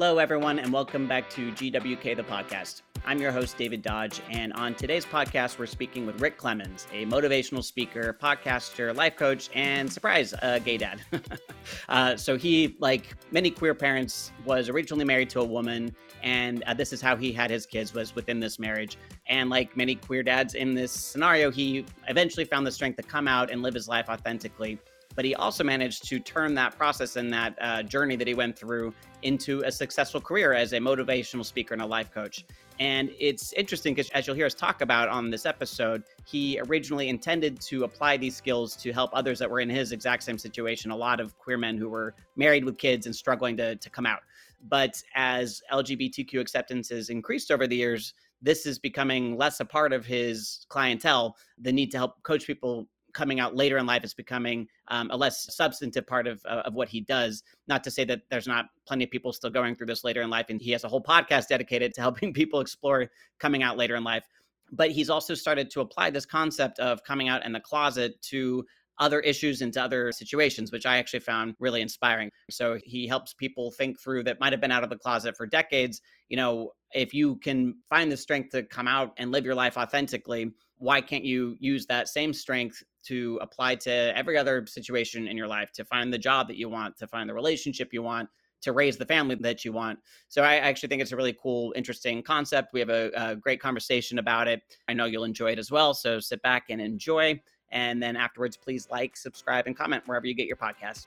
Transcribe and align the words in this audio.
Hello, 0.00 0.16
everyone, 0.16 0.58
and 0.58 0.72
welcome 0.72 1.06
back 1.06 1.28
to 1.28 1.52
GWK 1.52 2.16
the 2.16 2.22
podcast. 2.22 2.80
I'm 3.04 3.20
your 3.20 3.32
host, 3.32 3.58
David 3.58 3.82
Dodge, 3.82 4.22
and 4.30 4.50
on 4.54 4.74
today's 4.74 5.04
podcast, 5.04 5.58
we're 5.58 5.66
speaking 5.66 6.06
with 6.06 6.22
Rick 6.22 6.38
Clemens, 6.38 6.86
a 6.90 7.04
motivational 7.04 7.62
speaker, 7.62 8.16
podcaster, 8.18 8.96
life 8.96 9.16
coach, 9.16 9.50
and 9.52 9.92
surprise, 9.92 10.32
a 10.40 10.58
gay 10.58 10.78
dad. 10.78 11.02
uh, 11.90 12.16
so 12.16 12.38
he, 12.38 12.78
like 12.80 13.14
many 13.30 13.50
queer 13.50 13.74
parents, 13.74 14.32
was 14.46 14.70
originally 14.70 15.04
married 15.04 15.28
to 15.28 15.40
a 15.40 15.44
woman, 15.44 15.94
and 16.22 16.62
uh, 16.62 16.72
this 16.72 16.94
is 16.94 17.02
how 17.02 17.14
he 17.14 17.30
had 17.30 17.50
his 17.50 17.66
kids 17.66 17.92
was 17.92 18.14
within 18.14 18.40
this 18.40 18.58
marriage. 18.58 18.96
And 19.26 19.50
like 19.50 19.76
many 19.76 19.96
queer 19.96 20.22
dads 20.22 20.54
in 20.54 20.74
this 20.74 20.92
scenario, 20.92 21.50
he 21.50 21.84
eventually 22.08 22.46
found 22.46 22.66
the 22.66 22.72
strength 22.72 22.96
to 22.96 23.02
come 23.02 23.28
out 23.28 23.50
and 23.50 23.60
live 23.60 23.74
his 23.74 23.86
life 23.86 24.08
authentically 24.08 24.78
but 25.14 25.24
he 25.24 25.34
also 25.34 25.64
managed 25.64 26.04
to 26.08 26.18
turn 26.18 26.54
that 26.54 26.76
process 26.76 27.16
and 27.16 27.32
that 27.32 27.56
uh, 27.60 27.82
journey 27.82 28.16
that 28.16 28.26
he 28.26 28.34
went 28.34 28.58
through 28.58 28.92
into 29.22 29.62
a 29.64 29.72
successful 29.72 30.20
career 30.20 30.52
as 30.52 30.72
a 30.72 30.78
motivational 30.78 31.44
speaker 31.44 31.74
and 31.74 31.82
a 31.82 31.86
life 31.86 32.10
coach. 32.10 32.44
And 32.78 33.10
it's 33.18 33.52
interesting 33.52 33.94
because, 33.94 34.08
as 34.10 34.26
you'll 34.26 34.36
hear 34.36 34.46
us 34.46 34.54
talk 34.54 34.80
about 34.80 35.10
on 35.10 35.28
this 35.28 35.44
episode, 35.44 36.02
he 36.24 36.58
originally 36.66 37.10
intended 37.10 37.60
to 37.62 37.84
apply 37.84 38.16
these 38.16 38.34
skills 38.34 38.74
to 38.76 38.92
help 38.92 39.10
others 39.12 39.38
that 39.38 39.50
were 39.50 39.60
in 39.60 39.68
his 39.68 39.92
exact 39.92 40.22
same 40.22 40.38
situation. 40.38 40.90
A 40.90 40.96
lot 40.96 41.20
of 41.20 41.36
queer 41.38 41.58
men 41.58 41.76
who 41.76 41.90
were 41.90 42.14
married 42.36 42.64
with 42.64 42.78
kids 42.78 43.04
and 43.04 43.14
struggling 43.14 43.56
to, 43.58 43.76
to 43.76 43.90
come 43.90 44.06
out. 44.06 44.20
But 44.68 45.02
as 45.14 45.62
LGBTQ 45.70 46.40
acceptance 46.40 46.88
has 46.88 47.10
increased 47.10 47.50
over 47.50 47.66
the 47.66 47.76
years, 47.76 48.14
this 48.40 48.64
is 48.64 48.78
becoming 48.78 49.36
less 49.36 49.60
a 49.60 49.64
part 49.64 49.92
of 49.92 50.06
his 50.06 50.64
clientele. 50.70 51.36
The 51.58 51.72
need 51.72 51.90
to 51.90 51.98
help 51.98 52.22
coach 52.22 52.46
people 52.46 52.88
coming 53.14 53.40
out 53.40 53.56
later 53.56 53.78
in 53.78 53.86
life 53.86 54.04
is 54.04 54.14
becoming 54.14 54.66
um, 54.88 55.10
a 55.10 55.16
less 55.16 55.54
substantive 55.54 56.06
part 56.06 56.26
of, 56.26 56.40
uh, 56.44 56.62
of 56.64 56.74
what 56.74 56.88
he 56.88 57.00
does. 57.00 57.42
Not 57.68 57.84
to 57.84 57.90
say 57.90 58.04
that 58.04 58.22
there's 58.30 58.46
not 58.46 58.66
plenty 58.86 59.04
of 59.04 59.10
people 59.10 59.32
still 59.32 59.50
going 59.50 59.76
through 59.76 59.86
this 59.86 60.04
later 60.04 60.22
in 60.22 60.30
life, 60.30 60.46
and 60.48 60.60
he 60.60 60.70
has 60.72 60.84
a 60.84 60.88
whole 60.88 61.02
podcast 61.02 61.48
dedicated 61.48 61.94
to 61.94 62.00
helping 62.00 62.32
people 62.32 62.60
explore 62.60 63.08
coming 63.38 63.62
out 63.62 63.76
later 63.76 63.96
in 63.96 64.04
life. 64.04 64.24
But 64.72 64.90
he's 64.90 65.10
also 65.10 65.34
started 65.34 65.70
to 65.70 65.80
apply 65.80 66.10
this 66.10 66.26
concept 66.26 66.78
of 66.78 67.02
coming 67.02 67.28
out 67.28 67.44
in 67.44 67.52
the 67.52 67.60
closet 67.60 68.20
to 68.30 68.64
other 69.00 69.20
issues 69.20 69.62
into 69.62 69.82
other 69.82 70.12
situations, 70.12 70.70
which 70.70 70.86
I 70.86 70.98
actually 70.98 71.20
found 71.20 71.54
really 71.58 71.80
inspiring. 71.80 72.30
So 72.50 72.78
he 72.84 73.08
helps 73.08 73.32
people 73.32 73.72
think 73.72 73.98
through 73.98 74.24
that 74.24 74.38
might 74.38 74.52
have 74.52 74.60
been 74.60 74.70
out 74.70 74.84
of 74.84 74.90
the 74.90 74.98
closet 74.98 75.36
for 75.36 75.46
decades. 75.46 76.02
You 76.28 76.36
know, 76.36 76.72
if 76.92 77.14
you 77.14 77.36
can 77.36 77.76
find 77.88 78.12
the 78.12 78.16
strength 78.16 78.50
to 78.50 78.62
come 78.62 78.86
out 78.86 79.14
and 79.16 79.32
live 79.32 79.46
your 79.46 79.54
life 79.54 79.78
authentically, 79.78 80.52
why 80.80 81.00
can't 81.00 81.24
you 81.24 81.56
use 81.60 81.86
that 81.86 82.08
same 82.08 82.32
strength 82.32 82.82
to 83.04 83.38
apply 83.42 83.74
to 83.74 83.90
every 84.16 84.36
other 84.36 84.66
situation 84.66 85.28
in 85.28 85.36
your 85.36 85.46
life 85.46 85.70
to 85.72 85.84
find 85.84 86.12
the 86.12 86.18
job 86.18 86.48
that 86.48 86.56
you 86.56 86.68
want, 86.68 86.96
to 86.96 87.06
find 87.06 87.28
the 87.28 87.34
relationship 87.34 87.92
you 87.92 88.02
want, 88.02 88.28
to 88.62 88.72
raise 88.72 88.96
the 88.96 89.04
family 89.04 89.34
that 89.36 89.64
you 89.64 89.72
want. 89.72 89.98
So 90.28 90.42
I 90.42 90.56
actually 90.56 90.88
think 90.88 91.02
it's 91.02 91.12
a 91.12 91.16
really 91.16 91.36
cool, 91.40 91.72
interesting 91.76 92.22
concept. 92.22 92.72
We 92.72 92.80
have 92.80 92.88
a, 92.90 93.10
a, 93.14 93.36
great 93.36 93.60
conversation 93.60 94.18
about 94.18 94.48
it. 94.48 94.62
I 94.88 94.94
know 94.94 95.04
you'll 95.04 95.24
enjoy 95.24 95.52
it 95.52 95.58
as 95.58 95.70
well. 95.70 95.94
So 95.94 96.18
sit 96.18 96.42
back 96.42 96.64
and 96.70 96.80
enjoy. 96.80 97.40
And 97.70 98.02
then 98.02 98.16
afterwards, 98.16 98.56
please 98.56 98.88
like, 98.90 99.16
subscribe, 99.16 99.66
and 99.66 99.76
comment 99.76 100.02
wherever 100.06 100.26
you 100.26 100.34
get 100.34 100.46
your 100.46 100.56
podcast. 100.56 101.06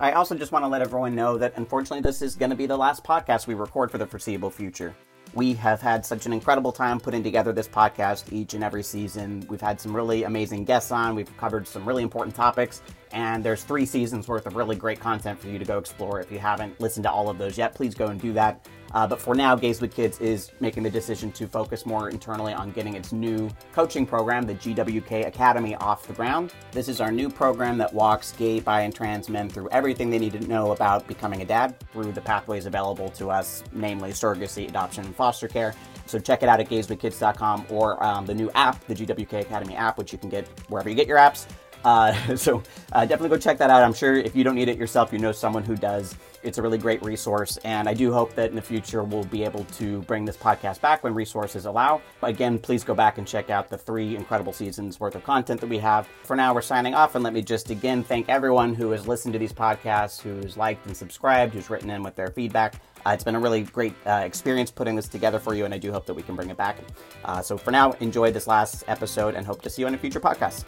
I 0.00 0.12
also 0.12 0.34
just 0.34 0.52
want 0.52 0.64
to 0.64 0.68
let 0.68 0.82
everyone 0.82 1.14
know 1.14 1.38
that 1.38 1.54
unfortunately, 1.56 2.00
this 2.00 2.22
is 2.22 2.36
going 2.36 2.50
to 2.50 2.56
be 2.56 2.66
the 2.66 2.76
last 2.76 3.04
podcast 3.04 3.46
we 3.46 3.54
record 3.54 3.90
for 3.90 3.98
the 3.98 4.06
foreseeable 4.06 4.50
future. 4.50 4.94
We 5.34 5.54
have 5.54 5.80
had 5.80 6.04
such 6.04 6.26
an 6.26 6.32
incredible 6.32 6.72
time 6.72 6.98
putting 6.98 7.22
together 7.22 7.52
this 7.52 7.68
podcast 7.68 8.32
each 8.32 8.54
and 8.54 8.64
every 8.64 8.82
season. 8.82 9.46
We've 9.48 9.60
had 9.60 9.80
some 9.80 9.94
really 9.94 10.24
amazing 10.24 10.64
guests 10.64 10.90
on. 10.90 11.14
We've 11.14 11.34
covered 11.36 11.68
some 11.68 11.86
really 11.86 12.02
important 12.02 12.34
topics, 12.34 12.82
and 13.12 13.44
there's 13.44 13.62
three 13.62 13.86
seasons 13.86 14.26
worth 14.26 14.46
of 14.46 14.56
really 14.56 14.74
great 14.74 15.00
content 15.00 15.38
for 15.38 15.48
you 15.48 15.58
to 15.58 15.64
go 15.64 15.78
explore. 15.78 16.20
If 16.20 16.32
you 16.32 16.38
haven't 16.38 16.80
listened 16.80 17.04
to 17.04 17.10
all 17.10 17.28
of 17.28 17.38
those 17.38 17.58
yet, 17.58 17.74
please 17.74 17.94
go 17.94 18.06
and 18.06 18.20
do 18.20 18.32
that. 18.32 18.66
Uh, 18.92 19.06
but 19.06 19.20
for 19.20 19.34
now, 19.34 19.54
with 19.56 19.94
Kids 19.94 20.18
is 20.20 20.50
making 20.60 20.82
the 20.82 20.90
decision 20.90 21.30
to 21.32 21.46
focus 21.46 21.84
more 21.84 22.08
internally 22.08 22.52
on 22.52 22.70
getting 22.70 22.94
its 22.94 23.12
new 23.12 23.50
coaching 23.72 24.06
program, 24.06 24.46
the 24.46 24.54
GWK 24.54 25.26
Academy, 25.26 25.74
off 25.76 26.06
the 26.06 26.12
ground. 26.14 26.54
This 26.72 26.88
is 26.88 27.00
our 27.00 27.12
new 27.12 27.28
program 27.28 27.76
that 27.78 27.92
walks 27.92 28.32
gay, 28.32 28.60
bi, 28.60 28.82
and 28.82 28.94
trans 28.94 29.28
men 29.28 29.48
through 29.48 29.68
everything 29.70 30.10
they 30.10 30.18
need 30.18 30.32
to 30.32 30.40
know 30.48 30.72
about 30.72 31.06
becoming 31.06 31.42
a 31.42 31.44
dad 31.44 31.74
through 31.92 32.12
the 32.12 32.20
pathways 32.20 32.66
available 32.66 33.10
to 33.10 33.30
us, 33.30 33.62
namely 33.72 34.10
surrogacy, 34.10 34.68
adoption, 34.68 35.04
and 35.04 35.14
foster 35.14 35.48
care. 35.48 35.74
So 36.06 36.18
check 36.18 36.42
it 36.42 36.48
out 36.48 36.58
at 36.58 36.68
gayswithkids.com 36.70 37.66
or 37.68 38.02
um, 38.02 38.24
the 38.24 38.34
new 38.34 38.50
app, 38.54 38.84
the 38.86 38.94
GWK 38.94 39.40
Academy 39.40 39.76
app, 39.76 39.98
which 39.98 40.12
you 40.12 40.18
can 40.18 40.30
get 40.30 40.48
wherever 40.68 40.88
you 40.88 40.94
get 40.94 41.06
your 41.06 41.18
apps. 41.18 41.46
Uh, 41.84 42.12
so 42.36 42.62
uh, 42.92 43.00
definitely 43.04 43.28
go 43.30 43.38
check 43.38 43.58
that 43.58 43.70
out. 43.70 43.82
I'm 43.82 43.94
sure 43.94 44.14
if 44.14 44.34
you 44.34 44.44
don't 44.44 44.54
need 44.54 44.68
it 44.68 44.78
yourself, 44.78 45.12
you 45.12 45.18
know 45.18 45.32
someone 45.32 45.64
who 45.64 45.76
does. 45.76 46.16
It's 46.44 46.58
a 46.58 46.62
really 46.62 46.78
great 46.78 47.02
resource, 47.02 47.56
and 47.58 47.88
I 47.88 47.94
do 47.94 48.12
hope 48.12 48.34
that 48.36 48.50
in 48.50 48.56
the 48.56 48.62
future 48.62 49.02
we'll 49.02 49.24
be 49.24 49.42
able 49.42 49.64
to 49.64 50.02
bring 50.02 50.24
this 50.24 50.36
podcast 50.36 50.80
back 50.80 51.02
when 51.02 51.12
resources 51.12 51.66
allow. 51.66 52.00
Again, 52.22 52.60
please 52.60 52.84
go 52.84 52.94
back 52.94 53.18
and 53.18 53.26
check 53.26 53.50
out 53.50 53.68
the 53.68 53.76
three 53.76 54.14
incredible 54.14 54.52
seasons 54.52 55.00
worth 55.00 55.16
of 55.16 55.24
content 55.24 55.60
that 55.60 55.66
we 55.66 55.78
have. 55.78 56.06
For 56.22 56.36
now, 56.36 56.54
we're 56.54 56.62
signing 56.62 56.94
off, 56.94 57.16
and 57.16 57.24
let 57.24 57.32
me 57.32 57.42
just 57.42 57.70
again 57.70 58.04
thank 58.04 58.28
everyone 58.28 58.72
who 58.72 58.92
has 58.92 59.08
listened 59.08 59.32
to 59.32 59.38
these 59.38 59.52
podcasts, 59.52 60.20
who's 60.20 60.56
liked 60.56 60.86
and 60.86 60.96
subscribed, 60.96 61.54
who's 61.54 61.70
written 61.70 61.90
in 61.90 62.04
with 62.04 62.14
their 62.14 62.28
feedback. 62.28 62.74
Uh, 63.06 63.10
it's 63.10 63.24
been 63.24 63.34
a 63.34 63.40
really 63.40 63.62
great 63.62 63.94
uh, 64.06 64.22
experience 64.24 64.70
putting 64.70 64.96
this 64.96 65.08
together 65.08 65.38
for 65.38 65.54
you, 65.54 65.64
and 65.64 65.72
I 65.72 65.78
do 65.78 65.92
hope 65.92 66.06
that 66.06 66.14
we 66.14 66.22
can 66.22 66.36
bring 66.36 66.50
it 66.50 66.56
back. 66.56 66.78
Uh, 67.24 67.40
so 67.42 67.56
for 67.56 67.70
now, 67.70 67.92
enjoy 68.00 68.30
this 68.30 68.46
last 68.46 68.84
episode 68.88 69.34
and 69.34 69.46
hope 69.46 69.62
to 69.62 69.70
see 69.70 69.82
you 69.82 69.88
in 69.88 69.94
a 69.94 69.98
future 69.98 70.20
podcast. 70.20 70.64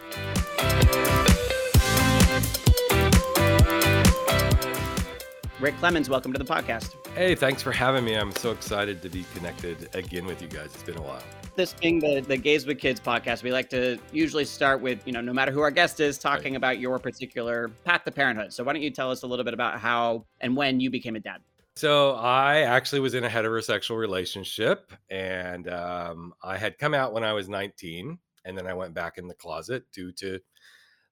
Rick 5.60 5.76
Clemens, 5.76 6.08
welcome 6.08 6.32
to 6.32 6.38
the 6.38 6.44
podcast. 6.44 6.94
Hey, 7.14 7.34
thanks 7.34 7.62
for 7.62 7.70
having 7.70 8.02
me. 8.02 8.14
I'm 8.14 8.32
so 8.32 8.50
excited 8.50 9.02
to 9.02 9.10
be 9.10 9.26
connected 9.34 9.94
again 9.94 10.24
with 10.24 10.40
you 10.40 10.48
guys. 10.48 10.66
It's 10.66 10.82
been 10.82 10.96
a 10.96 11.02
while. 11.02 11.22
This 11.54 11.74
being 11.74 11.98
the, 11.98 12.20
the 12.20 12.38
Gays 12.38 12.64
with 12.64 12.78
Kids 12.78 12.98
podcast, 12.98 13.42
we 13.42 13.52
like 13.52 13.68
to 13.70 13.98
usually 14.10 14.46
start 14.46 14.80
with, 14.80 15.06
you 15.06 15.12
know, 15.12 15.20
no 15.20 15.34
matter 15.34 15.52
who 15.52 15.60
our 15.60 15.70
guest 15.70 16.00
is, 16.00 16.16
talking 16.16 16.52
right. 16.52 16.56
about 16.56 16.78
your 16.78 16.98
particular 16.98 17.68
path 17.84 18.04
to 18.04 18.10
parenthood. 18.10 18.54
So 18.54 18.64
why 18.64 18.72
don't 18.72 18.80
you 18.80 18.90
tell 18.90 19.10
us 19.10 19.22
a 19.22 19.26
little 19.26 19.44
bit 19.44 19.52
about 19.52 19.78
how 19.78 20.24
and 20.40 20.56
when 20.56 20.80
you 20.80 20.88
became 20.88 21.14
a 21.14 21.20
dad? 21.20 21.42
So 21.76 22.12
I 22.14 22.60
actually 22.60 23.00
was 23.00 23.14
in 23.14 23.24
a 23.24 23.28
heterosexual 23.28 23.98
relationship, 23.98 24.92
and 25.08 25.68
um, 25.68 26.34
I 26.42 26.58
had 26.58 26.78
come 26.78 26.94
out 26.94 27.12
when 27.12 27.24
I 27.24 27.32
was 27.32 27.48
19, 27.48 28.18
and 28.44 28.58
then 28.58 28.66
I 28.66 28.74
went 28.74 28.94
back 28.94 29.18
in 29.18 29.28
the 29.28 29.34
closet 29.34 29.84
due 29.92 30.12
to 30.12 30.40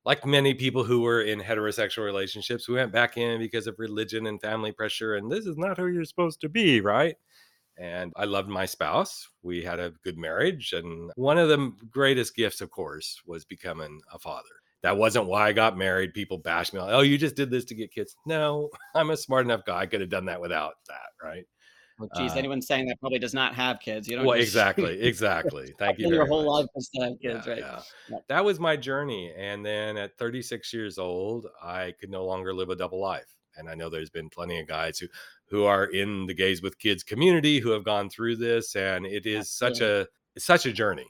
like 0.04 0.24
many 0.26 0.54
people 0.54 0.84
who 0.84 1.02
were 1.02 1.22
in 1.22 1.40
heterosexual 1.40 2.04
relationships, 2.04 2.68
we 2.68 2.76
went 2.76 2.92
back 2.92 3.18
in 3.18 3.38
because 3.40 3.66
of 3.66 3.78
religion 3.78 4.26
and 4.26 4.40
family 4.40 4.72
pressure. 4.72 5.16
And 5.16 5.30
this 5.30 5.46
is 5.46 5.58
not 5.58 5.76
who 5.78 5.88
you're 5.88 6.04
supposed 6.06 6.40
to 6.42 6.48
be, 6.48 6.80
right? 6.80 7.16
And 7.78 8.12
I 8.16 8.24
loved 8.24 8.48
my 8.48 8.66
spouse. 8.66 9.28
We 9.42 9.62
had 9.62 9.80
a 9.80 9.92
good 10.04 10.18
marriage. 10.18 10.72
And 10.72 11.12
one 11.16 11.38
of 11.38 11.48
the 11.48 11.72
greatest 11.90 12.36
gifts, 12.36 12.60
of 12.62 12.70
course, 12.70 13.20
was 13.26 13.44
becoming 13.44 14.00
a 14.12 14.18
father. 14.18 14.57
That 14.82 14.96
wasn't 14.96 15.26
why 15.26 15.48
I 15.48 15.52
got 15.52 15.76
married. 15.76 16.14
People 16.14 16.38
bash 16.38 16.72
me, 16.72 16.80
like, 16.80 16.92
oh, 16.92 17.00
you 17.00 17.18
just 17.18 17.34
did 17.34 17.50
this 17.50 17.64
to 17.66 17.74
get 17.74 17.92
kids. 17.92 18.14
No, 18.26 18.70
I'm 18.94 19.10
a 19.10 19.16
smart 19.16 19.44
enough 19.44 19.64
guy. 19.66 19.80
I 19.80 19.86
could 19.86 20.00
have 20.00 20.10
done 20.10 20.26
that 20.26 20.40
without 20.40 20.74
that, 20.88 21.26
right? 21.26 21.44
Well, 21.98 22.08
geez, 22.16 22.32
uh, 22.32 22.36
anyone 22.36 22.62
saying 22.62 22.86
that 22.86 23.00
probably 23.00 23.18
does 23.18 23.34
not 23.34 23.54
have 23.54 23.80
kids. 23.80 24.06
You 24.06 24.16
don't. 24.16 24.26
Well, 24.26 24.38
just, 24.38 24.48
exactly, 24.50 25.00
exactly. 25.00 25.74
Thank 25.78 25.98
you. 25.98 26.08
Your 26.08 26.26
whole 26.26 26.44
much. 26.44 26.62
life 26.62 26.66
is 26.76 26.88
to 26.94 27.02
have 27.02 27.12
kids, 27.20 27.46
yeah, 27.46 27.52
right? 27.52 27.60
Yeah. 27.60 27.80
yeah. 28.08 28.18
That 28.28 28.44
was 28.44 28.60
my 28.60 28.76
journey, 28.76 29.32
and 29.36 29.66
then 29.66 29.96
at 29.96 30.16
36 30.16 30.72
years 30.72 30.98
old, 30.98 31.46
I 31.60 31.94
could 31.98 32.10
no 32.10 32.24
longer 32.24 32.54
live 32.54 32.68
a 32.68 32.76
double 32.76 33.00
life. 33.00 33.34
And 33.56 33.68
I 33.68 33.74
know 33.74 33.90
there's 33.90 34.10
been 34.10 34.30
plenty 34.30 34.60
of 34.60 34.68
guys 34.68 34.98
who 34.98 35.08
who 35.50 35.64
are 35.64 35.86
in 35.86 36.26
the 36.26 36.34
gays 36.34 36.62
with 36.62 36.78
kids 36.78 37.02
community 37.02 37.58
who 37.58 37.70
have 37.70 37.84
gone 37.84 38.08
through 38.10 38.36
this, 38.36 38.76
and 38.76 39.04
it 39.04 39.26
is 39.26 39.60
Absolutely. 39.62 39.78
such 39.78 39.82
a 39.82 40.06
it's 40.36 40.46
such 40.46 40.66
a 40.66 40.72
journey, 40.72 41.08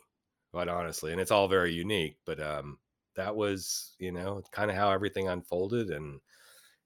quite 0.53 0.69
honestly, 0.69 1.13
and 1.13 1.21
it's 1.21 1.31
all 1.31 1.49
very 1.49 1.75
unique. 1.75 2.17
But 2.25 2.41
um, 2.41 2.79
that 3.19 3.37
was 3.37 3.95
you 3.99 4.13
know 4.13 4.43
kind 4.53 4.71
of 4.71 4.77
how 4.77 4.91
everything 4.91 5.29
unfolded, 5.29 5.91
and 5.91 6.21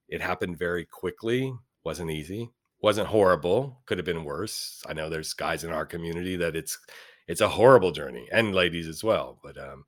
it 0.09 0.21
happened 0.21 0.59
very 0.59 0.85
quickly. 0.85 1.53
wasn't 1.85 2.11
easy 2.11 2.51
wasn't 2.83 3.07
horrible 3.07 3.81
could 3.87 3.97
have 3.97 4.05
been 4.05 4.25
worse 4.25 4.83
i 4.89 4.93
know 4.93 5.09
there's 5.09 5.33
guys 5.33 5.65
in 5.65 5.71
our 5.71 5.87
community 5.87 6.37
that 6.37 6.57
it's 6.57 6.79
it's 7.29 7.41
a 7.41 7.49
horrible 7.49 7.93
journey 7.93 8.29
and 8.33 8.55
ladies 8.55 8.89
as 8.89 9.03
well 9.05 9.39
but 9.43 9.57
um 9.57 9.85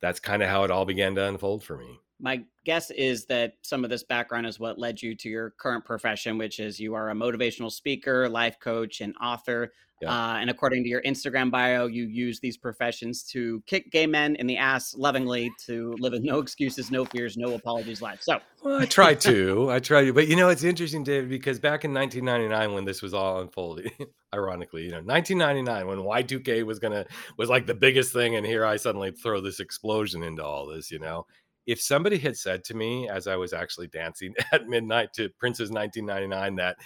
that's 0.00 0.20
kind 0.20 0.42
of 0.42 0.48
how 0.48 0.64
it 0.64 0.70
all 0.70 0.84
began 0.84 1.14
to 1.14 1.24
unfold 1.24 1.62
for 1.62 1.78
me 1.78 2.00
my 2.18 2.42
guess 2.64 2.90
is 2.90 3.26
that 3.26 3.54
some 3.62 3.84
of 3.84 3.90
this 3.90 4.02
background 4.02 4.46
is 4.46 4.58
what 4.58 4.78
led 4.78 5.02
you 5.02 5.14
to 5.16 5.28
your 5.28 5.50
current 5.50 5.84
profession, 5.84 6.38
which 6.38 6.60
is 6.60 6.80
you 6.80 6.94
are 6.94 7.10
a 7.10 7.14
motivational 7.14 7.70
speaker, 7.70 8.26
life 8.28 8.58
coach, 8.58 9.02
and 9.02 9.14
author. 9.22 9.72
Yeah. 10.00 10.10
Uh, 10.10 10.36
and 10.36 10.50
according 10.50 10.82
to 10.82 10.90
your 10.90 11.00
Instagram 11.02 11.50
bio, 11.50 11.86
you 11.86 12.04
use 12.04 12.38
these 12.38 12.58
professions 12.58 13.22
to 13.24 13.62
kick 13.66 13.90
gay 13.90 14.06
men 14.06 14.36
in 14.36 14.46
the 14.46 14.58
ass 14.58 14.94
lovingly 14.94 15.50
to 15.66 15.96
live 15.98 16.12
with 16.12 16.22
no 16.22 16.38
excuses, 16.38 16.90
no 16.90 17.06
fears, 17.06 17.38
no 17.38 17.54
apologies 17.54 18.02
life. 18.02 18.20
So, 18.20 18.38
well, 18.62 18.82
I 18.82 18.84
try 18.84 19.14
to. 19.14 19.70
I 19.70 19.78
try 19.78 20.04
to. 20.04 20.12
But 20.12 20.28
you 20.28 20.36
know, 20.36 20.50
it's 20.50 20.64
interesting, 20.64 21.02
David, 21.02 21.30
because 21.30 21.58
back 21.58 21.84
in 21.84 21.94
1999, 21.94 22.74
when 22.74 22.84
this 22.84 23.00
was 23.00 23.14
all 23.14 23.40
unfolding, 23.40 23.90
ironically, 24.34 24.82
you 24.82 24.90
know, 24.90 25.00
1999, 25.00 25.86
when 25.86 25.98
Y2K 25.98 26.62
was 26.64 26.78
gonna 26.78 27.06
was 27.38 27.48
like 27.48 27.66
the 27.66 27.74
biggest 27.74 28.12
thing, 28.12 28.36
and 28.36 28.44
here 28.44 28.66
I 28.66 28.76
suddenly 28.76 29.12
throw 29.12 29.40
this 29.40 29.60
explosion 29.60 30.22
into 30.22 30.44
all 30.44 30.66
this, 30.66 30.90
you 30.90 30.98
know 30.98 31.26
if 31.66 31.82
somebody 31.82 32.16
had 32.16 32.36
said 32.36 32.62
to 32.62 32.74
me 32.74 33.08
as 33.08 33.26
I 33.26 33.34
was 33.34 33.52
actually 33.52 33.88
dancing 33.88 34.34
at 34.52 34.68
midnight 34.68 35.12
to 35.14 35.30
Prince's 35.30 35.70
1999 35.70 36.56
that 36.56 36.76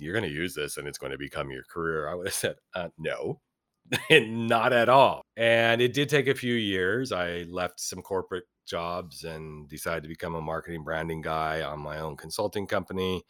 you're 0.00 0.12
going 0.12 0.28
to 0.28 0.34
use 0.34 0.54
this 0.54 0.76
and 0.76 0.88
it's 0.88 0.98
going 0.98 1.12
to 1.12 1.18
become 1.18 1.50
your 1.50 1.64
career. 1.64 2.08
I 2.08 2.14
would 2.14 2.26
have 2.26 2.34
said, 2.46 2.56
uh, 2.74 2.88
no, 2.98 3.40
not 4.10 4.72
at 4.72 4.88
all. 4.88 5.22
And 5.36 5.80
it 5.80 5.92
did 5.92 6.08
take 6.08 6.28
a 6.28 6.34
few 6.34 6.54
years. 6.54 7.12
I 7.12 7.44
left 7.48 7.80
some 7.80 8.02
corporate 8.02 8.44
jobs 8.66 9.24
and 9.24 9.68
decided 9.68 10.02
to 10.02 10.08
become 10.08 10.34
a 10.34 10.40
marketing 10.40 10.84
branding 10.84 11.20
guy 11.20 11.62
on 11.62 11.80
my 11.80 11.98
own 11.98 12.16
consulting 12.16 12.66
company. 12.66 13.22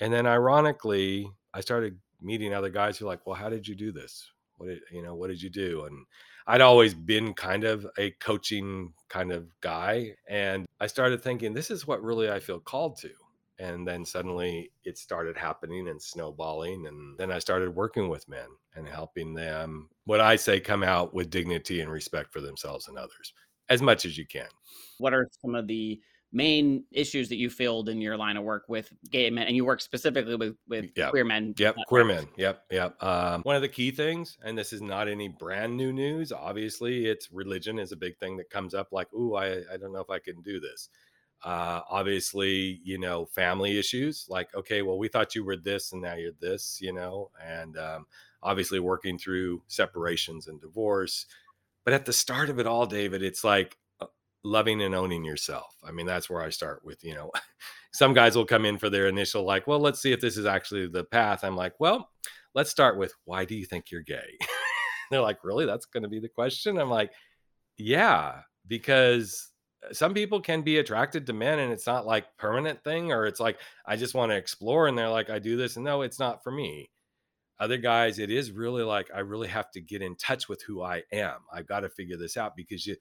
And 0.00 0.12
then 0.12 0.26
ironically, 0.26 1.30
I 1.54 1.60
started 1.60 1.98
meeting 2.20 2.52
other 2.52 2.70
guys 2.70 2.98
who 2.98 3.06
are 3.06 3.08
like, 3.08 3.26
well, 3.26 3.36
how 3.36 3.48
did 3.48 3.66
you 3.66 3.74
do 3.74 3.92
this? 3.92 4.30
What 4.56 4.66
did, 4.66 4.80
you 4.90 5.02
know, 5.02 5.14
what 5.14 5.28
did 5.28 5.40
you 5.40 5.50
do? 5.50 5.84
And 5.84 6.06
I'd 6.46 6.60
always 6.60 6.94
been 6.94 7.34
kind 7.34 7.64
of 7.64 7.86
a 7.98 8.10
coaching 8.12 8.92
kind 9.08 9.32
of 9.32 9.46
guy. 9.60 10.14
And 10.28 10.66
I 10.80 10.86
started 10.86 11.22
thinking, 11.22 11.54
this 11.54 11.70
is 11.70 11.86
what 11.86 12.02
really 12.02 12.30
I 12.30 12.40
feel 12.40 12.60
called 12.60 12.98
to 13.00 13.10
and 13.58 13.86
then 13.86 14.04
suddenly 14.04 14.70
it 14.84 14.98
started 14.98 15.36
happening 15.36 15.88
and 15.88 16.00
snowballing 16.00 16.86
and 16.86 17.16
then 17.18 17.30
i 17.30 17.38
started 17.38 17.74
working 17.74 18.08
with 18.08 18.28
men 18.28 18.48
and 18.74 18.86
helping 18.86 19.32
them 19.32 19.88
what 20.04 20.20
i 20.20 20.36
say 20.36 20.60
come 20.60 20.82
out 20.82 21.14
with 21.14 21.30
dignity 21.30 21.80
and 21.80 21.90
respect 21.90 22.32
for 22.32 22.40
themselves 22.40 22.88
and 22.88 22.98
others 22.98 23.32
as 23.68 23.82
much 23.82 24.04
as 24.04 24.16
you 24.16 24.26
can. 24.26 24.48
What 24.98 25.14
are 25.14 25.28
some 25.42 25.54
of 25.54 25.66
the 25.66 26.00
main 26.32 26.84
issues 26.90 27.28
that 27.28 27.36
you 27.36 27.48
filled 27.48 27.88
in 27.88 28.00
your 28.00 28.16
line 28.16 28.36
of 28.36 28.44
work 28.44 28.64
with 28.68 28.92
gay 29.10 29.30
men? 29.30 29.46
And 29.46 29.56
you 29.56 29.64
work 29.64 29.80
specifically 29.80 30.36
with 30.36 30.56
with 30.68 30.86
yep. 30.96 31.10
queer 31.10 31.24
men 31.24 31.54
yep 31.56 31.76
queer 31.86 32.04
men. 32.04 32.26
Yep 32.36 32.64
yep 32.70 33.02
um, 33.02 33.42
one 33.42 33.56
of 33.56 33.62
the 33.62 33.68
key 33.68 33.90
things 33.90 34.36
and 34.44 34.56
this 34.56 34.72
is 34.72 34.82
not 34.82 35.08
any 35.08 35.28
brand 35.28 35.76
new 35.76 35.92
news 35.92 36.32
obviously 36.32 37.06
it's 37.06 37.30
religion 37.32 37.78
is 37.78 37.92
a 37.92 37.96
big 37.96 38.18
thing 38.18 38.36
that 38.36 38.50
comes 38.50 38.74
up 38.74 38.88
like 38.92 39.12
ooh 39.14 39.36
i, 39.36 39.62
I 39.72 39.76
don't 39.78 39.92
know 39.92 40.00
if 40.00 40.10
i 40.10 40.18
can 40.18 40.42
do 40.42 40.60
this 40.60 40.88
uh, 41.46 41.80
obviously 41.88 42.80
you 42.82 42.98
know 42.98 43.24
family 43.26 43.78
issues 43.78 44.26
like 44.28 44.52
okay 44.52 44.82
well 44.82 44.98
we 44.98 45.06
thought 45.06 45.36
you 45.36 45.44
were 45.44 45.56
this 45.56 45.92
and 45.92 46.02
now 46.02 46.14
you're 46.14 46.32
this 46.40 46.80
you 46.80 46.92
know 46.92 47.30
and 47.40 47.78
um, 47.78 48.04
obviously 48.42 48.80
working 48.80 49.16
through 49.16 49.62
separations 49.68 50.48
and 50.48 50.60
divorce 50.60 51.26
but 51.84 51.94
at 51.94 52.04
the 52.04 52.12
start 52.12 52.50
of 52.50 52.58
it 52.58 52.66
all 52.66 52.84
david 52.84 53.22
it's 53.22 53.44
like 53.44 53.78
uh, 54.00 54.06
loving 54.42 54.82
and 54.82 54.94
owning 54.94 55.24
yourself. 55.24 55.76
I 55.86 55.92
mean 55.92 56.04
that's 56.04 56.28
where 56.28 56.42
i 56.42 56.50
start 56.50 56.84
with 56.84 57.04
you 57.04 57.14
know 57.14 57.30
some 57.92 58.12
guys 58.12 58.34
will 58.34 58.44
come 58.44 58.64
in 58.66 58.76
for 58.76 58.90
their 58.90 59.06
initial 59.06 59.44
like 59.44 59.68
well 59.68 59.78
let's 59.78 60.02
see 60.02 60.10
if 60.10 60.20
this 60.20 60.36
is 60.36 60.46
actually 60.46 60.88
the 60.88 61.04
path. 61.04 61.44
I'm 61.44 61.56
like 61.56 61.74
well 61.78 62.10
let's 62.54 62.70
start 62.70 62.98
with 62.98 63.14
why 63.24 63.44
do 63.44 63.54
you 63.54 63.66
think 63.66 63.92
you're 63.92 64.02
gay? 64.02 64.36
They're 65.12 65.20
like 65.20 65.44
really? 65.44 65.64
That's 65.64 65.86
going 65.86 66.02
to 66.02 66.08
be 66.08 66.18
the 66.18 66.28
question? 66.28 66.76
I'm 66.76 66.90
like 66.90 67.12
yeah 67.78 68.40
because 68.66 69.52
Uh, 69.84 69.92
some 69.92 70.14
people 70.14 70.40
can 70.40 70.62
be 70.62 70.78
attracted 70.78 71.26
to 71.26 71.32
men 71.32 71.58
and 71.58 71.72
it's 71.72 71.86
not 71.86 72.06
like 72.06 72.36
permanent 72.38 72.82
thing 72.84 73.12
or 73.12 73.26
it's 73.26 73.40
like 73.40 73.58
i 73.86 73.96
just 73.96 74.14
want 74.14 74.30
to 74.30 74.36
explore 74.36 74.86
and 74.86 74.96
they're 74.96 75.08
like 75.08 75.30
i 75.30 75.38
do 75.38 75.56
this 75.56 75.76
and 75.76 75.84
no 75.84 76.02
it's 76.02 76.18
not 76.18 76.42
for 76.42 76.50
me. 76.50 76.90
Other 77.58 77.78
guys 77.78 78.18
it 78.18 78.30
is 78.30 78.52
really 78.52 78.82
like 78.82 79.10
i 79.14 79.20
really 79.20 79.48
have 79.48 79.70
to 79.72 79.80
get 79.80 80.02
in 80.02 80.16
touch 80.16 80.48
with 80.48 80.62
who 80.62 80.82
i 80.82 81.02
am. 81.12 81.38
I've 81.52 81.66
got 81.66 81.80
to 81.80 81.88
figure 81.88 82.16
this 82.16 82.36
out 82.36 82.56
because 82.56 82.86
you 82.86 82.96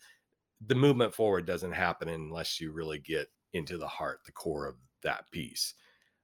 the 0.66 0.76
movement 0.76 1.14
forward 1.14 1.46
doesn't 1.46 1.74
happen 1.74 2.08
unless 2.08 2.62
you 2.62 2.72
really 2.72 3.00
get 3.00 3.28
into 3.54 3.78
the 3.78 3.88
heart 3.88 4.20
the 4.26 4.32
core 4.32 4.68
of 4.68 4.76
that 5.04 5.30
piece. 5.32 5.74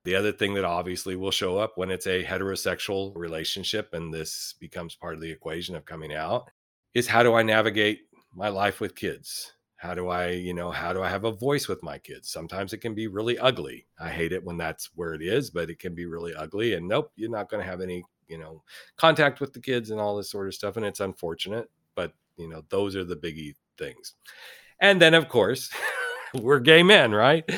The 0.03 0.15
other 0.15 0.31
thing 0.31 0.55
that 0.55 0.65
obviously 0.65 1.15
will 1.15 1.31
show 1.31 1.59
up 1.59 1.73
when 1.75 1.91
it's 1.91 2.07
a 2.07 2.23
heterosexual 2.23 3.11
relationship 3.15 3.93
and 3.93 4.11
this 4.11 4.55
becomes 4.59 4.95
part 4.95 5.13
of 5.13 5.21
the 5.21 5.29
equation 5.29 5.75
of 5.75 5.85
coming 5.85 6.13
out 6.13 6.49
is 6.93 7.07
how 7.07 7.23
do 7.23 7.33
i 7.33 7.43
navigate 7.43 8.01
my 8.33 8.49
life 8.49 8.79
with 8.79 8.95
kids 8.95 9.53
how 9.81 9.95
do 9.95 10.09
i 10.09 10.29
you 10.29 10.53
know 10.53 10.69
how 10.69 10.93
do 10.93 11.01
i 11.01 11.09
have 11.09 11.23
a 11.23 11.31
voice 11.31 11.67
with 11.67 11.81
my 11.81 11.97
kids? 11.97 12.29
Sometimes 12.29 12.71
it 12.71 12.77
can 12.77 12.93
be 12.93 13.07
really 13.07 13.39
ugly. 13.39 13.87
I 13.99 14.09
hate 14.09 14.31
it 14.31 14.43
when 14.43 14.55
that's 14.55 14.91
where 14.93 15.15
it 15.15 15.23
is 15.23 15.49
but 15.49 15.71
it 15.71 15.79
can 15.79 15.95
be 15.95 16.05
really 16.05 16.35
ugly 16.35 16.75
and 16.75 16.87
nope 16.87 17.11
you're 17.15 17.31
not 17.31 17.49
going 17.49 17.63
to 17.63 17.69
have 17.69 17.81
any 17.81 18.03
you 18.27 18.37
know 18.37 18.61
contact 18.95 19.39
with 19.39 19.53
the 19.53 19.59
kids 19.59 19.89
and 19.89 19.99
all 19.99 20.15
this 20.15 20.29
sort 20.29 20.47
of 20.47 20.53
stuff 20.53 20.77
and 20.77 20.85
it's 20.85 20.99
unfortunate 20.99 21.67
but 21.95 22.13
you 22.37 22.47
know 22.47 22.63
those 22.69 22.95
are 22.95 23.03
the 23.03 23.15
biggie 23.15 23.55
things. 23.79 24.13
And 24.79 25.01
then 25.01 25.15
of 25.15 25.27
course 25.27 25.71
we're 26.35 26.59
gay 26.59 26.83
men 26.83 27.11
right? 27.11 27.49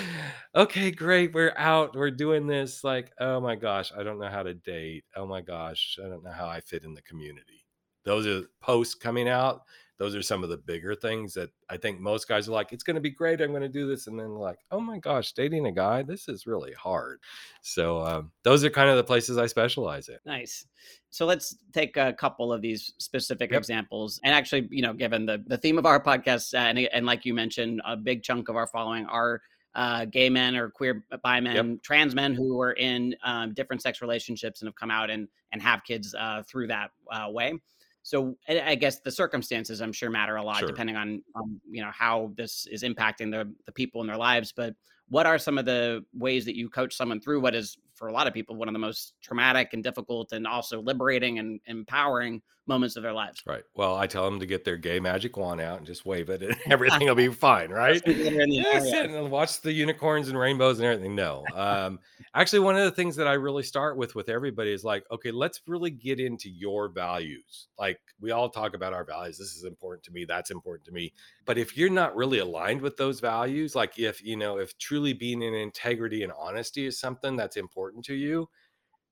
Okay 0.56 0.92
great 0.92 1.34
we're 1.34 1.54
out 1.58 1.94
we're 1.94 2.10
doing 2.10 2.48
this 2.48 2.86
like 2.86 3.12
oh 3.20 3.42
my 3.42 3.56
gosh 3.56 3.92
i 3.98 4.02
don't 4.02 4.20
know 4.20 4.30
how 4.30 4.44
to 4.44 4.54
date. 4.54 5.04
Oh 5.18 5.26
my 5.26 5.42
gosh 5.42 6.00
i 6.02 6.08
don't 6.08 6.24
know 6.24 6.32
how 6.32 6.48
i 6.48 6.62
fit 6.62 6.86
in 6.86 6.94
the 6.94 7.02
community. 7.02 7.66
Those 8.06 8.26
are 8.28 8.48
posts 8.62 8.96
coming 8.96 9.28
out 9.28 9.64
those 10.00 10.16
are 10.16 10.22
some 10.22 10.44
of 10.44 10.50
the 10.50 10.58
bigger 10.58 10.96
things 10.96 11.34
that 11.36 11.50
I 11.70 11.78
think 11.78 12.00
most 12.00 12.28
guys 12.28 12.48
are 12.48 12.52
like, 12.52 12.74
it's 12.74 12.84
going 12.84 12.96
to 12.96 13.02
be 13.02 13.12
great. 13.12 13.42
I'm 13.42 13.52
going 13.52 13.62
to 13.62 13.70
do 13.70 13.88
this. 13.88 14.08
And 14.08 14.20
then 14.20 14.36
like, 14.36 14.60
oh 14.72 14.80
my 14.80 14.98
gosh, 14.98 15.34
dating 15.34 15.68
a 15.68 15.72
guy, 15.72 16.02
this 16.02 16.28
is 16.28 16.48
really 16.48 16.74
hard. 16.74 17.20
So 17.62 18.02
um, 18.02 18.32
those 18.44 18.64
are 18.64 18.70
kind 18.70 18.90
of 18.90 18.98
the 18.98 19.04
places 19.04 19.38
I 19.38 19.46
specialize 19.46 20.10
in. 20.10 20.18
Nice. 20.26 20.66
So 21.10 21.26
let's 21.26 21.56
take 21.74 21.96
a 21.96 22.14
couple 22.14 22.52
of 22.52 22.62
these 22.62 22.94
specific 22.98 23.52
yep. 23.52 23.60
examples. 23.60 24.20
And 24.24 24.34
actually, 24.34 24.68
you 24.72 24.82
know, 24.82 24.94
given 24.94 25.26
the, 25.26 25.44
the 25.46 25.58
theme 25.58 25.78
of 25.78 25.86
our 25.86 26.04
podcast, 26.04 26.54
uh, 26.54 26.58
and, 26.58 26.80
and 26.80 27.06
like 27.06 27.24
you 27.24 27.34
mentioned, 27.34 27.82
a 27.86 27.96
big 27.96 28.24
chunk 28.24 28.50
of 28.50 28.56
our 28.56 28.68
following 28.68 29.06
are 29.06 29.42
uh, 29.76 30.06
gay 30.06 30.30
men 30.30 30.56
or 30.56 30.70
queer 30.70 31.04
bi 31.24 31.40
men, 31.40 31.56
yep. 31.56 31.82
trans 31.82 32.14
men 32.14 32.34
who 32.34 32.60
are 32.62 32.74
in 32.74 33.16
um, 33.24 33.54
different 33.54 33.82
sex 33.82 34.02
relationships 34.02 34.62
and 34.62 34.68
have 34.68 34.76
come 34.76 34.92
out 34.92 35.10
and 35.10 35.28
and 35.52 35.62
have 35.62 35.84
kids 35.84 36.14
uh, 36.16 36.44
through 36.48 36.68
that 36.68 36.92
uh, 37.12 37.28
way. 37.30 37.54
So 38.04 38.36
I 38.50 38.76
guess 38.76 39.00
the 39.00 39.12
circumstances 39.12 39.82
I'm 39.82 39.94
sure 39.94 40.10
matter 40.10 40.36
a 40.36 40.44
lot 40.44 40.60
sure. 40.60 40.68
depending 40.68 40.98
on, 40.98 41.24
on 41.36 41.60
you 41.70 41.82
know 41.82 41.92
how 41.92 42.34
this 42.36 42.68
is 42.70 42.84
impacting 42.84 43.32
the 43.32 43.52
the 43.66 43.72
people 43.72 44.02
in 44.02 44.08
their 44.08 44.18
lives. 44.18 44.52
But 44.52 44.76
what 45.08 45.26
are 45.26 45.38
some 45.38 45.58
of 45.58 45.66
the 45.66 46.04
ways 46.14 46.44
that 46.46 46.56
you 46.56 46.70
coach 46.70 46.96
someone 46.96 47.22
through 47.22 47.40
what 47.40 47.56
is 47.56 47.78
for 47.96 48.10
a 48.10 48.12
lot 48.12 48.28
of 48.28 48.34
people 48.34 48.56
one 48.56 48.68
of 48.68 48.74
the 48.74 48.80
most 48.80 49.14
traumatic 49.22 49.70
and 49.74 49.84
difficult 49.84 50.34
and 50.34 50.46
also 50.46 50.82
liberating 50.82 51.40
and 51.40 51.62
empowering 51.66 52.42
moments 52.68 52.96
of 52.96 53.04
their 53.04 53.14
lives. 53.14 53.42
Right. 53.46 53.64
Well, 53.76 53.96
I 53.96 54.08
tell 54.08 54.26
them 54.26 54.40
to 54.40 54.46
get 54.46 54.64
their 54.64 54.78
gay 54.78 55.00
magic 55.00 55.36
wand 55.38 55.62
out 55.62 55.78
and 55.78 55.88
just 55.88 56.06
wave 56.06 56.30
it 56.30 56.42
and 56.42 56.56
everything 56.70 57.08
will 57.08 57.16
be 57.16 57.28
fine, 57.30 57.70
right? 57.70 58.02
yes, 58.06 58.92
and 58.92 59.30
watch 59.30 59.62
the 59.62 59.72
unicorns 59.72 60.30
and 60.30 60.38
rainbows 60.38 60.80
and 60.80 60.88
everything. 60.88 61.16
No. 61.16 61.44
Um, 61.54 62.00
actually, 62.34 62.60
one 62.60 62.76
of 62.76 62.84
the 62.84 62.92
things 62.92 63.16
that 63.18 63.28
I 63.28 63.34
really 63.34 63.64
start 63.64 63.98
with 63.98 64.16
with 64.16 64.30
everybody 64.30 64.72
is 64.72 64.84
like, 64.84 65.04
okay, 65.12 65.32
let's 65.32 65.62
really 65.68 65.92
get 65.92 66.20
into 66.20 66.50
your 66.50 66.90
values. 66.90 67.68
Like 67.78 68.00
we 68.20 68.32
all 68.32 68.50
talk 68.50 68.74
about 68.76 68.94
our 68.94 69.04
values. 69.04 69.38
This 69.38 69.56
is 69.56 69.66
important 69.66 70.04
to 70.06 70.12
me. 70.12 70.26
That's 70.26 70.52
important 70.52 70.86
to 70.86 70.92
me. 70.92 71.14
But 71.46 71.58
if 71.58 71.78
you're 71.78 71.90
not 71.90 72.16
really 72.16 72.40
aligned 72.40 72.82
with 72.82 72.98
those 72.98 73.20
values, 73.20 73.76
like 73.76 74.00
if, 74.00 74.24
you 74.24 74.38
know, 74.38 74.58
if 74.58 74.78
truly 74.78 75.14
being 75.14 75.42
in 75.42 75.54
integrity 75.54 76.24
and 76.24 76.32
honesty 76.38 76.86
is 76.86 77.00
something 77.00 77.36
that's 77.36 77.58
important 77.58 78.06
to 78.06 78.16
you, 78.16 78.48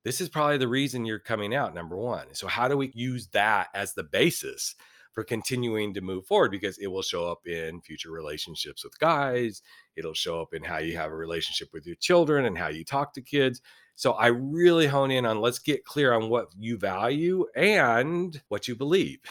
this 0.04 0.20
is 0.20 0.28
probably 0.28 0.58
the 0.58 0.68
reason 0.68 1.04
you're 1.04 1.18
coming 1.18 1.54
out 1.54 1.74
number 1.74 1.96
one 1.96 2.26
so 2.32 2.46
how 2.46 2.68
do 2.68 2.76
we 2.76 2.90
use 2.94 3.28
that 3.28 3.68
as 3.74 3.94
the 3.94 4.04
basis 4.04 4.74
for 5.12 5.24
continuing 5.24 5.92
to 5.94 6.00
move 6.00 6.26
forward? 6.26 6.50
Because 6.50 6.78
it 6.78 6.86
will 6.86 7.02
show 7.02 7.30
up 7.30 7.46
in 7.46 7.80
future 7.82 8.10
relationships 8.10 8.84
with 8.84 8.98
guys 8.98 9.62
it'll 9.96 10.14
show 10.14 10.40
up 10.40 10.54
in 10.54 10.64
how 10.64 10.78
you 10.78 10.96
have 10.96 11.10
a 11.10 11.16
relationship 11.16 11.68
with 11.72 11.86
your 11.86 11.96
children 11.96 12.46
and 12.46 12.56
how 12.56 12.68
you 12.68 12.84
talk 12.84 13.12
to 13.12 13.20
kids 13.20 13.60
so 13.94 14.12
i 14.12 14.28
really 14.28 14.86
hone 14.86 15.10
in 15.10 15.26
on 15.26 15.40
let's 15.40 15.58
get 15.58 15.84
clear 15.84 16.12
on 16.12 16.28
what 16.30 16.48
you 16.58 16.78
value 16.78 17.46
and 17.54 18.42
what 18.48 18.68
you 18.68 18.74
believe. 18.74 19.18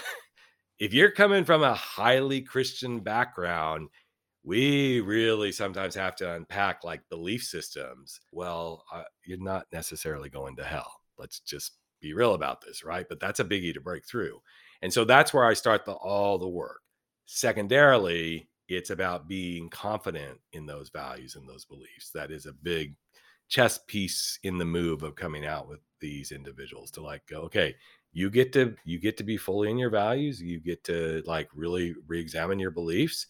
If 0.79 0.95
you're 0.95 1.11
coming 1.11 1.45
from 1.45 1.61
a 1.61 1.75
highly 1.75 2.41
christian 2.41 3.01
background 3.01 3.89
we 4.43 5.01
really 5.01 5.51
sometimes 5.51 5.95
have 5.95 6.15
to 6.17 6.33
unpack 6.33 6.83
like 6.83 7.07
belief 7.09 7.43
systems. 7.43 8.19
Well, 8.31 8.83
uh, 8.91 9.03
you're 9.25 9.37
not 9.37 9.67
necessarily 9.71 10.29
going 10.29 10.55
to 10.55 10.63
hell. 10.63 10.91
Let's 11.17 11.39
just 11.39 11.73
be 12.01 12.13
real 12.13 12.33
about 12.33 12.61
this, 12.61 12.83
right? 12.83 13.05
But 13.07 13.19
that's 13.19 13.39
a 13.39 13.45
biggie 13.45 13.73
to 13.73 13.81
break 13.81 14.05
through. 14.05 14.41
And 14.81 14.91
so 14.91 15.05
that's 15.05 15.33
where 15.33 15.45
I 15.45 15.53
start 15.53 15.85
the 15.85 15.93
all 15.93 16.39
the 16.39 16.47
work. 16.47 16.81
Secondarily, 17.25 18.49
it's 18.67 18.89
about 18.89 19.27
being 19.27 19.69
confident 19.69 20.39
in 20.53 20.65
those 20.65 20.89
values 20.89 21.35
and 21.35 21.47
those 21.47 21.65
beliefs. 21.65 22.09
That 22.13 22.31
is 22.31 22.47
a 22.47 22.53
big 22.53 22.95
chess 23.47 23.79
piece 23.87 24.39
in 24.43 24.57
the 24.57 24.65
move 24.65 25.03
of 25.03 25.15
coming 25.15 25.45
out 25.45 25.67
with 25.67 25.81
these 25.99 26.31
individuals 26.31 26.89
to 26.91 27.01
like 27.01 27.21
go, 27.27 27.41
okay, 27.41 27.75
you 28.13 28.31
get 28.31 28.51
to 28.53 28.75
you 28.85 28.97
get 28.97 29.17
to 29.17 29.23
be 29.23 29.37
fully 29.37 29.69
in 29.69 29.77
your 29.77 29.91
values, 29.91 30.41
you 30.41 30.59
get 30.59 30.83
to 30.85 31.21
like 31.27 31.47
really 31.53 31.93
re-examine 32.07 32.59
your 32.59 32.71
beliefs 32.71 33.27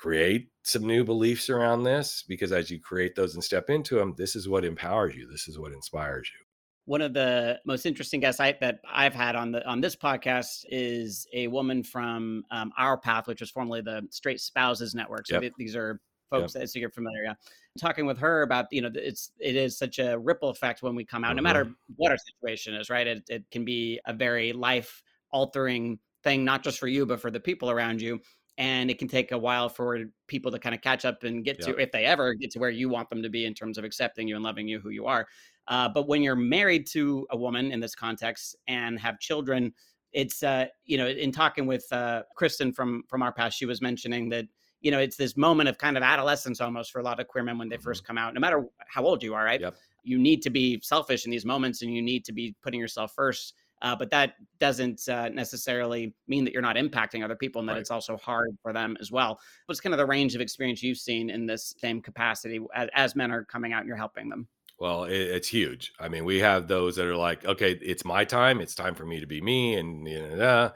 create 0.00 0.48
some 0.62 0.86
new 0.86 1.04
beliefs 1.04 1.50
around 1.50 1.82
this 1.82 2.24
because 2.26 2.52
as 2.52 2.70
you 2.70 2.80
create 2.80 3.14
those 3.14 3.34
and 3.34 3.44
step 3.44 3.68
into 3.68 3.96
them, 3.96 4.14
this 4.16 4.34
is 4.34 4.48
what 4.48 4.64
empowers 4.64 5.14
you. 5.14 5.28
This 5.30 5.46
is 5.46 5.58
what 5.58 5.72
inspires 5.72 6.30
you. 6.32 6.44
One 6.86 7.02
of 7.02 7.12
the 7.12 7.60
most 7.66 7.84
interesting 7.84 8.20
guests 8.20 8.40
I, 8.40 8.56
that 8.60 8.80
I've 8.90 9.14
had 9.14 9.36
on 9.36 9.52
the 9.52 9.66
on 9.68 9.80
this 9.80 9.94
podcast 9.94 10.64
is 10.70 11.26
a 11.34 11.46
woman 11.48 11.84
from 11.84 12.44
um, 12.50 12.72
Our 12.78 12.96
Path, 12.96 13.28
which 13.28 13.40
was 13.40 13.50
formerly 13.50 13.82
the 13.82 14.06
Straight 14.10 14.40
Spouses 14.40 14.94
Network. 14.94 15.26
So 15.26 15.40
yep. 15.40 15.52
these 15.58 15.76
are 15.76 16.00
folks 16.30 16.54
yep. 16.54 16.62
that 16.62 16.68
so 16.68 16.78
you're 16.78 16.90
familiar. 16.90 17.22
Yeah. 17.24 17.34
Talking 17.78 18.06
with 18.06 18.18
her 18.18 18.42
about 18.42 18.66
you 18.72 18.80
know 18.80 18.90
it's 18.94 19.32
it 19.38 19.54
is 19.54 19.78
such 19.78 19.98
a 19.98 20.18
ripple 20.18 20.48
effect 20.48 20.82
when 20.82 20.96
we 20.96 21.04
come 21.04 21.22
out, 21.22 21.28
mm-hmm. 21.28 21.36
no 21.36 21.42
matter 21.42 21.70
what 21.96 22.10
our 22.10 22.18
situation 22.18 22.74
is. 22.74 22.88
Right, 22.88 23.06
it, 23.06 23.22
it 23.28 23.44
can 23.52 23.64
be 23.64 24.00
a 24.06 24.14
very 24.14 24.52
life 24.54 25.02
altering 25.30 25.98
thing, 26.24 26.44
not 26.44 26.64
just 26.64 26.78
for 26.78 26.88
you 26.88 27.04
but 27.06 27.20
for 27.20 27.30
the 27.30 27.40
people 27.40 27.70
around 27.70 28.00
you 28.00 28.20
and 28.58 28.90
it 28.90 28.98
can 28.98 29.08
take 29.08 29.32
a 29.32 29.38
while 29.38 29.68
for 29.68 29.98
people 30.26 30.50
to 30.50 30.58
kind 30.58 30.74
of 30.74 30.80
catch 30.82 31.04
up 31.04 31.22
and 31.24 31.44
get 31.44 31.60
to 31.60 31.76
if 31.80 31.90
they 31.92 32.04
ever 32.04 32.34
get 32.34 32.50
to 32.50 32.58
where 32.58 32.70
you 32.70 32.88
want 32.88 33.08
them 33.08 33.22
to 33.22 33.30
be 33.30 33.46
in 33.46 33.54
terms 33.54 33.78
of 33.78 33.84
accepting 33.84 34.28
you 34.28 34.34
and 34.34 34.44
loving 34.44 34.68
you 34.68 34.80
who 34.80 34.90
you 34.90 35.06
are 35.06 35.26
Uh, 35.68 35.88
but 35.88 36.08
when 36.08 36.22
you're 36.22 36.36
married 36.36 36.86
to 36.88 37.26
a 37.30 37.36
woman 37.36 37.70
in 37.72 37.80
this 37.80 37.94
context 37.94 38.56
and 38.66 38.98
have 38.98 39.18
children, 39.20 39.72
it's 40.12 40.42
uh, 40.42 40.66
you 40.84 40.98
know, 40.98 41.06
in 41.06 41.30
talking 41.30 41.66
with 41.66 41.86
uh, 41.92 42.22
Kristen 42.34 42.72
from 42.72 43.04
from 43.08 43.22
Our 43.22 43.32
Path, 43.32 43.54
she 43.54 43.66
was 43.66 43.80
mentioning 43.80 44.28
that 44.30 44.46
you 44.80 44.90
know 44.90 44.98
it's 44.98 45.16
this 45.16 45.36
moment 45.36 45.68
of 45.68 45.78
kind 45.78 45.96
of 45.96 46.02
adolescence 46.02 46.60
almost 46.60 46.90
for 46.90 46.98
a 46.98 47.04
lot 47.04 47.20
of 47.20 47.28
queer 47.28 47.44
men 47.44 47.56
when 47.58 47.68
they 47.68 47.76
mm-hmm. 47.76 47.84
first 47.84 48.04
come 48.04 48.18
out, 48.18 48.34
no 48.34 48.40
matter 48.40 48.64
how 48.88 49.04
old 49.04 49.22
you 49.22 49.34
are, 49.34 49.44
right? 49.44 49.60
Yep. 49.60 49.76
You 50.02 50.18
need 50.18 50.42
to 50.42 50.50
be 50.50 50.80
selfish 50.82 51.24
in 51.24 51.30
these 51.30 51.44
moments, 51.44 51.82
and 51.82 51.94
you 51.94 52.02
need 52.02 52.24
to 52.24 52.32
be 52.32 52.54
putting 52.62 52.80
yourself 52.80 53.12
first. 53.14 53.54
Uh, 53.82 53.96
but 53.96 54.10
that 54.10 54.34
doesn't 54.58 55.08
uh, 55.08 55.28
necessarily 55.30 56.14
mean 56.28 56.44
that 56.44 56.52
you're 56.52 56.62
not 56.62 56.76
impacting 56.76 57.24
other 57.24 57.36
people 57.36 57.60
and 57.60 57.68
that 57.68 57.74
right. 57.74 57.80
it's 57.80 57.90
also 57.90 58.16
hard 58.18 58.50
for 58.62 58.72
them 58.72 58.96
as 59.00 59.10
well. 59.10 59.40
What's 59.66 59.80
kind 59.80 59.94
of 59.94 59.98
the 59.98 60.06
range 60.06 60.34
of 60.34 60.40
experience 60.40 60.82
you've 60.82 60.98
seen 60.98 61.30
in 61.30 61.46
this 61.46 61.74
same 61.78 62.02
capacity 62.02 62.60
as, 62.74 62.88
as 62.94 63.16
men 63.16 63.30
are 63.30 63.44
coming 63.44 63.72
out 63.72 63.80
and 63.80 63.88
you're 63.88 63.96
helping 63.96 64.28
them? 64.28 64.46
Well, 64.78 65.04
it, 65.04 65.12
it's 65.12 65.48
huge. 65.48 65.92
I 66.00 66.08
mean, 66.08 66.24
we 66.24 66.40
have 66.40 66.66
those 66.66 66.96
that 66.96 67.06
are 67.06 67.16
like, 67.16 67.44
okay, 67.44 67.78
it's 67.82 68.04
my 68.04 68.24
time. 68.24 68.60
It's 68.60 68.74
time 68.74 68.94
for 68.94 69.04
me 69.04 69.20
to 69.20 69.26
be 69.26 69.40
me, 69.40 69.74
and 69.74 70.08
you 70.08 70.36
know, 70.36 70.72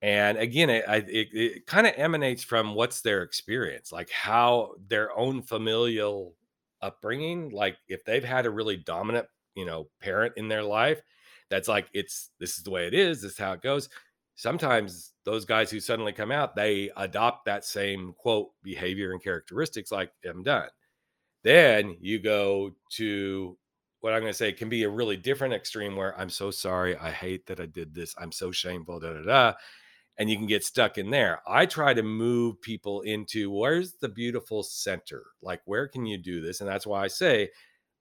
and 0.00 0.38
again, 0.38 0.70
it 0.70 0.84
it, 0.88 1.28
it 1.32 1.66
kind 1.66 1.88
of 1.88 1.94
emanates 1.96 2.44
from 2.44 2.74
what's 2.74 3.00
their 3.00 3.22
experience, 3.22 3.90
like 3.90 4.10
how 4.10 4.74
their 4.86 5.16
own 5.16 5.42
familial 5.42 6.34
upbringing. 6.80 7.50
Like 7.50 7.76
if 7.88 8.04
they've 8.04 8.22
had 8.22 8.46
a 8.46 8.50
really 8.50 8.76
dominant, 8.76 9.26
you 9.56 9.66
know, 9.66 9.88
parent 10.00 10.34
in 10.36 10.46
their 10.46 10.62
life, 10.62 11.02
that's 11.50 11.68
like 11.68 11.88
it's 11.92 12.30
this 12.38 12.58
is 12.58 12.64
the 12.64 12.70
way 12.70 12.86
it 12.86 12.94
is. 12.94 13.22
This 13.22 13.32
is 13.32 13.38
how 13.38 13.52
it 13.52 13.62
goes. 13.62 13.88
Sometimes 14.34 15.12
those 15.24 15.44
guys 15.44 15.70
who 15.70 15.80
suddenly 15.80 16.12
come 16.12 16.30
out, 16.30 16.54
they 16.54 16.90
adopt 16.96 17.46
that 17.46 17.64
same 17.64 18.14
quote 18.18 18.50
behavior 18.62 19.12
and 19.12 19.22
characteristics. 19.22 19.90
Like 19.90 20.12
I'm 20.28 20.42
done. 20.42 20.68
Then 21.42 21.96
you 22.00 22.18
go 22.18 22.72
to 22.92 23.56
what 24.00 24.12
I'm 24.12 24.20
going 24.20 24.32
to 24.32 24.36
say 24.36 24.52
can 24.52 24.68
be 24.68 24.82
a 24.82 24.90
really 24.90 25.16
different 25.16 25.54
extreme 25.54 25.96
where 25.96 26.18
I'm 26.18 26.28
so 26.28 26.50
sorry. 26.50 26.96
I 26.96 27.10
hate 27.10 27.46
that 27.46 27.60
I 27.60 27.66
did 27.66 27.94
this. 27.94 28.14
I'm 28.18 28.32
so 28.32 28.50
shameful. 28.52 29.00
Da 29.00 29.14
da 29.14 29.22
da. 29.22 29.52
And 30.18 30.30
you 30.30 30.36
can 30.36 30.46
get 30.46 30.64
stuck 30.64 30.98
in 30.98 31.10
there. 31.10 31.40
I 31.46 31.66
try 31.66 31.92
to 31.92 32.02
move 32.02 32.60
people 32.62 33.02
into 33.02 33.50
where's 33.50 33.94
the 33.94 34.08
beautiful 34.08 34.62
center? 34.62 35.24
Like, 35.42 35.60
where 35.66 35.88
can 35.88 36.06
you 36.06 36.18
do 36.18 36.40
this? 36.40 36.60
And 36.60 36.68
that's 36.68 36.86
why 36.86 37.04
I 37.04 37.08
say 37.08 37.50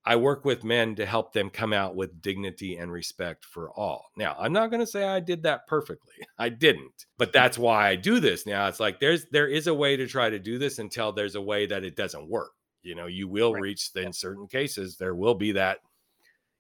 I 0.08 0.16
work 0.18 0.46
with 0.46 0.64
men 0.64 0.96
to 0.96 1.06
help 1.06 1.34
them 1.34 1.50
come 1.50 1.74
out 1.74 1.96
with 1.96 2.22
dignity 2.22 2.78
and 2.78 2.92
respect 2.92 3.44
for 3.44 3.72
all. 3.72 4.06
Now, 4.16 4.36
I'm 4.40 4.54
not 4.54 4.70
going 4.70 4.82
to 4.82 4.88
say 4.88 5.04
I 5.04 5.20
did 5.20 5.42
that 5.44 5.66
perfectly. 5.68 6.14
I 6.38 6.50
didn't. 6.50 7.06
But 7.18 7.34
that's 7.34 7.58
why 7.58 7.90
I 7.90 7.96
do 7.96 8.20
this 8.20 8.46
now. 8.46 8.68
It's 8.68 8.80
like 8.80 9.00
there's 9.00 9.26
there 9.32 9.48
is 9.48 9.68
a 9.68 9.74
way 9.74 9.98
to 9.98 10.06
try 10.06 10.30
to 10.30 10.38
do 10.38 10.60
this 10.60 10.78
until 10.78 11.12
there's 11.12 11.36
a 11.36 11.42
way 11.42 11.66
that 11.66 11.84
it 11.84 11.96
doesn't 11.96 12.30
work. 12.30 12.52
You 12.84 12.94
know, 12.94 13.08
you 13.08 13.28
will 13.28 13.54
right. 13.54 13.62
reach 13.62 13.94
the, 13.94 14.02
in 14.02 14.14
certain 14.14 14.48
cases 14.48 14.98
there 14.98 15.16
will 15.16 15.34
be 15.34 15.54
that 15.54 15.80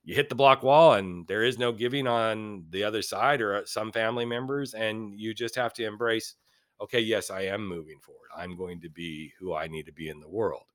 you 0.03 0.15
hit 0.15 0.29
the 0.29 0.35
block 0.35 0.63
wall 0.63 0.93
and 0.93 1.27
there 1.27 1.43
is 1.43 1.59
no 1.59 1.71
giving 1.71 2.07
on 2.07 2.65
the 2.71 2.83
other 2.83 3.01
side 3.01 3.41
or 3.41 3.55
uh, 3.55 3.61
some 3.65 3.91
family 3.91 4.25
members 4.25 4.73
and 4.73 5.19
you 5.19 5.33
just 5.33 5.55
have 5.55 5.73
to 5.73 5.85
embrace 5.85 6.35
okay, 6.81 6.99
yes, 6.99 7.29
I 7.29 7.43
am 7.43 7.65
moving 7.65 7.99
forward. 8.01 8.27
I'm 8.35 8.57
going 8.57 8.81
to 8.81 8.89
be 8.89 9.31
who 9.39 9.55
I 9.55 9.67
need 9.67 9.85
to 9.85 9.93
be 9.93 10.09
in 10.09 10.19
the 10.19 10.27
world 10.27 10.65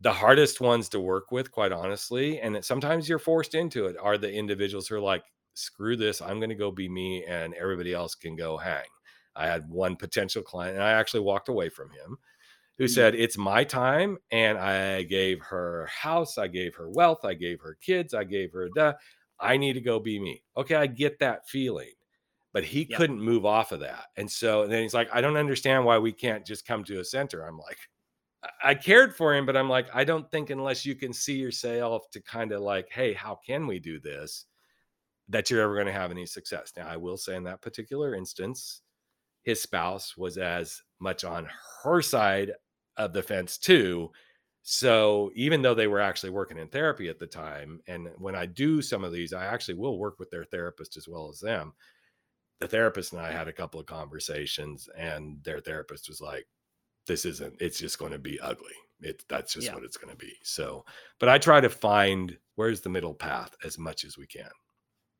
the 0.00 0.12
hardest 0.12 0.60
ones 0.60 0.88
to 0.90 1.00
work 1.00 1.30
with, 1.30 1.50
quite 1.50 1.72
honestly, 1.72 2.40
and 2.40 2.62
sometimes 2.64 3.08
you're 3.08 3.18
forced 3.18 3.54
into 3.54 3.86
it, 3.86 3.96
are 4.00 4.18
the 4.18 4.32
individuals 4.32 4.88
who 4.88 4.96
are 4.96 5.00
like, 5.00 5.24
screw 5.54 5.96
this, 5.96 6.20
I'm 6.20 6.38
going 6.38 6.50
to 6.50 6.54
go 6.54 6.70
be 6.70 6.88
me, 6.88 7.24
and 7.24 7.54
everybody 7.54 7.94
else 7.94 8.14
can 8.14 8.36
go 8.36 8.56
hang. 8.56 8.84
I 9.34 9.46
had 9.46 9.68
one 9.68 9.96
potential 9.96 10.42
client, 10.42 10.76
and 10.76 10.84
I 10.84 10.92
actually 10.92 11.20
walked 11.20 11.48
away 11.48 11.68
from 11.68 11.90
him 11.90 12.18
who 12.78 12.84
mm-hmm. 12.84 12.92
said, 12.92 13.14
It's 13.14 13.38
my 13.38 13.64
time. 13.64 14.18
And 14.30 14.58
I 14.58 15.02
gave 15.02 15.40
her 15.42 15.86
house, 15.86 16.38
I 16.38 16.48
gave 16.48 16.74
her 16.74 16.90
wealth, 16.90 17.24
I 17.24 17.34
gave 17.34 17.60
her 17.60 17.76
kids, 17.80 18.14
I 18.14 18.24
gave 18.24 18.52
her 18.52 18.68
the, 18.74 18.96
I 19.40 19.56
need 19.56 19.74
to 19.74 19.80
go 19.80 19.98
be 20.00 20.18
me. 20.18 20.42
Okay, 20.56 20.74
I 20.74 20.86
get 20.86 21.18
that 21.20 21.48
feeling. 21.48 21.92
But 22.52 22.64
he 22.64 22.86
yep. 22.88 22.98
couldn't 22.98 23.20
move 23.20 23.44
off 23.44 23.72
of 23.72 23.80
that. 23.80 24.04
And 24.16 24.30
so 24.30 24.62
and 24.62 24.72
then 24.72 24.82
he's 24.82 24.94
like, 24.94 25.08
I 25.12 25.20
don't 25.20 25.36
understand 25.36 25.84
why 25.84 25.98
we 25.98 26.12
can't 26.12 26.46
just 26.46 26.66
come 26.66 26.84
to 26.84 27.00
a 27.00 27.04
center. 27.04 27.46
I'm 27.46 27.58
like, 27.58 27.78
I 28.62 28.74
cared 28.74 29.14
for 29.14 29.34
him, 29.34 29.46
but 29.46 29.56
I'm 29.56 29.68
like, 29.68 29.88
I 29.94 30.04
don't 30.04 30.30
think 30.30 30.50
unless 30.50 30.84
you 30.84 30.94
can 30.94 31.12
see 31.12 31.36
yourself 31.36 32.10
to 32.10 32.20
kind 32.22 32.52
of 32.52 32.60
like, 32.60 32.88
hey, 32.90 33.12
how 33.12 33.38
can 33.46 33.66
we 33.66 33.78
do 33.78 34.00
this? 34.00 34.46
That 35.28 35.50
you're 35.50 35.62
ever 35.62 35.74
going 35.74 35.86
to 35.86 35.92
have 35.92 36.10
any 36.10 36.26
success. 36.26 36.72
Now, 36.76 36.88
I 36.88 36.96
will 36.96 37.16
say 37.16 37.36
in 37.36 37.44
that 37.44 37.62
particular 37.62 38.14
instance, 38.14 38.82
his 39.42 39.62
spouse 39.62 40.16
was 40.16 40.38
as 40.38 40.82
much 40.98 41.24
on 41.24 41.48
her 41.82 42.02
side 42.02 42.52
of 42.96 43.12
the 43.12 43.22
fence 43.22 43.58
too. 43.58 44.10
So 44.62 45.30
even 45.36 45.62
though 45.62 45.74
they 45.74 45.86
were 45.86 46.00
actually 46.00 46.30
working 46.30 46.58
in 46.58 46.68
therapy 46.68 47.08
at 47.08 47.20
the 47.20 47.26
time, 47.26 47.80
and 47.86 48.08
when 48.18 48.34
I 48.34 48.46
do 48.46 48.82
some 48.82 49.04
of 49.04 49.12
these, 49.12 49.32
I 49.32 49.46
actually 49.46 49.74
will 49.74 49.98
work 49.98 50.18
with 50.18 50.30
their 50.30 50.44
therapist 50.44 50.96
as 50.96 51.06
well 51.06 51.28
as 51.28 51.38
them. 51.38 51.72
The 52.58 52.66
therapist 52.66 53.12
and 53.12 53.22
I 53.22 53.30
had 53.30 53.46
a 53.46 53.52
couple 53.52 53.78
of 53.78 53.86
conversations, 53.86 54.88
and 54.98 55.42
their 55.44 55.60
therapist 55.60 56.08
was 56.08 56.20
like, 56.20 56.46
this 57.06 57.24
isn't 57.24 57.54
it's 57.60 57.78
just 57.78 57.98
going 57.98 58.12
to 58.12 58.18
be 58.18 58.38
ugly 58.40 58.74
it 59.00 59.24
that's 59.28 59.52
just 59.52 59.66
yeah. 59.66 59.74
what 59.74 59.84
it's 59.84 59.96
going 59.96 60.10
to 60.10 60.16
be 60.16 60.32
so 60.42 60.84
but 61.18 61.28
i 61.28 61.38
try 61.38 61.60
to 61.60 61.68
find 61.68 62.36
where's 62.54 62.80
the 62.80 62.88
middle 62.88 63.14
path 63.14 63.54
as 63.64 63.78
much 63.78 64.04
as 64.04 64.16
we 64.16 64.26
can 64.26 64.50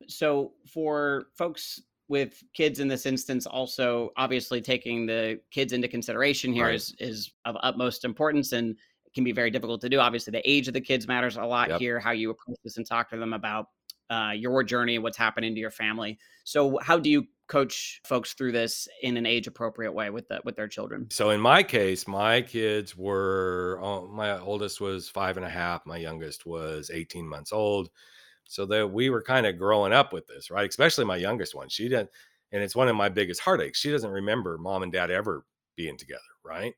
so 0.07 0.53
for 0.67 1.27
folks 1.37 1.81
with 2.09 2.43
kids 2.55 2.81
in 2.81 2.89
this 2.89 3.07
instance 3.07 3.47
also 3.47 4.11
obviously 4.17 4.61
taking 4.61 5.07
the 5.07 5.39
kids 5.51 5.73
into 5.73 5.89
consideration 5.89 6.53
here 6.53 6.67
right. 6.67 6.75
is 6.75 6.95
is 6.99 7.33
of 7.45 7.57
utmost 7.63 8.05
importance 8.05 8.53
and 8.53 8.77
can 9.15 9.25
be 9.25 9.33
very 9.33 9.51
difficult 9.51 9.81
to 9.81 9.89
do 9.89 9.99
obviously 9.99 10.31
the 10.31 10.51
age 10.51 10.69
of 10.69 10.75
the 10.75 10.81
kids 10.81 11.09
matters 11.09 11.37
a 11.37 11.45
lot 11.45 11.69
yep. 11.69 11.81
here 11.81 11.99
how 11.99 12.13
you 12.13 12.31
approach 12.31 12.59
this 12.63 12.77
and 12.77 12.87
talk 12.87 13.11
to 13.11 13.17
them 13.17 13.33
about 13.33 13.69
uh, 14.11 14.33
your 14.35 14.63
journey 14.63 14.99
what's 14.99 15.17
happening 15.17 15.55
to 15.55 15.61
your 15.61 15.71
family. 15.71 16.19
So 16.45 16.79
how 16.81 16.99
do 16.99 17.11
you 17.11 17.27
coach 17.49 18.01
folks 18.05 18.33
through 18.33 18.53
this 18.53 18.89
in 19.03 19.17
an 19.17 19.25
age 19.27 19.47
appropriate 19.47 19.93
way 19.93 20.11
with 20.11 20.29
the, 20.29 20.41
with 20.45 20.57
their 20.57 20.69
children? 20.69 21.09
So 21.11 21.31
in 21.31 21.41
my 21.41 21.63
case 21.63 22.07
my 22.07 22.43
kids 22.43 22.97
were 22.97 23.79
oh, 23.83 24.09
my 24.09 24.39
oldest 24.39 24.81
was 24.81 25.09
five 25.09 25.37
and 25.37 25.47
a 25.47 25.51
half 25.51 25.87
my 25.87 25.97
youngest 25.97 26.47
was 26.47 26.91
18 26.93 27.27
months 27.27 27.53
old. 27.53 27.91
So 28.49 28.65
that 28.67 28.93
we 28.93 29.11
were 29.11 29.23
kind 29.23 29.45
of 29.45 29.59
growing 29.59 29.93
up 29.93 30.13
with 30.13 30.27
this 30.29 30.51
right? 30.51 30.69
Especially 30.69 31.05
my 31.05 31.17
youngest 31.17 31.55
one 31.55 31.69
she 31.69 31.89
didn't 31.89 32.11
and 32.53 32.63
it's 32.63 32.77
one 32.77 32.89
of 32.89 32.97
my 32.97 33.09
biggest 33.09 33.41
heartaches 33.41 33.77
she 33.77 33.91
doesn't 33.91 34.11
remember 34.11 34.59
mom 34.59 34.83
and 34.83 34.93
dad 34.93 35.11
ever 35.11 35.45
being 35.77 35.97
together 35.97 36.21
right 36.45 36.75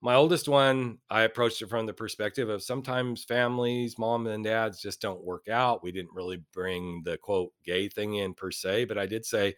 my 0.00 0.14
oldest 0.14 0.48
one 0.48 0.98
i 1.10 1.22
approached 1.22 1.60
it 1.62 1.68
from 1.68 1.86
the 1.86 1.92
perspective 1.92 2.48
of 2.48 2.62
sometimes 2.62 3.24
families 3.24 3.98
mom 3.98 4.26
and 4.26 4.44
dads 4.44 4.80
just 4.80 5.00
don't 5.00 5.24
work 5.24 5.48
out. 5.48 5.82
We 5.82 5.92
didn't 5.92 6.14
really 6.14 6.42
bring 6.52 7.02
the 7.04 7.18
quote 7.18 7.52
gay 7.64 7.88
thing 7.88 8.14
in 8.14 8.34
per 8.34 8.50
se 8.50 8.84
but 8.86 8.98
i 8.98 9.06
did 9.06 9.24
say 9.24 9.54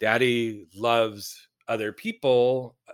daddy 0.00 0.66
loves 0.74 1.48
other 1.68 1.92
people 1.92 2.76
uh, 2.88 2.92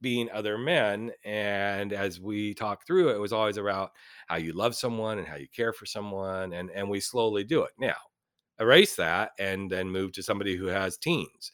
being 0.00 0.30
other 0.32 0.58
men 0.58 1.12
and 1.24 1.92
as 1.92 2.20
we 2.20 2.54
talk 2.54 2.86
through 2.86 3.10
it, 3.10 3.16
it 3.16 3.20
was 3.20 3.32
always 3.32 3.56
about 3.56 3.92
how 4.26 4.36
you 4.36 4.52
love 4.52 4.74
someone 4.74 5.18
and 5.18 5.26
how 5.28 5.36
you 5.36 5.46
care 5.54 5.72
for 5.72 5.86
someone 5.86 6.52
and 6.54 6.70
and 6.70 6.88
we 6.88 7.00
slowly 7.00 7.44
do 7.44 7.62
it. 7.62 7.72
Now 7.78 7.96
erase 8.60 8.96
that 8.96 9.30
and 9.38 9.70
then 9.70 9.88
move 9.88 10.12
to 10.12 10.22
somebody 10.22 10.56
who 10.56 10.66
has 10.66 10.98
teens 10.98 11.52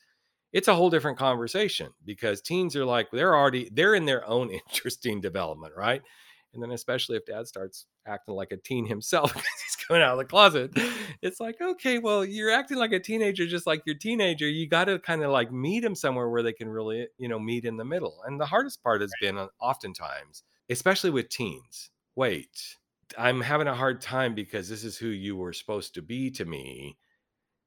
it's 0.53 0.69
a 0.69 0.75
whole 0.75 0.91
different 0.91 1.19
conversation 1.19 1.91
because 2.05 2.41
teens 2.41 2.75
are 2.77 2.85
like 2.85 3.09
they're 3.13 3.37
already 3.37 3.69
they're 3.73 3.95
in 3.95 4.05
their 4.05 4.27
own 4.27 4.51
interesting 4.71 5.21
development 5.21 5.73
right 5.77 6.03
and 6.55 6.63
then 6.63 6.71
especially 6.71 7.17
if 7.17 7.27
dad 7.27 7.47
starts 7.47 7.87
acting 8.07 8.35
like 8.35 8.53
a 8.53 8.57
teen 8.57 8.87
himself 8.87 9.33
because 9.35 9.49
he's 9.65 9.85
coming 9.87 10.03
out 10.03 10.13
of 10.13 10.19
the 10.19 10.25
closet, 10.25 10.73
it's 11.23 11.41
like, 11.41 11.61
okay, 11.61 11.99
well, 11.99 12.25
you're 12.25 12.51
acting 12.51 12.79
like 12.79 12.93
a 12.93 13.01
teenager 13.01 13.47
just 13.47 13.67
like 13.67 13.83
your 13.85 13.97
teenager. 13.97 14.49
You 14.49 14.67
got 14.67 14.85
to 14.85 14.99
kind 14.99 15.23
of 15.23 15.31
like 15.31 15.53
meet 15.53 15.85
him 15.85 15.95
somewhere 15.95 16.29
where 16.29 16.43
they 16.43 16.53
can 16.53 16.69
really, 16.69 17.07
you 17.19 17.29
know, 17.29 17.39
meet 17.39 17.65
in 17.65 17.77
the 17.77 17.85
middle. 17.85 18.21
And 18.27 18.41
the 18.41 18.47
hardest 18.47 18.83
part 18.83 19.03
has 19.03 19.13
been 19.21 19.37
uh, 19.37 19.49
oftentimes, 19.61 20.43
especially 20.71 21.11
with 21.11 21.29
teens. 21.29 21.91
Wait, 22.17 22.77
I'm 23.17 23.41
having 23.41 23.69
a 23.69 23.75
hard 23.75 24.01
time 24.01 24.35
because 24.35 24.69
this 24.69 24.85
is 24.85 24.97
who 24.97 25.09
you 25.09 25.37
were 25.37 25.53
supposed 25.53 25.95
to 25.95 26.03
be 26.03 26.31
to 26.33 26.45
me 26.45 26.97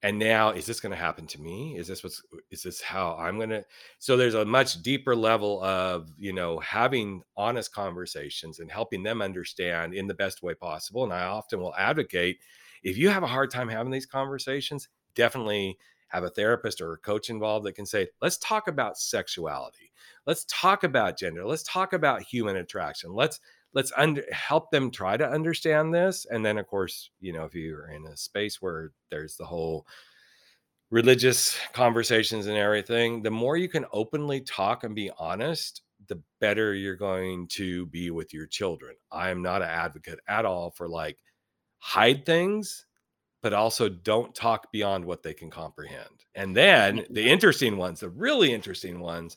and 0.03 0.17
now 0.17 0.49
is 0.49 0.65
this 0.65 0.79
going 0.79 0.91
to 0.91 0.97
happen 0.97 1.27
to 1.27 1.41
me? 1.41 1.77
Is 1.77 1.87
this 1.87 2.03
what's 2.03 2.21
is 2.49 2.63
this 2.63 2.81
how 2.81 3.15
i'm 3.19 3.37
going 3.37 3.49
to 3.49 3.63
so 3.99 4.17
there's 4.17 4.35
a 4.35 4.45
much 4.45 4.81
deeper 4.81 5.15
level 5.15 5.63
of 5.63 6.11
you 6.17 6.33
know 6.33 6.59
having 6.59 7.21
honest 7.37 7.73
conversations 7.73 8.59
and 8.59 8.71
helping 8.71 9.03
them 9.03 9.21
understand 9.21 9.93
in 9.93 10.07
the 10.07 10.13
best 10.13 10.43
way 10.43 10.53
possible 10.53 11.03
and 11.03 11.13
i 11.13 11.23
often 11.23 11.59
will 11.59 11.75
advocate 11.75 12.39
if 12.83 12.97
you 12.97 13.09
have 13.09 13.23
a 13.23 13.27
hard 13.27 13.49
time 13.49 13.69
having 13.69 13.91
these 13.91 14.05
conversations 14.05 14.89
definitely 15.15 15.77
have 16.11 16.23
a 16.23 16.29
therapist 16.29 16.81
or 16.81 16.93
a 16.93 16.97
coach 16.97 17.29
involved 17.29 17.65
that 17.65 17.73
can 17.73 17.85
say 17.85 18.07
let's 18.21 18.37
talk 18.37 18.67
about 18.67 18.97
sexuality. 18.97 19.91
Let's 20.25 20.45
talk 20.49 20.83
about 20.83 21.17
gender. 21.17 21.45
Let's 21.45 21.63
talk 21.63 21.93
about 21.93 22.21
human 22.21 22.57
attraction 22.57 23.13
let's 23.13 23.39
let's 23.73 23.91
under, 23.95 24.23
help 24.31 24.71
them 24.71 24.91
try 24.91 25.17
to 25.17 25.27
understand 25.27 25.93
this 25.93 26.25
and 26.29 26.45
then 26.45 26.57
of 26.57 26.67
course 26.67 27.09
you 27.19 27.33
know 27.33 27.45
if 27.45 27.55
you're 27.55 27.89
in 27.89 28.05
a 28.07 28.17
space 28.17 28.61
where 28.61 28.91
there's 29.09 29.35
the 29.35 29.45
whole 29.45 29.85
religious 30.89 31.57
conversations 31.73 32.47
and 32.47 32.57
everything 32.57 33.21
the 33.21 33.31
more 33.31 33.57
you 33.57 33.69
can 33.69 33.85
openly 33.93 34.41
talk 34.41 34.83
and 34.83 34.95
be 34.95 35.09
honest 35.17 35.81
the 36.07 36.21
better 36.39 36.73
you're 36.73 36.95
going 36.95 37.47
to 37.47 37.85
be 37.87 38.11
with 38.11 38.33
your 38.33 38.45
children 38.45 38.95
i 39.11 39.29
am 39.29 39.41
not 39.41 39.61
an 39.61 39.69
advocate 39.69 40.19
at 40.27 40.45
all 40.45 40.71
for 40.71 40.89
like 40.89 41.17
hide 41.81 42.25
things, 42.25 42.85
but 43.41 43.53
also 43.53 43.89
don't 43.89 44.33
talk 44.33 44.71
beyond 44.71 45.03
what 45.03 45.23
they 45.23 45.33
can 45.33 45.49
comprehend. 45.49 46.25
And 46.35 46.55
then 46.55 46.99
mm-hmm. 46.99 47.13
the 47.13 47.27
interesting 47.27 47.75
ones, 47.75 47.99
the 47.99 48.09
really 48.09 48.53
interesting 48.53 48.99
ones, 48.99 49.35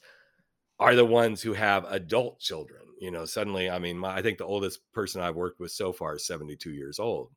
are 0.79 0.95
the 0.95 1.05
ones 1.05 1.41
who 1.41 1.55
have 1.55 1.87
adult 1.89 2.39
children. 2.39 2.83
You 3.01 3.11
know, 3.11 3.25
suddenly, 3.25 3.69
I 3.71 3.79
mean, 3.79 3.99
my, 3.99 4.17
I 4.17 4.23
think 4.23 4.39
the 4.39 4.47
oldest 4.47 4.81
person 4.93 5.21
I've 5.21 5.37
worked 5.37 5.61
with 5.61 5.73
so 5.73 5.93
far 5.93 6.17
is 6.17 6.27
72 6.27 6.71
years 6.71 6.99
old. 6.99 7.31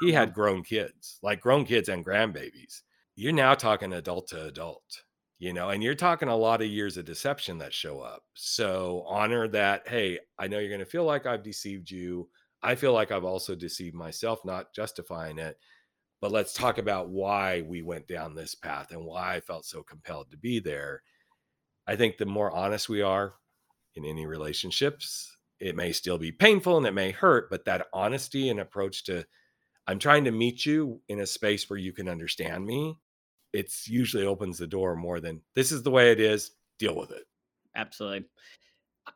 He 0.00 0.10
uh-huh. 0.10 0.20
had 0.20 0.34
grown 0.34 0.62
kids, 0.62 1.18
like 1.22 1.40
grown 1.40 1.64
kids 1.64 1.88
and 1.88 2.04
grandbabies. 2.04 2.82
You're 3.16 3.32
now 3.32 3.54
talking 3.54 3.92
adult 3.92 4.28
to 4.28 4.46
adult, 4.46 5.02
you 5.38 5.52
know, 5.52 5.70
and 5.70 5.82
you're 5.82 5.94
talking 5.94 6.28
a 6.28 6.36
lot 6.36 6.62
of 6.62 6.68
years 6.68 6.96
of 6.96 7.04
deception 7.04 7.58
that 7.58 7.74
show 7.74 8.00
up. 8.00 8.22
So 8.34 9.04
honor 9.06 9.46
that. 9.48 9.86
Hey, 9.86 10.18
I 10.38 10.48
know 10.48 10.58
you're 10.58 10.68
going 10.68 10.80
to 10.80 10.86
feel 10.86 11.04
like 11.04 11.26
I've 11.26 11.42
deceived 11.42 11.90
you. 11.90 12.28
I 12.62 12.74
feel 12.74 12.92
like 12.92 13.10
I've 13.10 13.24
also 13.24 13.54
deceived 13.54 13.94
myself, 13.94 14.44
not 14.44 14.72
justifying 14.74 15.38
it. 15.38 15.58
But 16.20 16.32
let's 16.32 16.52
talk 16.52 16.78
about 16.78 17.08
why 17.08 17.62
we 17.62 17.82
went 17.82 18.06
down 18.06 18.34
this 18.34 18.54
path 18.54 18.90
and 18.90 19.04
why 19.04 19.36
I 19.36 19.40
felt 19.40 19.64
so 19.64 19.82
compelled 19.82 20.30
to 20.30 20.36
be 20.36 20.60
there. 20.60 21.02
I 21.86 21.96
think 21.96 22.18
the 22.18 22.26
more 22.26 22.54
honest 22.54 22.88
we 22.88 23.00
are 23.00 23.34
in 23.94 24.04
any 24.04 24.26
relationships, 24.26 25.36
it 25.58 25.76
may 25.76 25.92
still 25.92 26.18
be 26.18 26.32
painful 26.32 26.76
and 26.76 26.86
it 26.86 26.94
may 26.94 27.10
hurt, 27.10 27.50
but 27.50 27.64
that 27.66 27.86
honesty 27.92 28.48
and 28.48 28.60
approach 28.60 29.04
to, 29.04 29.24
I'm 29.86 29.98
trying 29.98 30.24
to 30.24 30.30
meet 30.30 30.64
you 30.64 31.00
in 31.08 31.20
a 31.20 31.26
space 31.26 31.68
where 31.68 31.78
you 31.78 31.92
can 31.92 32.08
understand 32.08 32.64
me, 32.64 32.96
it's 33.52 33.88
usually 33.88 34.24
opens 34.24 34.58
the 34.58 34.66
door 34.66 34.96
more 34.96 35.20
than 35.20 35.42
this 35.54 35.72
is 35.72 35.82
the 35.82 35.90
way 35.90 36.12
it 36.12 36.20
is, 36.20 36.52
deal 36.78 36.96
with 36.96 37.10
it. 37.10 37.24
Absolutely. 37.76 38.26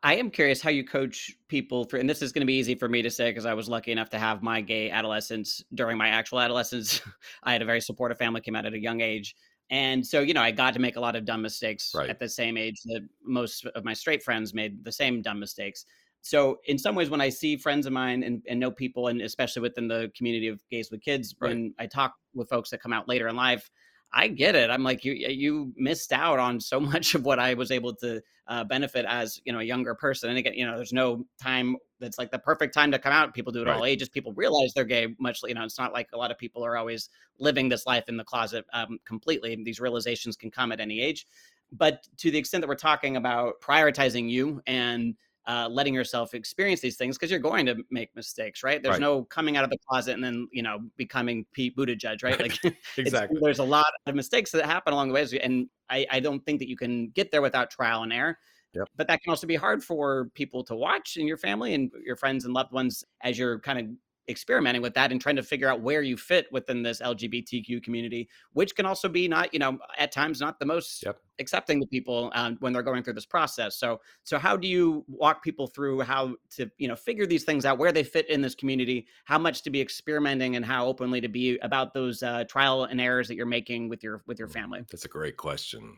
I 0.03 0.15
am 0.15 0.29
curious 0.29 0.61
how 0.61 0.71
you 0.71 0.83
coach 0.83 1.31
people 1.47 1.85
through, 1.85 2.01
and 2.01 2.09
this 2.09 2.21
is 2.21 2.31
going 2.31 2.41
to 2.41 2.45
be 2.45 2.55
easy 2.55 2.75
for 2.75 2.89
me 2.89 3.01
to 3.01 3.09
say 3.09 3.29
because 3.29 3.45
I 3.45 3.53
was 3.53 3.69
lucky 3.69 3.91
enough 3.91 4.09
to 4.09 4.19
have 4.19 4.43
my 4.43 4.61
gay 4.61 4.89
adolescence 4.89 5.63
during 5.73 5.97
my 5.97 6.09
actual 6.09 6.39
adolescence. 6.39 7.01
I 7.43 7.53
had 7.53 7.61
a 7.61 7.65
very 7.65 7.81
supportive 7.81 8.17
family, 8.17 8.41
came 8.41 8.55
out 8.55 8.65
at 8.65 8.73
a 8.73 8.79
young 8.79 9.01
age. 9.01 9.35
And 9.69 10.05
so, 10.05 10.21
you 10.21 10.33
know, 10.33 10.41
I 10.41 10.51
got 10.51 10.73
to 10.75 10.79
make 10.79 10.95
a 10.95 10.99
lot 10.99 11.15
of 11.15 11.25
dumb 11.25 11.41
mistakes 11.41 11.91
Right. 11.95 12.09
at 12.09 12.19
the 12.19 12.29
same 12.29 12.57
age 12.57 12.81
that 12.85 13.07
most 13.23 13.65
of 13.65 13.83
my 13.83 13.93
straight 13.93 14.21
friends 14.23 14.53
made 14.53 14.83
the 14.83 14.91
same 14.91 15.21
dumb 15.21 15.39
mistakes. 15.39 15.85
So, 16.21 16.59
in 16.65 16.77
some 16.79 16.95
ways, 16.95 17.09
when 17.09 17.21
I 17.21 17.29
see 17.29 17.55
friends 17.57 17.85
of 17.85 17.93
mine 17.93 18.23
and, 18.23 18.43
and 18.47 18.59
know 18.59 18.71
people, 18.71 19.07
and 19.07 19.21
especially 19.21 19.61
within 19.61 19.87
the 19.87 20.11
community 20.15 20.47
of 20.47 20.61
gays 20.69 20.89
with 20.91 21.01
kids, 21.01 21.35
Right. 21.39 21.51
when 21.51 21.73
I 21.79 21.87
talk 21.87 22.15
with 22.33 22.49
folks 22.49 22.71
that 22.71 22.81
come 22.81 22.93
out 22.93 23.07
later 23.07 23.27
in 23.27 23.35
life, 23.35 23.69
I 24.11 24.27
get 24.29 24.55
it. 24.55 24.69
I'm 24.69 24.83
like, 24.83 25.03
you 25.03 25.13
you 25.13 25.73
missed 25.75 26.11
out 26.13 26.39
on 26.39 26.59
so 26.59 26.79
much 26.91 27.15
of 27.15 27.25
what 27.25 27.39
I 27.39 27.53
was 27.53 27.71
able 27.71 27.95
to 27.97 28.21
uh, 28.47 28.63
benefit 28.63 29.05
as 29.07 29.39
you 29.45 29.53
know 29.53 29.59
a 29.59 29.63
younger 29.63 29.93
person. 29.95 30.29
And 30.29 30.37
again, 30.39 30.53
you 30.53 30.65
know, 30.65 30.75
there's 30.75 30.93
no 30.93 31.25
time 31.41 31.75
that's 31.99 32.17
like 32.17 32.31
the 32.31 32.39
perfect 32.39 32.73
time 32.73 32.91
to 32.91 32.99
come 32.99 33.13
out. 33.13 33.33
People 33.33 33.51
do 33.51 33.61
it 33.61 33.67
all 33.67 33.85
ages. 33.85 34.09
People 34.09 34.33
realize 34.33 34.73
they're 34.73 34.83
gay. 34.83 35.07
Much 35.19 35.39
you 35.43 35.53
know, 35.53 35.63
it's 35.63 35.79
not 35.79 35.93
like 35.93 36.09
a 36.13 36.17
lot 36.17 36.31
of 36.31 36.37
people 36.37 36.65
are 36.65 36.77
always 36.77 37.09
living 37.39 37.69
this 37.69 37.85
life 37.85 38.05
in 38.07 38.17
the 38.17 38.23
closet 38.23 38.65
um, 38.73 38.97
completely. 39.05 39.57
These 39.63 39.79
realizations 39.79 40.35
can 40.35 40.51
come 40.51 40.71
at 40.71 40.79
any 40.79 41.01
age. 41.01 41.25
But 41.71 42.07
to 42.17 42.31
the 42.31 42.37
extent 42.37 42.61
that 42.61 42.67
we're 42.67 42.75
talking 42.75 43.17
about 43.17 43.55
prioritizing 43.61 44.29
you 44.29 44.61
and 44.67 45.15
uh, 45.47 45.67
letting 45.69 45.93
yourself 45.93 46.33
experience 46.33 46.79
these 46.79 46.97
things, 46.97 47.17
because 47.17 47.29
you're 47.29 47.39
going 47.39 47.65
to 47.67 47.75
make 47.91 48.15
mistakes, 48.15 48.63
right? 48.63 48.81
There's 48.81 48.93
Right. 48.93 49.01
no 49.01 49.23
coming 49.25 49.57
out 49.57 49.63
of 49.63 49.69
the 49.69 49.77
closet 49.87 50.13
and 50.13 50.23
then 50.23 50.47
you 50.51 50.63
know 50.63 50.79
becoming 50.97 51.45
Pete 51.53 51.75
Buttigieg, 51.75 52.23
right? 52.23 52.39
Like 52.39 52.59
Exactly. 52.97 53.39
there's 53.41 53.59
a 53.59 53.63
lot 53.63 53.87
of 54.07 54.15
mistakes 54.15 54.51
that 54.51 54.65
happen 54.65 54.93
along 54.93 55.09
the 55.09 55.13
way, 55.13 55.27
and 55.41 55.69
I, 55.89 56.07
I 56.09 56.19
don't 56.19 56.43
think 56.45 56.59
that 56.59 56.69
you 56.69 56.77
can 56.77 57.09
get 57.09 57.31
there 57.31 57.41
without 57.41 57.69
trial 57.69 58.03
and 58.03 58.11
error. 58.11 58.37
Yep. 58.75 58.89
But 58.95 59.07
that 59.07 59.23
can 59.23 59.29
also 59.29 59.47
be 59.47 59.55
hard 59.55 59.83
for 59.83 60.29
people 60.33 60.63
to 60.65 60.75
watch 60.75 61.17
in 61.17 61.27
your 61.27 61.37
family 61.37 61.73
and 61.73 61.91
your 62.05 62.15
friends 62.15 62.45
and 62.45 62.53
loved 62.53 62.73
ones 62.73 63.03
as 63.21 63.37
you're 63.39 63.59
kind 63.59 63.79
of 63.79 63.85
experimenting 64.27 64.81
with 64.81 64.93
that 64.93 65.11
and 65.11 65.21
trying 65.21 65.35
to 65.35 65.43
figure 65.43 65.69
out 65.69 65.81
where 65.81 66.01
you 66.01 66.17
fit 66.17 66.47
within 66.51 66.81
this 66.81 67.01
LGBTQ 67.01 67.83
community, 67.83 68.27
which 68.53 68.75
can 68.75 68.85
also 68.85 69.07
be 69.07 69.27
not, 69.27 69.53
you 69.53 69.59
know, 69.59 69.77
at 69.97 70.11
times 70.11 70.39
not 70.39 70.59
the 70.59 70.65
most 70.65 71.03
Yep. 71.05 71.19
accepting 71.39 71.79
to 71.79 71.87
people 71.87 72.31
um, 72.33 72.57
when 72.59 72.73
they're 72.73 72.81
going 72.81 73.03
through 73.03 73.13
this 73.13 73.25
process. 73.25 73.77
So, 73.77 74.01
so 74.23 74.37
how 74.39 74.57
do 74.57 74.67
you 74.67 75.05
walk 75.07 75.43
people 75.43 75.67
through 75.67 76.01
how 76.01 76.35
to, 76.55 76.69
you 76.77 76.87
know, 76.87 76.95
figure 76.95 77.25
these 77.25 77.43
things 77.43 77.65
out, 77.65 77.77
where 77.77 77.91
they 77.91 78.03
fit 78.03 78.29
in 78.29 78.41
this 78.41 78.55
community, 78.55 79.07
how 79.25 79.37
much 79.37 79.61
to 79.63 79.69
be 79.69 79.81
experimenting, 79.81 80.55
and 80.55 80.65
how 80.65 80.87
openly 80.87 81.21
to 81.21 81.29
be 81.29 81.57
about 81.59 81.93
those 81.93 82.23
uh, 82.23 82.45
trial 82.45 82.85
and 82.85 82.99
errors 82.99 83.27
that 83.27 83.35
you're 83.35 83.45
making 83.45 83.89
with 83.89 84.03
your 84.03 84.23
with 84.25 84.39
your 84.39 84.47
family? 84.47 84.83
That's 84.89 85.05
a 85.05 85.09
great 85.09 85.37
question 85.37 85.97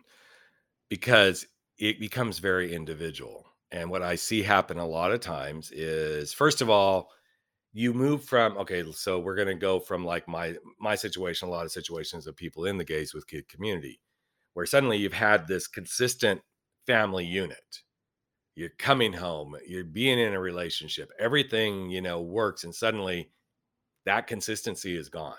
because 0.90 1.46
it 1.80 2.00
becomes 2.00 2.40
very 2.40 2.74
individual. 2.74 3.46
And 3.72 3.90
what 3.90 4.02
I 4.02 4.16
see 4.16 4.42
happen 4.42 4.78
a 4.80 4.88
lot 4.88 5.12
of 5.12 5.20
times 5.20 5.72
is 5.72 6.34
first 6.34 6.62
of 6.62 6.70
all, 6.70 7.10
you 7.74 7.94
move 7.94 8.24
from 8.24 8.58
okay, 8.58 8.84
so 8.94 9.20
we're 9.20 9.36
going 9.36 9.48
to 9.50 9.54
go 9.54 9.80
from 9.80 10.06
like 10.06 10.28
my 10.28 10.56
my 10.80 10.96
situation, 10.96 11.48
a 11.48 11.52
lot 11.52 11.66
of 11.66 11.72
situations 11.72 12.26
of 12.26 12.36
people 12.36 12.66
in 12.66 12.78
the 12.78 12.86
gays 12.86 13.14
with 13.14 13.28
kid 13.28 13.48
community 13.48 14.00
where 14.58 14.66
suddenly 14.66 14.98
you've 14.98 15.14
had 15.14 15.48
this 15.48 15.68
consistent 15.68 16.42
family 16.88 17.24
unit. 17.24 17.84
You're 18.56 18.72
coming 18.80 19.14
home, 19.14 19.56
you're 19.68 19.84
being 19.84 20.18
in 20.18 20.34
a 20.34 20.40
relationship, 20.40 21.12
everything, 21.20 21.92
you 21.92 22.02
know, 22.02 22.22
works 22.24 22.64
and 22.64 22.74
suddenly 22.74 23.30
that 24.06 24.26
consistency 24.26 24.98
is 24.98 25.10
gone. 25.10 25.36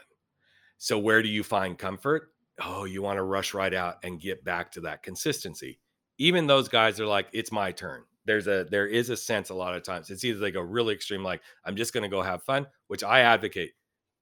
So 0.76 1.00
where 1.00 1.20
do 1.20 1.28
you 1.28 1.42
find 1.42 1.76
comfort? 1.76 2.28
Oh, 2.62 2.84
you 2.84 3.02
want 3.02 3.16
to 3.16 3.24
rush 3.24 3.54
right 3.54 3.74
out 3.74 3.96
and 4.04 4.20
get 4.20 4.44
back 4.44 4.70
to 4.72 4.80
that 4.82 5.02
consistency. 5.02 5.80
Even 6.18 6.46
those 6.46 6.68
guys 6.68 7.00
are 7.00 7.06
like, 7.06 7.28
it's 7.32 7.52
my 7.52 7.72
turn. 7.72 8.02
There's 8.26 8.46
a 8.46 8.66
there 8.70 8.86
is 8.86 9.10
a 9.10 9.16
sense 9.16 9.50
a 9.50 9.54
lot 9.54 9.74
of 9.74 9.82
times. 9.82 10.10
It's 10.10 10.24
either 10.24 10.38
they 10.38 10.50
go 10.50 10.60
really 10.60 10.94
extreme, 10.94 11.22
like 11.24 11.40
I'm 11.64 11.76
just 11.76 11.94
gonna 11.94 12.08
go 12.08 12.22
have 12.22 12.42
fun, 12.42 12.66
which 12.88 13.02
I 13.02 13.20
advocate. 13.20 13.72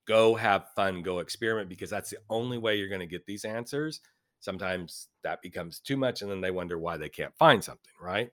Go 0.07 0.37
have 0.37 0.69
fun, 0.77 1.03
go 1.03 1.19
experiment, 1.19 1.69
because 1.69 1.91
that's 1.91 2.11
the 2.11 2.19
only 2.31 2.59
way 2.59 2.77
you're 2.77 2.89
gonna 2.89 3.07
get 3.07 3.27
these 3.27 3.45
answers. 3.45 4.01
Sometimes 4.41 5.09
that 5.25 5.43
becomes 5.43 5.81
too 5.81 5.97
much, 5.97 6.23
and 6.23 6.31
then 6.31 6.41
they 6.41 6.53
wonder 6.53 6.79
why 6.79 6.97
they 6.97 7.09
can't 7.09 7.37
find 7.37 7.65
something, 7.65 7.93
right? 8.01 8.31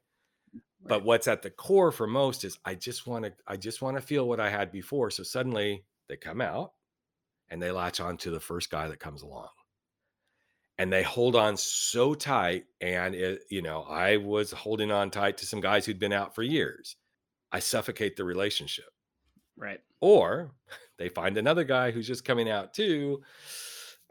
But 0.85 1.03
what's 1.03 1.27
at 1.27 1.41
the 1.41 1.49
core 1.49 1.91
for 1.91 2.07
most 2.07 2.43
is 2.43 2.59
I 2.65 2.75
just 2.75 3.07
want 3.07 3.25
to 3.25 3.33
I 3.47 3.57
just 3.57 3.81
want 3.81 3.97
to 3.97 4.01
feel 4.01 4.27
what 4.27 4.39
I 4.39 4.49
had 4.49 4.71
before. 4.71 5.09
So 5.11 5.23
suddenly 5.23 5.85
they 6.09 6.17
come 6.17 6.41
out 6.41 6.73
and 7.49 7.61
they 7.61 7.71
latch 7.71 7.99
on 8.01 8.17
to 8.17 8.31
the 8.31 8.39
first 8.39 8.69
guy 8.69 8.87
that 8.87 8.99
comes 8.99 9.21
along. 9.21 9.49
And 10.79 10.91
they 10.91 11.03
hold 11.03 11.35
on 11.35 11.55
so 11.55 12.15
tight 12.15 12.65
and 12.81 13.13
it, 13.13 13.41
you 13.49 13.61
know, 13.61 13.83
I 13.83 14.17
was 14.17 14.51
holding 14.51 14.91
on 14.91 15.11
tight 15.11 15.37
to 15.37 15.45
some 15.45 15.61
guys 15.61 15.85
who'd 15.85 15.99
been 15.99 16.13
out 16.13 16.33
for 16.33 16.41
years. 16.41 16.95
I 17.51 17.59
suffocate 17.59 18.15
the 18.15 18.23
relationship. 18.23 18.89
Right. 19.55 19.79
Or 20.01 20.51
they 20.97 21.09
find 21.09 21.37
another 21.37 21.63
guy 21.63 21.91
who's 21.91 22.07
just 22.07 22.25
coming 22.25 22.49
out 22.49 22.73
too. 22.73 23.21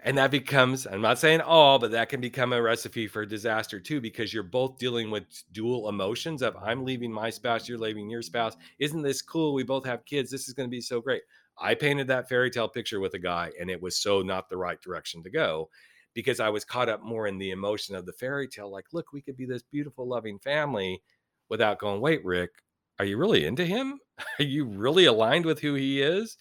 And 0.05 0.19
that 0.19 0.33
becomes, 0.33 0.87
I'm 0.87 1.01
not 1.01 1.19
saying 1.19 1.41
all, 1.41 1.79
but 1.79 1.93
that 1.93 2.09
can 2.09 2.21
become 2.21 2.53
a 2.53 2.61
recipe 2.61 3.07
for 3.07 3.25
disaster 3.25 3.79
too, 3.79 4.01
because 4.01 4.35
you're 4.35 4.43
both 4.43 4.79
dealing 4.79 5.11
with 5.11 5.25
dual 5.53 5.89
emotions 5.89 6.43
of 6.43 6.57
I'm 6.57 6.85
leaving 6.85 7.13
my 7.13 7.31
spouse, 7.31 7.69
you're 7.69 7.79
leaving 7.79 8.11
your 8.11 8.23
spouse. 8.23 8.57
Isn't 8.81 9.03
this 9.03 9.23
cool? 9.23 9.55
We 9.55 9.63
both 9.63 9.85
have 9.87 10.05
kids. 10.05 10.31
This 10.31 10.49
is 10.49 10.55
going 10.55 10.69
to 10.69 10.75
be 10.75 10.81
so 10.81 11.01
great. 11.01 11.23
I 11.57 11.75
painted 11.75 12.09
that 12.09 12.29
fairy 12.29 12.51
tale 12.51 12.69
picture 12.69 12.99
with 12.99 13.15
a 13.15 13.19
guy, 13.19 13.53
and 13.61 13.71
it 13.71 13.81
was 13.81 13.97
so 13.97 14.23
not 14.23 14.49
the 14.49 14.57
right 14.57 14.81
direction 14.81 15.23
to 15.23 15.31
go 15.31 15.69
because 16.15 16.41
I 16.41 16.49
was 16.49 16.65
caught 16.65 16.89
up 16.89 17.03
more 17.03 17.27
in 17.27 17.39
the 17.39 17.51
emotion 17.51 17.95
of 17.95 18.07
the 18.07 18.13
fairy 18.13 18.49
tale. 18.49 18.71
Like, 18.71 18.87
look, 18.93 19.13
we 19.13 19.23
could 19.23 19.37
be 19.37 19.47
this 19.47 19.63
beautiful, 19.63 20.07
loving 20.07 20.39
family 20.39 21.03
without 21.49 21.79
going, 21.79 22.01
wait, 22.01 22.25
Rick, 22.25 22.51
are 22.99 23.05
you 23.05 23.17
really 23.17 23.45
into 23.45 23.65
him? 23.65 23.99
Are 24.39 24.45
you 24.45 24.65
really 24.65 25.07
aligned 25.07 25.45
with 25.45 25.61
who 25.61 25.75
he 25.75 26.01
is? 26.01 26.37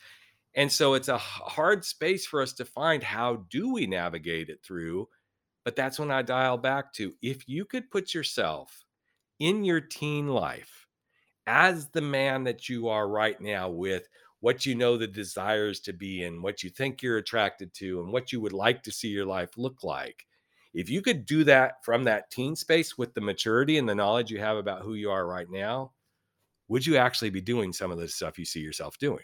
And 0.56 0.72
so 0.72 0.94
it's 0.94 1.08
a 1.08 1.18
hard 1.18 1.86
space 1.86 2.26
for 2.26 2.42
us 2.42 2.54
to 2.54 2.66
find 2.66 3.02
how 3.02 3.46
do 3.50 3.74
we 3.74 3.88
navigate 3.88 4.50
it 4.50 4.60
through. 4.64 5.08
But 5.64 5.76
that's 5.76 5.98
when 5.98 6.12
I 6.12 6.22
dial 6.22 6.58
back 6.58 6.94
to 6.94 7.14
if 7.22 7.48
you 7.48 7.66
could 7.66 7.90
put 7.90 8.14
yourself 8.14 8.86
in 9.40 9.64
your 9.64 9.82
teen 9.82 10.28
life 10.28 10.88
as 11.48 11.88
the 11.90 12.02
man 12.02 12.44
that 12.44 12.70
you 12.70 12.90
are 12.90 13.08
right 13.08 13.40
now 13.40 13.70
with 13.70 14.08
what 14.42 14.66
you 14.66 14.76
know 14.76 14.98
the 14.98 15.08
desires 15.08 15.80
to 15.80 15.94
be 15.94 16.24
and 16.24 16.44
what 16.44 16.64
you 16.64 16.70
think 16.70 17.02
you're 17.02 17.18
attracted 17.18 17.74
to 17.76 18.02
and 18.02 18.12
what 18.12 18.32
you 18.32 18.42
would 18.42 18.54
like 18.54 18.84
to 18.84 18.92
see 18.92 19.08
your 19.08 19.26
life 19.26 19.52
look 19.56 19.84
like. 19.84 20.26
If 20.74 20.90
you 20.90 21.02
could 21.02 21.26
do 21.26 21.44
that 21.46 21.84
from 21.84 22.04
that 22.06 22.32
teen 22.32 22.56
space 22.56 22.98
with 22.98 23.14
the 23.14 23.22
maturity 23.22 23.78
and 23.78 23.88
the 23.88 23.96
knowledge 23.96 24.32
you 24.32 24.40
have 24.40 24.58
about 24.58 24.82
who 24.82 24.96
you 24.96 25.12
are 25.12 25.28
right 25.28 25.50
now, 25.50 25.92
would 26.68 26.86
you 26.86 26.98
actually 26.98 27.30
be 27.30 27.42
doing 27.42 27.72
some 27.72 27.92
of 27.92 28.00
the 28.00 28.08
stuff 28.08 28.40
you 28.40 28.46
see 28.46 28.62
yourself 28.62 28.98
doing? 28.98 29.24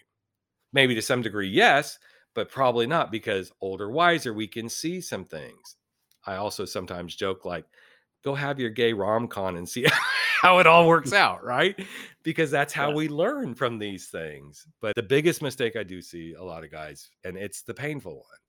Maybe 0.71 0.93
to 0.95 1.01
some 1.01 1.21
degree, 1.21 1.49
yes, 1.49 1.97
but 2.35 2.51
probably 2.51 2.85
not 2.85 3.11
because 3.11 3.51
older, 3.61 3.89
wiser, 3.89 4.33
we 4.33 4.47
can 4.47 4.69
see 4.69 5.01
some 5.01 5.25
things. 5.25 5.77
I 6.25 6.35
also 6.35 6.65
sometimes 6.65 7.15
joke 7.15 7.45
like, 7.45 7.65
go 8.23 8.35
have 8.35 8.59
your 8.59 8.69
gay 8.69 8.93
rom 8.93 9.27
con 9.27 9.55
and 9.55 9.67
see 9.67 9.85
how 10.41 10.59
it 10.59 10.67
all 10.67 10.87
works 10.87 11.13
out, 11.13 11.43
right? 11.43 11.79
Because 12.23 12.51
that's 12.51 12.73
how 12.73 12.89
Yeah. 12.89 12.95
we 12.95 13.07
learn 13.09 13.55
from 13.55 13.79
these 13.79 14.07
things. 14.07 14.65
But 14.81 14.95
the 14.95 15.03
biggest 15.03 15.41
mistake 15.41 15.75
I 15.75 15.83
do 15.83 16.01
see 16.01 16.33
a 16.33 16.43
lot 16.43 16.63
of 16.63 16.71
guys, 16.71 17.09
and 17.23 17.37
it's 17.37 17.61
the 17.63 17.73
painful 17.73 18.15
one, 18.15 18.39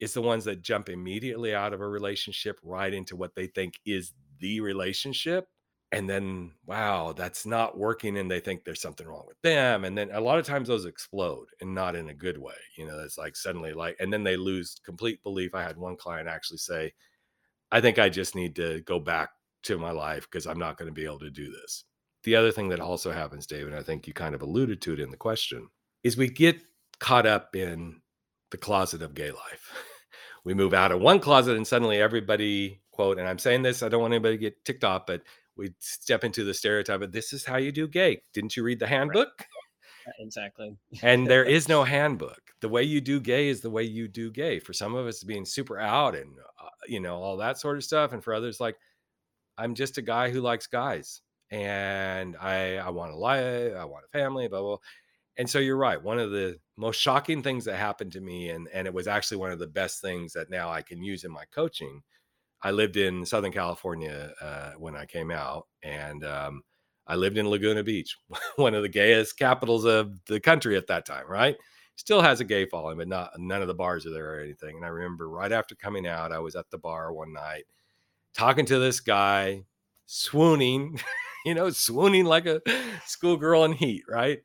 is 0.00 0.12
the 0.14 0.22
ones 0.22 0.44
that 0.44 0.62
jump 0.62 0.88
immediately 0.88 1.54
out 1.54 1.72
of 1.72 1.80
a 1.80 1.88
relationship 1.88 2.58
right 2.62 2.92
into 2.94 3.16
what 3.16 3.34
they 3.34 3.46
think 3.46 3.74
is 3.84 4.12
the 4.40 4.60
relationship 4.60 5.48
and 5.90 6.08
then 6.08 6.52
wow 6.66 7.12
that's 7.12 7.46
not 7.46 7.78
working 7.78 8.18
and 8.18 8.30
they 8.30 8.40
think 8.40 8.62
there's 8.62 8.80
something 8.80 9.06
wrong 9.06 9.24
with 9.26 9.40
them 9.42 9.84
and 9.84 9.96
then 9.96 10.10
a 10.12 10.20
lot 10.20 10.38
of 10.38 10.46
times 10.46 10.68
those 10.68 10.84
explode 10.84 11.46
and 11.60 11.74
not 11.74 11.96
in 11.96 12.10
a 12.10 12.14
good 12.14 12.36
way 12.38 12.54
you 12.76 12.86
know 12.86 12.98
it's 13.00 13.16
like 13.18 13.34
suddenly 13.34 13.72
like 13.72 13.96
and 13.98 14.12
then 14.12 14.22
they 14.22 14.36
lose 14.36 14.76
complete 14.84 15.22
belief 15.22 15.54
i 15.54 15.62
had 15.62 15.76
one 15.78 15.96
client 15.96 16.28
actually 16.28 16.58
say 16.58 16.92
i 17.72 17.80
think 17.80 17.98
i 17.98 18.08
just 18.08 18.34
need 18.34 18.54
to 18.54 18.80
go 18.82 19.00
back 19.00 19.30
to 19.68 19.78
my 19.78 19.90
life 19.90 20.26
because 20.30 20.46
i'm 20.46 20.58
not 20.58 20.76
going 20.76 20.88
to 20.88 20.92
be 20.94 21.04
able 21.04 21.18
to 21.18 21.30
do 21.30 21.50
this 21.50 21.84
the 22.24 22.34
other 22.34 22.50
thing 22.50 22.68
that 22.68 22.80
also 22.80 23.12
happens 23.12 23.46
david 23.46 23.74
i 23.74 23.82
think 23.82 24.06
you 24.06 24.12
kind 24.12 24.34
of 24.34 24.42
alluded 24.42 24.80
to 24.82 24.92
it 24.92 25.00
in 25.00 25.10
the 25.10 25.16
question 25.16 25.68
is 26.02 26.16
we 26.16 26.28
get 26.28 26.60
caught 26.98 27.26
up 27.26 27.54
in 27.54 28.00
the 28.50 28.58
closet 28.58 29.02
of 29.02 29.14
gay 29.14 29.30
life 29.30 29.72
we 30.44 30.54
move 30.54 30.74
out 30.74 30.92
of 30.92 31.00
one 31.00 31.20
closet 31.20 31.56
and 31.56 31.66
suddenly 31.66 32.00
everybody 32.00 32.80
quote 32.90 33.18
and 33.18 33.28
i'm 33.28 33.38
saying 33.38 33.62
this 33.62 33.82
i 33.82 33.88
don't 33.88 34.00
want 34.00 34.12
anybody 34.12 34.36
to 34.36 34.40
get 34.40 34.64
ticked 34.64 34.84
off 34.84 35.06
but 35.06 35.22
we 35.58 35.74
step 35.80 36.24
into 36.24 36.44
the 36.44 36.54
stereotype 36.54 37.02
of 37.02 37.12
this 37.12 37.32
is 37.32 37.44
how 37.44 37.56
you 37.56 37.72
do 37.72 37.88
gay. 37.88 38.22
Didn't 38.32 38.56
you 38.56 38.62
read 38.62 38.78
the 38.78 38.86
handbook? 38.86 39.28
Right. 39.38 40.14
Exactly. 40.20 40.74
and 41.02 41.26
there 41.26 41.44
is 41.44 41.68
no 41.68 41.84
handbook. 41.84 42.40
The 42.62 42.68
way 42.68 42.82
you 42.82 43.00
do 43.00 43.20
gay 43.20 43.48
is 43.48 43.60
the 43.60 43.68
way 43.68 43.82
you 43.82 44.08
do 44.08 44.30
gay. 44.30 44.58
For 44.58 44.72
some 44.72 44.94
of 44.94 45.06
us, 45.06 45.22
being 45.22 45.44
super 45.44 45.78
out 45.78 46.14
and 46.14 46.32
uh, 46.38 46.68
you 46.86 46.98
know 46.98 47.16
all 47.16 47.36
that 47.36 47.58
sort 47.58 47.76
of 47.76 47.84
stuff, 47.84 48.14
and 48.14 48.24
for 48.24 48.32
others, 48.32 48.58
like 48.58 48.76
I'm 49.58 49.74
just 49.74 49.98
a 49.98 50.02
guy 50.02 50.30
who 50.30 50.40
likes 50.40 50.66
guys, 50.66 51.22
and 51.50 52.36
I 52.40 52.76
I 52.78 52.90
want 52.90 53.12
a 53.12 53.16
life, 53.16 53.74
I 53.76 53.84
want 53.84 54.04
a 54.06 54.18
family, 54.18 54.48
blah 54.48 54.60
blah. 54.62 54.78
And 55.38 55.48
so 55.48 55.58
you're 55.60 55.76
right. 55.76 56.02
One 56.02 56.18
of 56.18 56.30
the 56.32 56.58
most 56.76 57.00
shocking 57.00 57.42
things 57.42 57.64
that 57.66 57.76
happened 57.76 58.12
to 58.12 58.20
me, 58.20 58.50
and 58.50 58.68
and 58.74 58.86
it 58.86 58.94
was 58.94 59.08
actually 59.08 59.38
one 59.38 59.52
of 59.52 59.58
the 59.60 59.66
best 59.68 60.00
things 60.02 60.32
that 60.34 60.50
now 60.50 60.70
I 60.70 60.82
can 60.82 61.02
use 61.02 61.24
in 61.24 61.32
my 61.32 61.44
coaching, 61.54 62.02
I 62.62 62.72
lived 62.72 62.96
in 62.96 63.24
Southern 63.26 63.52
California 63.52 64.32
uh, 64.40 64.72
when 64.78 64.96
I 64.96 65.06
came 65.06 65.30
out, 65.30 65.66
and 65.82 66.24
um, 66.24 66.62
I 67.06 67.16
lived 67.16 67.38
in 67.38 67.48
Laguna 67.48 67.84
Beach, 67.84 68.16
one 68.56 68.74
of 68.74 68.82
the 68.82 68.88
gayest 68.88 69.38
capitals 69.38 69.84
of 69.84 70.14
the 70.26 70.40
country 70.40 70.76
at 70.76 70.88
that 70.88 71.06
time. 71.06 71.26
Right, 71.28 71.56
still 71.96 72.22
has 72.22 72.40
a 72.40 72.44
gay 72.44 72.66
following, 72.66 72.98
but 72.98 73.08
not 73.08 73.32
none 73.38 73.62
of 73.62 73.68
the 73.68 73.74
bars 73.74 74.06
are 74.06 74.10
there 74.10 74.34
or 74.36 74.40
anything. 74.40 74.76
And 74.76 74.84
I 74.84 74.88
remember 74.88 75.28
right 75.28 75.52
after 75.52 75.74
coming 75.76 76.06
out, 76.06 76.32
I 76.32 76.38
was 76.40 76.56
at 76.56 76.70
the 76.70 76.78
bar 76.78 77.12
one 77.12 77.32
night 77.32 77.64
talking 78.34 78.66
to 78.66 78.78
this 78.78 79.00
guy, 79.00 79.64
swooning, 80.06 81.00
you 81.44 81.54
know, 81.54 81.70
swooning 81.70 82.24
like 82.24 82.46
a 82.46 82.60
schoolgirl 83.06 83.64
in 83.64 83.72
heat, 83.72 84.04
right? 84.08 84.40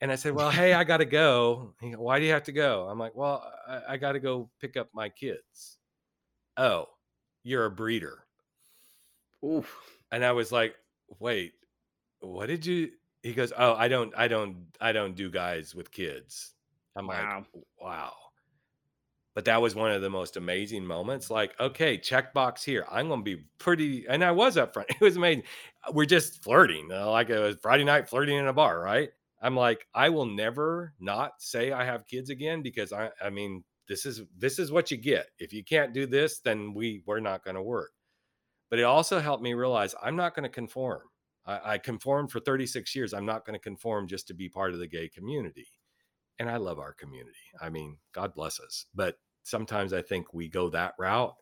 And 0.00 0.12
I 0.12 0.16
said, 0.16 0.34
"Well, 0.34 0.50
hey, 0.50 0.74
I 0.74 0.84
got 0.84 0.98
to 0.98 1.04
go." 1.04 1.74
Goes, 1.80 1.96
Why 1.96 2.18
do 2.18 2.26
you 2.26 2.32
have 2.32 2.44
to 2.44 2.52
go? 2.52 2.88
I'm 2.88 2.98
like, 2.98 3.14
"Well, 3.14 3.50
I, 3.66 3.94
I 3.94 3.96
got 3.96 4.12
to 4.12 4.20
go 4.20 4.50
pick 4.60 4.76
up 4.76 4.88
my 4.92 5.08
kids." 5.08 5.78
Oh, 6.56 6.86
you're 7.42 7.66
a 7.66 7.70
breeder. 7.70 8.24
Oof. 9.44 10.00
And 10.10 10.24
I 10.24 10.32
was 10.32 10.50
like, 10.50 10.74
wait, 11.18 11.52
what 12.20 12.46
did 12.46 12.64
you? 12.64 12.90
He 13.22 13.32
goes, 13.32 13.52
oh, 13.56 13.74
I 13.74 13.88
don't, 13.88 14.12
I 14.16 14.28
don't, 14.28 14.66
I 14.80 14.92
don't 14.92 15.14
do 15.14 15.30
guys 15.30 15.74
with 15.74 15.90
kids. 15.90 16.52
I'm 16.96 17.06
wow. 17.06 17.38
like, 17.54 17.64
wow. 17.80 18.12
But 19.34 19.46
that 19.46 19.60
was 19.60 19.74
one 19.74 19.90
of 19.90 20.00
the 20.00 20.10
most 20.10 20.36
amazing 20.36 20.86
moments. 20.86 21.28
Like, 21.28 21.58
okay, 21.58 21.98
checkbox 21.98 22.62
here. 22.62 22.86
I'm 22.90 23.08
going 23.08 23.20
to 23.20 23.36
be 23.36 23.44
pretty, 23.58 24.06
and 24.08 24.24
I 24.24 24.30
was 24.30 24.56
up 24.56 24.72
front. 24.72 24.88
It 25.00 25.00
was 25.00 25.16
amazing. 25.16 25.42
We're 25.92 26.04
just 26.04 26.42
flirting, 26.42 26.90
uh, 26.92 27.10
like 27.10 27.30
it 27.30 27.38
was 27.38 27.56
Friday 27.60 27.84
night 27.84 28.08
flirting 28.08 28.38
in 28.38 28.46
a 28.46 28.52
bar, 28.52 28.80
right? 28.80 29.10
I'm 29.42 29.56
like, 29.56 29.86
I 29.94 30.08
will 30.08 30.26
never 30.26 30.94
not 31.00 31.32
say 31.38 31.72
I 31.72 31.84
have 31.84 32.06
kids 32.06 32.30
again 32.30 32.62
because 32.62 32.92
I, 32.92 33.10
I 33.22 33.30
mean, 33.30 33.64
this 33.88 34.06
is 34.06 34.22
this 34.38 34.58
is 34.58 34.72
what 34.72 34.90
you 34.90 34.96
get 34.96 35.26
if 35.38 35.52
you 35.52 35.62
can't 35.62 35.92
do 35.92 36.06
this 36.06 36.40
then 36.40 36.72
we 36.74 37.02
we're 37.06 37.20
not 37.20 37.44
going 37.44 37.56
to 37.56 37.62
work 37.62 37.92
but 38.70 38.78
it 38.78 38.84
also 38.84 39.20
helped 39.20 39.42
me 39.42 39.54
realize 39.54 39.94
i'm 40.02 40.16
not 40.16 40.34
going 40.34 40.42
to 40.44 40.48
conform 40.48 41.00
I, 41.46 41.60
I 41.74 41.78
conformed 41.78 42.30
for 42.30 42.40
36 42.40 42.94
years 42.94 43.12
i'm 43.12 43.26
not 43.26 43.44
going 43.44 43.54
to 43.58 43.62
conform 43.62 44.06
just 44.08 44.26
to 44.28 44.34
be 44.34 44.48
part 44.48 44.72
of 44.72 44.78
the 44.78 44.86
gay 44.86 45.08
community 45.08 45.68
and 46.38 46.48
i 46.48 46.56
love 46.56 46.78
our 46.78 46.94
community 46.94 47.36
i 47.60 47.68
mean 47.68 47.98
god 48.12 48.34
bless 48.34 48.60
us 48.60 48.86
but 48.94 49.16
sometimes 49.44 49.92
i 49.92 50.02
think 50.02 50.34
we 50.34 50.48
go 50.48 50.68
that 50.68 50.94
route 50.98 51.34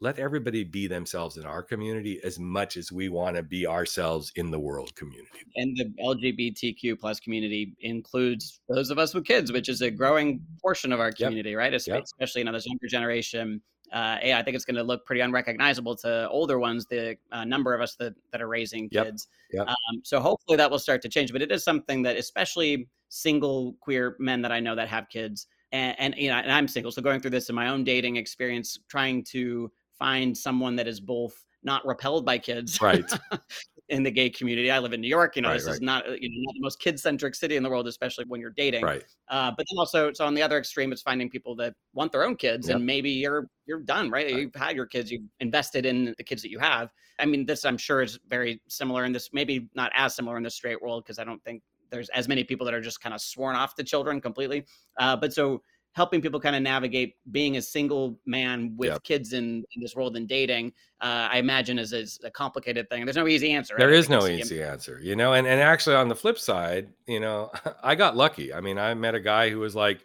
let 0.00 0.18
everybody 0.18 0.64
be 0.64 0.86
themselves 0.86 1.36
in 1.36 1.44
our 1.44 1.62
community 1.62 2.20
as 2.24 2.38
much 2.38 2.78
as 2.78 2.90
we 2.90 3.10
want 3.10 3.36
to 3.36 3.42
be 3.42 3.66
ourselves 3.66 4.32
in 4.36 4.50
the 4.50 4.58
world 4.58 4.94
community. 4.94 5.28
And 5.56 5.76
the 5.76 5.92
LGBTQ 6.02 6.98
plus 6.98 7.20
community 7.20 7.76
includes 7.80 8.60
those 8.68 8.90
of 8.90 8.98
us 8.98 9.12
with 9.12 9.26
kids, 9.26 9.52
which 9.52 9.68
is 9.68 9.82
a 9.82 9.90
growing 9.90 10.40
portion 10.62 10.92
of 10.92 11.00
our 11.00 11.12
community, 11.12 11.50
yep. 11.50 11.58
right? 11.58 11.74
Especially, 11.74 11.98
yep. 11.98 12.04
especially 12.04 12.42
you 12.46 12.52
this 12.52 12.66
younger 12.66 12.86
generation. 12.86 13.60
Uh, 13.92 14.18
yeah, 14.22 14.38
I 14.38 14.42
think 14.42 14.54
it's 14.54 14.64
going 14.64 14.76
to 14.76 14.82
look 14.82 15.04
pretty 15.04 15.20
unrecognizable 15.20 15.96
to 15.96 16.28
older 16.30 16.58
ones. 16.58 16.86
The 16.86 17.16
uh, 17.32 17.44
number 17.44 17.74
of 17.74 17.80
us 17.80 17.96
that 17.96 18.14
that 18.30 18.40
are 18.40 18.48
raising 18.48 18.88
kids. 18.88 19.28
Yep. 19.52 19.66
Um, 19.66 20.00
so 20.04 20.20
hopefully 20.20 20.56
that 20.56 20.70
will 20.70 20.78
start 20.78 21.02
to 21.02 21.08
change. 21.08 21.32
But 21.32 21.42
it 21.42 21.50
is 21.50 21.64
something 21.64 22.02
that, 22.02 22.16
especially 22.16 22.88
single 23.08 23.74
queer 23.80 24.16
men 24.20 24.40
that 24.42 24.52
I 24.52 24.60
know 24.60 24.76
that 24.76 24.88
have 24.88 25.08
kids, 25.08 25.48
and, 25.72 25.94
and 25.98 26.14
you 26.16 26.28
know, 26.28 26.36
and 26.36 26.50
I'm 26.50 26.68
single, 26.68 26.92
so 26.92 27.02
going 27.02 27.20
through 27.20 27.30
this 27.30 27.48
in 27.48 27.54
my 27.54 27.68
own 27.68 27.84
dating 27.84 28.16
experience, 28.16 28.78
trying 28.88 29.24
to 29.24 29.70
find 29.98 30.36
someone 30.36 30.76
that 30.76 30.88
is 30.88 31.00
both 31.00 31.44
not 31.62 31.86
repelled 31.86 32.24
by 32.24 32.38
kids 32.38 32.80
right 32.80 33.04
in 33.88 34.02
the 34.02 34.10
gay 34.10 34.30
community 34.30 34.70
i 34.70 34.78
live 34.78 34.92
in 34.92 35.00
new 35.00 35.08
york 35.08 35.36
you 35.36 35.42
know 35.42 35.48
right, 35.48 35.54
this 35.54 35.66
right. 35.66 35.74
is 35.74 35.80
not 35.80 36.04
you 36.20 36.28
know 36.28 36.36
not 36.38 36.54
the 36.54 36.60
most 36.60 36.78
kid-centric 36.80 37.34
city 37.34 37.56
in 37.56 37.62
the 37.62 37.68
world 37.68 37.86
especially 37.86 38.24
when 38.28 38.40
you're 38.40 38.54
dating 38.56 38.82
right 38.82 39.04
uh, 39.28 39.50
but 39.50 39.66
then 39.70 39.78
also 39.78 40.12
so 40.12 40.24
on 40.24 40.34
the 40.34 40.42
other 40.42 40.58
extreme 40.58 40.92
it's 40.92 41.02
finding 41.02 41.28
people 41.28 41.54
that 41.54 41.74
want 41.92 42.10
their 42.12 42.24
own 42.24 42.36
kids 42.36 42.68
yep. 42.68 42.76
and 42.76 42.86
maybe 42.86 43.10
you're 43.10 43.48
you're 43.66 43.80
done 43.80 44.10
right? 44.10 44.26
right 44.26 44.36
you've 44.36 44.54
had 44.54 44.74
your 44.76 44.86
kids 44.86 45.10
you've 45.10 45.28
invested 45.40 45.84
in 45.84 46.14
the 46.16 46.24
kids 46.24 46.40
that 46.40 46.50
you 46.50 46.58
have 46.58 46.90
i 47.18 47.26
mean 47.26 47.44
this 47.44 47.64
i'm 47.64 47.76
sure 47.76 48.00
is 48.00 48.18
very 48.28 48.60
similar 48.68 49.04
and 49.04 49.14
this 49.14 49.30
maybe 49.32 49.68
not 49.74 49.90
as 49.94 50.14
similar 50.14 50.36
in 50.36 50.42
the 50.42 50.50
straight 50.50 50.80
world 50.80 51.04
because 51.04 51.18
i 51.18 51.24
don't 51.24 51.42
think 51.44 51.62
there's 51.90 52.08
as 52.10 52.28
many 52.28 52.44
people 52.44 52.64
that 52.64 52.74
are 52.74 52.80
just 52.80 53.00
kind 53.00 53.14
of 53.14 53.20
sworn 53.20 53.56
off 53.56 53.74
to 53.76 53.84
children 53.84 54.20
completely. 54.20 54.64
Uh, 54.98 55.16
but 55.16 55.32
so 55.32 55.62
helping 55.92 56.20
people 56.20 56.38
kind 56.38 56.54
of 56.54 56.62
navigate 56.62 57.14
being 57.32 57.56
a 57.56 57.62
single 57.62 58.18
man 58.26 58.74
with 58.76 58.90
yep. 58.90 59.02
kids 59.02 59.32
in, 59.32 59.64
in, 59.74 59.82
this 59.82 59.96
world 59.96 60.16
and 60.16 60.28
dating 60.28 60.72
uh, 61.00 61.28
i 61.30 61.38
imagine 61.38 61.78
is, 61.78 61.92
is 61.92 62.18
a 62.24 62.30
complicated 62.30 62.88
thing. 62.88 63.04
There's 63.04 63.16
no 63.16 63.26
easy 63.26 63.50
answer 63.52 63.74
There 63.76 63.92
is 63.92 64.08
no 64.08 64.26
easy 64.26 64.62
answer 64.62 65.00
you 65.02 65.16
know 65.16 65.32
and, 65.32 65.46
and 65.46 65.60
actually 65.60 65.96
on 65.96 66.08
the 66.08 66.14
flip 66.14 66.38
side 66.38 66.88
you 67.06 67.20
know 67.20 67.50
i 67.82 67.94
got 67.94 68.16
lucky. 68.16 68.52
I 68.52 68.60
mean 68.60 68.78
i 68.78 68.94
met 68.94 69.14
a 69.14 69.20
guy 69.20 69.50
who 69.50 69.58
was 69.58 69.74
like 69.74 70.04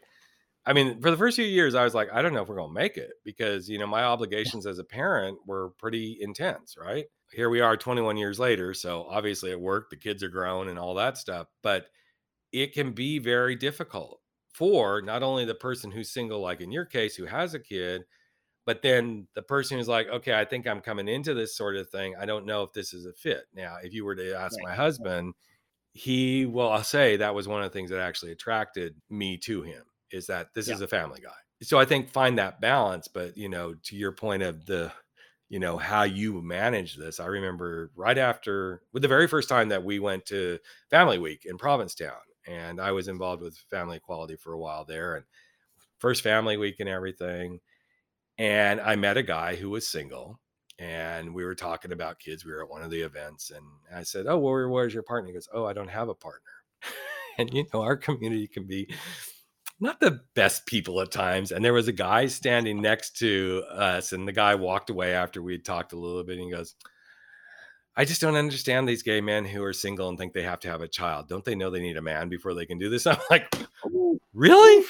i 0.65 0.73
mean 0.73 1.01
for 1.01 1.11
the 1.11 1.17
first 1.17 1.35
few 1.35 1.45
years 1.45 1.75
i 1.75 1.83
was 1.83 1.93
like 1.93 2.09
i 2.11 2.21
don't 2.21 2.33
know 2.33 2.41
if 2.41 2.47
we're 2.47 2.55
going 2.55 2.69
to 2.69 2.73
make 2.73 2.97
it 2.97 3.11
because 3.23 3.69
you 3.69 3.77
know 3.77 3.87
my 3.87 4.03
obligations 4.03 4.65
as 4.65 4.79
a 4.79 4.83
parent 4.83 5.37
were 5.45 5.69
pretty 5.77 6.17
intense 6.21 6.75
right 6.79 7.05
here 7.33 7.49
we 7.49 7.61
are 7.61 7.75
21 7.75 8.17
years 8.17 8.39
later 8.39 8.73
so 8.73 9.05
obviously 9.09 9.51
it 9.51 9.59
worked. 9.59 9.89
the 9.89 9.97
kids 9.97 10.23
are 10.23 10.29
grown 10.29 10.67
and 10.67 10.79
all 10.79 10.93
that 10.93 11.17
stuff 11.17 11.47
but 11.63 11.87
it 12.51 12.73
can 12.73 12.91
be 12.93 13.19
very 13.19 13.55
difficult 13.55 14.21
for 14.55 15.01
not 15.01 15.21
only 15.21 15.43
the 15.43 15.53
person 15.53 15.91
who's 15.91 16.09
single, 16.09 16.39
like 16.39 16.61
in 16.61 16.71
your 16.71 16.85
case, 16.85 17.13
who 17.13 17.25
has 17.25 17.53
a 17.53 17.59
kid, 17.59 18.03
but 18.65 18.81
then 18.81 19.27
the 19.35 19.41
person 19.41 19.77
who's 19.77 19.89
like, 19.89 20.07
okay, 20.07 20.33
I 20.33 20.45
think 20.45 20.65
I'm 20.65 20.79
coming 20.79 21.09
into 21.09 21.33
this 21.33 21.57
sort 21.57 21.75
of 21.75 21.89
thing. 21.89 22.15
I 22.17 22.25
don't 22.25 22.45
know 22.45 22.63
if 22.63 22.71
this 22.71 22.93
is 22.93 23.05
a 23.05 23.11
fit. 23.11 23.43
Now, 23.53 23.75
if 23.83 23.93
you 23.93 24.05
were 24.05 24.15
to 24.15 24.33
ask 24.33 24.57
right. 24.57 24.69
my 24.69 24.73
husband, 24.73 25.33
he 25.91 26.45
well, 26.45 26.69
I'll 26.69 26.83
say 26.83 27.17
that 27.17 27.35
was 27.35 27.49
one 27.49 27.61
of 27.61 27.69
the 27.69 27.77
things 27.77 27.89
that 27.89 27.99
actually 27.99 28.31
attracted 28.31 28.95
me 29.09 29.37
to 29.39 29.61
him 29.61 29.83
is 30.11 30.27
that 30.27 30.53
this 30.55 30.69
yeah. 30.69 30.75
is 30.75 30.81
a 30.81 30.87
family 30.87 31.19
guy. 31.21 31.31
So 31.61 31.77
I 31.77 31.83
think 31.83 32.09
find 32.09 32.37
that 32.37 32.61
balance. 32.61 33.09
But 33.09 33.37
you 33.37 33.49
know, 33.49 33.75
to 33.83 33.95
your 33.97 34.13
point 34.13 34.43
of 34.43 34.65
the, 34.65 34.89
you 35.49 35.59
know, 35.59 35.77
how 35.77 36.03
you 36.03 36.41
manage 36.41 36.95
this, 36.95 37.19
I 37.19 37.27
remember 37.27 37.91
right 37.95 38.17
after 38.17 38.81
with 38.93 39.01
the 39.01 39.07
very 39.07 39.27
first 39.27 39.47
time 39.47 39.69
that 39.69 39.83
we 39.83 39.99
went 39.99 40.25
to 40.27 40.59
Family 40.89 41.19
Week 41.19 41.45
in 41.45 41.57
Provincetown 41.57 42.13
and 42.47 42.79
I 42.79 42.91
was 42.91 43.07
involved 43.07 43.41
with 43.41 43.57
family 43.69 43.97
equality 43.97 44.35
for 44.35 44.53
a 44.53 44.59
while 44.59 44.85
there 44.85 45.15
and 45.15 45.25
first 45.99 46.21
family 46.21 46.57
week 46.57 46.79
and 46.79 46.89
everything. 46.89 47.59
And 48.37 48.81
I 48.81 48.95
met 48.95 49.17
a 49.17 49.23
guy 49.23 49.55
who 49.55 49.69
was 49.69 49.87
single 49.87 50.39
and 50.77 51.33
we 51.33 51.45
were 51.45 51.55
talking 51.55 51.91
about 51.91 52.19
kids. 52.19 52.45
We 52.45 52.51
were 52.51 52.63
at 52.63 52.69
one 52.69 52.83
of 52.83 52.91
the 52.91 53.01
events 53.01 53.51
and 53.51 53.65
I 53.93 54.03
said, 54.03 54.27
Oh, 54.27 54.37
where, 54.37 54.69
where's 54.69 54.93
your 54.93 55.03
partner? 55.03 55.27
He 55.27 55.33
goes, 55.33 55.49
Oh, 55.53 55.65
I 55.65 55.73
don't 55.73 55.89
have 55.89 56.09
a 56.09 56.15
partner. 56.15 56.51
and 57.37 57.53
you 57.53 57.65
know, 57.73 57.81
our 57.81 57.95
community 57.95 58.47
can 58.47 58.65
be 58.65 58.93
not 59.79 59.99
the 59.99 60.21
best 60.35 60.65
people 60.65 61.01
at 61.01 61.11
times. 61.11 61.51
And 61.51 61.63
there 61.63 61.73
was 61.73 61.87
a 61.87 61.93
guy 61.93 62.27
standing 62.27 62.81
next 62.81 63.17
to 63.17 63.63
us, 63.69 64.13
and 64.13 64.27
the 64.27 64.31
guy 64.31 64.55
walked 64.55 64.89
away 64.89 65.13
after 65.13 65.41
we 65.41 65.53
had 65.53 65.65
talked 65.65 65.93
a 65.93 65.99
little 65.99 66.23
bit. 66.23 66.37
And 66.37 66.45
he 66.45 66.51
goes, 66.51 66.75
I 67.97 68.05
just 68.05 68.21
don't 68.21 68.35
understand 68.35 68.87
these 68.87 69.03
gay 69.03 69.21
men 69.21 69.45
who 69.45 69.63
are 69.63 69.73
single 69.73 70.09
and 70.09 70.17
think 70.17 70.33
they 70.33 70.43
have 70.43 70.59
to 70.61 70.69
have 70.69 70.81
a 70.81 70.87
child. 70.87 71.29
Don't 71.29 71.45
they 71.45 71.55
know 71.55 71.69
they 71.69 71.79
need 71.81 71.97
a 71.97 72.01
man 72.01 72.29
before 72.29 72.53
they 72.53 72.65
can 72.65 72.77
do 72.77 72.89
this? 72.89 73.07
I'm 73.07 73.17
like, 73.29 73.53
really? 74.33 74.85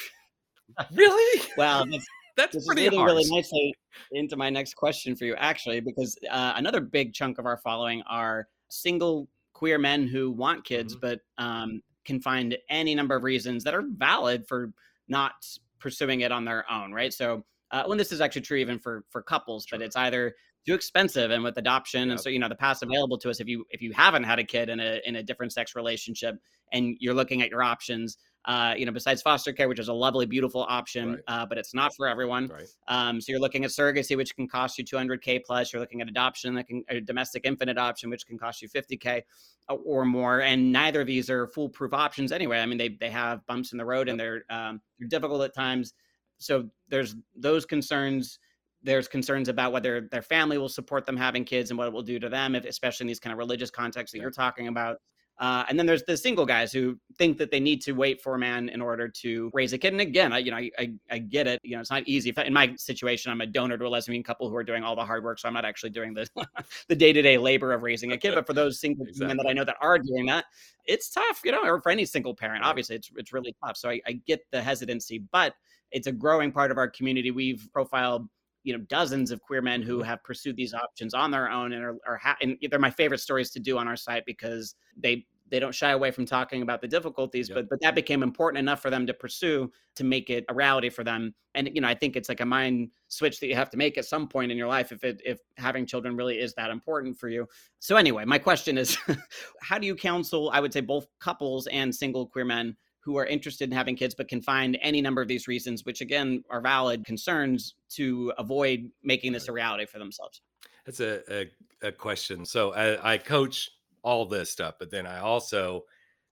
Really? 0.93 1.41
Wow, 1.57 1.85
that's, 1.91 2.05
that's 2.35 2.65
pretty 2.65 2.83
leading 2.83 3.03
really 3.03 3.25
nicely 3.29 3.73
into 4.11 4.35
my 4.35 4.49
next 4.49 4.75
question 4.75 5.15
for 5.15 5.25
you, 5.25 5.35
actually, 5.35 5.79
because 5.79 6.17
uh, 6.29 6.53
another 6.55 6.81
big 6.81 7.13
chunk 7.13 7.37
of 7.37 7.45
our 7.45 7.57
following 7.57 8.01
are 8.09 8.47
single 8.69 9.27
queer 9.53 9.77
men 9.77 10.07
who 10.07 10.31
want 10.31 10.65
kids, 10.65 10.95
mm-hmm. 10.95 11.07
but 11.07 11.19
um, 11.37 11.81
can 12.05 12.21
find 12.21 12.57
any 12.69 12.95
number 12.95 13.15
of 13.15 13.23
reasons 13.23 13.63
that 13.63 13.73
are 13.73 13.83
valid 13.97 14.47
for 14.47 14.71
not 15.07 15.33
pursuing 15.79 16.21
it 16.21 16.31
on 16.31 16.45
their 16.45 16.69
own, 16.71 16.93
right? 16.93 17.13
So, 17.13 17.43
uh, 17.71 17.83
when 17.85 17.97
this 17.97 18.11
is 18.11 18.21
actually 18.21 18.43
true 18.43 18.57
even 18.57 18.79
for 18.79 19.03
for 19.09 19.21
couples, 19.21 19.65
sure. 19.65 19.79
but 19.79 19.85
it's 19.85 19.95
either 19.95 20.35
too 20.65 20.73
expensive 20.73 21.31
and 21.31 21.43
with 21.43 21.57
adoption 21.57 22.09
and 22.09 22.19
so 22.19 22.27
you 22.27 22.39
know 22.39 22.49
the 22.49 22.55
past 22.55 22.81
available 22.81 23.17
to 23.17 23.29
us 23.29 23.39
if 23.39 23.47
you 23.47 23.65
if 23.69 23.81
you 23.81 23.93
haven't 23.93 24.23
had 24.23 24.39
a 24.39 24.43
kid 24.43 24.69
in 24.69 24.79
a 24.79 24.99
in 25.05 25.17
a 25.17 25.23
different 25.23 25.53
sex 25.53 25.75
relationship 25.75 26.35
and 26.71 26.95
you're 26.99 27.13
looking 27.13 27.41
at 27.41 27.49
your 27.49 27.61
options 27.61 28.17
uh, 28.45 28.75
you 28.77 28.85
know, 28.85 28.91
besides 28.91 29.21
foster 29.21 29.51
care, 29.51 29.67
which 29.67 29.79
is 29.79 29.87
a 29.87 29.93
lovely, 29.93 30.25
beautiful 30.25 30.63
option, 30.69 31.13
Right. 31.13 31.19
uh, 31.27 31.45
but 31.47 31.57
it's 31.57 31.73
not 31.73 31.95
for 31.95 32.07
everyone. 32.07 32.47
Right. 32.47 32.67
Um, 32.87 33.19
so 33.19 33.31
you're 33.31 33.41
looking 33.41 33.65
at 33.65 33.71
surrogacy, 33.71 34.15
which 34.15 34.35
can 34.35 34.47
cost 34.47 34.77
you 34.77 34.83
200k 34.85 35.39
plus. 35.43 35.73
You're 35.73 35.79
looking 35.79 36.01
at 36.01 36.07
adoption, 36.07 36.53
that 36.55 36.67
can 36.67 36.83
a 36.89 37.01
domestic 37.01 37.45
infant 37.45 37.69
adoption, 37.71 38.09
which 38.11 38.25
can 38.27 38.37
cost 38.37 38.61
you 38.61 38.69
50k 38.69 39.23
or 39.67 40.05
more. 40.05 40.41
And 40.41 40.71
neither 40.71 41.01
of 41.01 41.07
these 41.07 41.29
are 41.29 41.47
foolproof 41.47 41.91
options 41.93 42.31
anyway. 42.31 42.59
I 42.59 42.65
mean, 42.67 42.77
they 42.77 42.89
they 42.89 43.09
have 43.09 43.43
bumps 43.47 43.71
in 43.71 43.77
the 43.79 43.85
road 43.85 44.09
and 44.09 44.19
they're 44.19 44.43
um, 44.49 44.79
they're 44.99 45.07
difficult 45.07 45.41
at 45.41 45.55
times. 45.55 45.93
So 46.37 46.69
there's 46.89 47.15
those 47.35 47.65
concerns. 47.65 48.37
There's 48.83 49.07
concerns 49.07 49.49
about 49.49 49.71
whether 49.71 50.07
their 50.11 50.21
family 50.21 50.59
will 50.59 50.69
support 50.69 51.07
them 51.07 51.17
having 51.17 51.43
kids 51.45 51.71
and 51.71 51.77
what 51.79 51.87
it 51.87 51.93
will 51.93 52.03
do 52.03 52.19
to 52.19 52.29
them, 52.29 52.53
if, 52.53 52.65
especially 52.65 53.05
in 53.05 53.07
these 53.07 53.19
kind 53.19 53.31
of 53.33 53.39
religious 53.39 53.71
contexts 53.71 54.11
that 54.11 54.19
Yeah. 54.19 54.23
you're 54.23 54.31
talking 54.31 54.67
about. 54.67 54.97
Uh, 55.37 55.65
and 55.67 55.77
then 55.77 55.85
there's 55.85 56.03
the 56.03 56.15
single 56.15 56.45
guys 56.45 56.71
who 56.71 56.97
think 57.17 57.37
that 57.37 57.51
they 57.51 57.59
need 57.59 57.81
to 57.81 57.91
wait 57.91 58.21
for 58.21 58.35
a 58.35 58.39
man 58.39 58.69
in 58.69 58.81
order 58.81 59.09
to 59.09 59.51
raise 59.53 59.73
a 59.73 59.77
kid. 59.77 59.91
And 59.91 59.99
again, 60.01 60.31
I, 60.31 60.37
you 60.37 60.51
know, 60.51 60.57
I, 60.57 60.71
I, 60.79 60.93
I 61.11 61.17
get 61.17 61.45
it. 61.45 61.59
You 61.63 61.75
know, 61.75 61.81
it's 61.81 61.91
not 61.91 62.03
easy. 62.07 62.33
In 62.37 62.53
my 62.53 62.73
situation, 62.77 63.31
I'm 63.31 63.41
a 63.41 63.45
donor 63.45 63.77
to 63.77 63.85
a 63.85 63.89
lesbian 63.89 64.23
couple 64.23 64.49
who 64.49 64.55
are 64.55 64.63
doing 64.63 64.83
all 64.83 64.95
the 64.95 65.03
hard 65.03 65.23
work, 65.25 65.39
so 65.39 65.47
I'm 65.49 65.53
not 65.53 65.65
actually 65.65 65.89
doing 65.89 66.13
the 66.13 66.27
the 66.87 66.95
day 66.95 67.11
to 67.11 67.21
day 67.21 67.37
labor 67.37 67.73
of 67.73 67.81
raising 67.83 68.13
a 68.13 68.17
kid. 68.17 68.33
But 68.35 68.47
for 68.47 68.53
those 68.53 68.79
single 68.81 69.05
men 69.17 69.35
that 69.37 69.45
I 69.47 69.51
know 69.53 69.65
that 69.65 69.75
are 69.81 69.99
doing 69.99 70.25
that, 70.27 70.45
it's 70.85 71.09
tough. 71.09 71.41
You 71.43 71.51
know, 71.51 71.63
or 71.65 71.81
for 71.81 71.89
any 71.91 72.05
single 72.05 72.33
parent, 72.33 72.61
Right. 72.61 72.69
obviously, 72.69 72.95
it's 72.95 73.09
it's 73.17 73.33
really 73.33 73.53
tough. 73.65 73.75
So 73.75 73.89
I, 73.89 73.99
I 74.07 74.13
get 74.25 74.39
the 74.51 74.61
hesitancy, 74.61 75.23
but 75.31 75.53
it's 75.91 76.07
a 76.07 76.11
growing 76.11 76.51
part 76.51 76.71
of 76.71 76.77
our 76.77 76.89
community. 76.89 77.31
We've 77.31 77.67
profiled 77.73 78.27
you 78.65 78.73
know 78.77 78.83
dozens 78.89 79.31
of 79.31 79.41
queer 79.41 79.61
men 79.61 79.81
who 79.81 79.99
Mhm. 79.99 80.05
have 80.05 80.23
pursued 80.23 80.57
these 80.57 80.73
options 80.73 81.13
on 81.13 81.31
their 81.31 81.49
own 81.49 81.71
and 81.71 81.83
are, 81.83 81.97
are 82.05 82.17
ha- 82.17 82.37
and 82.41 82.57
they're 82.69 82.79
my 82.79 82.91
favorite 82.91 83.19
stories 83.21 83.51
to 83.51 83.59
do 83.59 83.77
on 83.77 83.87
our 83.87 83.95
site 83.95 84.25
because 84.25 84.75
they 84.97 85.25
they 85.47 85.59
don't 85.59 85.75
shy 85.75 85.91
away 85.91 86.09
from 86.09 86.25
talking 86.25 86.63
about 86.63 86.81
the 86.81 86.87
difficulties 86.87 87.47
Yep. 87.49 87.55
but 87.55 87.69
but 87.69 87.79
that 87.81 87.93
became 87.95 88.23
important 88.23 88.57
enough 88.59 88.81
for 88.81 88.89
them 88.89 89.05
to 89.05 89.13
pursue 89.13 89.71
to 89.95 90.03
make 90.03 90.31
it 90.31 90.43
a 90.49 90.53
reality 90.55 90.89
for 90.89 91.03
them 91.03 91.35
and 91.53 91.69
you 91.75 91.81
know 91.81 91.87
i 91.87 91.93
think 91.93 92.15
it's 92.15 92.29
like 92.29 92.41
a 92.41 92.45
mind 92.45 92.89
switch 93.09 93.39
that 93.39 93.47
you 93.47 93.55
have 93.55 93.69
to 93.69 93.77
make 93.77 93.95
at 93.99 94.05
some 94.05 94.27
point 94.27 94.51
in 94.51 94.57
your 94.57 94.67
life 94.67 94.91
if 94.91 95.03
it 95.03 95.21
if 95.23 95.39
having 95.57 95.85
children 95.85 96.17
really 96.17 96.39
is 96.39 96.55
that 96.55 96.71
important 96.71 97.15
for 97.15 97.29
you 97.29 97.47
so 97.79 97.95
anyway 97.95 98.25
my 98.25 98.39
question 98.39 98.75
is 98.79 98.97
how 99.61 99.77
do 99.77 99.85
you 99.85 99.95
counsel 99.95 100.49
i 100.51 100.59
would 100.59 100.73
say 100.73 100.81
both 100.81 101.05
couples 101.19 101.67
and 101.67 101.93
single 101.93 102.25
queer 102.25 102.45
men 102.45 102.75
who 103.05 103.17
are 103.17 103.25
interested 103.25 103.69
in 103.69 103.75
having 103.75 103.95
kids 103.95 104.15
but 104.15 104.27
can 104.27 104.41
find 104.41 104.77
any 104.81 104.99
number 104.99 105.21
of 105.21 105.27
these 105.27 105.47
reasons 105.47 105.85
which 105.85 106.01
again 106.01 106.43
are 106.49 106.59
valid 106.59 107.05
concerns 107.05 107.75
to 107.89 108.33
avoid 108.37 108.89
making 109.03 109.31
this 109.31 109.47
a 109.47 109.51
reality 109.51 109.85
for 109.85 109.99
themselves 109.99 110.41
That's 110.85 110.99
a, 110.99 111.21
a, 111.31 111.51
a 111.87 111.91
question. 111.91 112.45
So 112.45 112.73
I, 112.73 113.13
I 113.13 113.17
coach 113.17 113.69
all 114.03 114.25
this 114.25 114.51
stuff, 114.51 114.75
but 114.79 114.91
then 114.91 115.07
I 115.07 115.19
also 115.19 115.85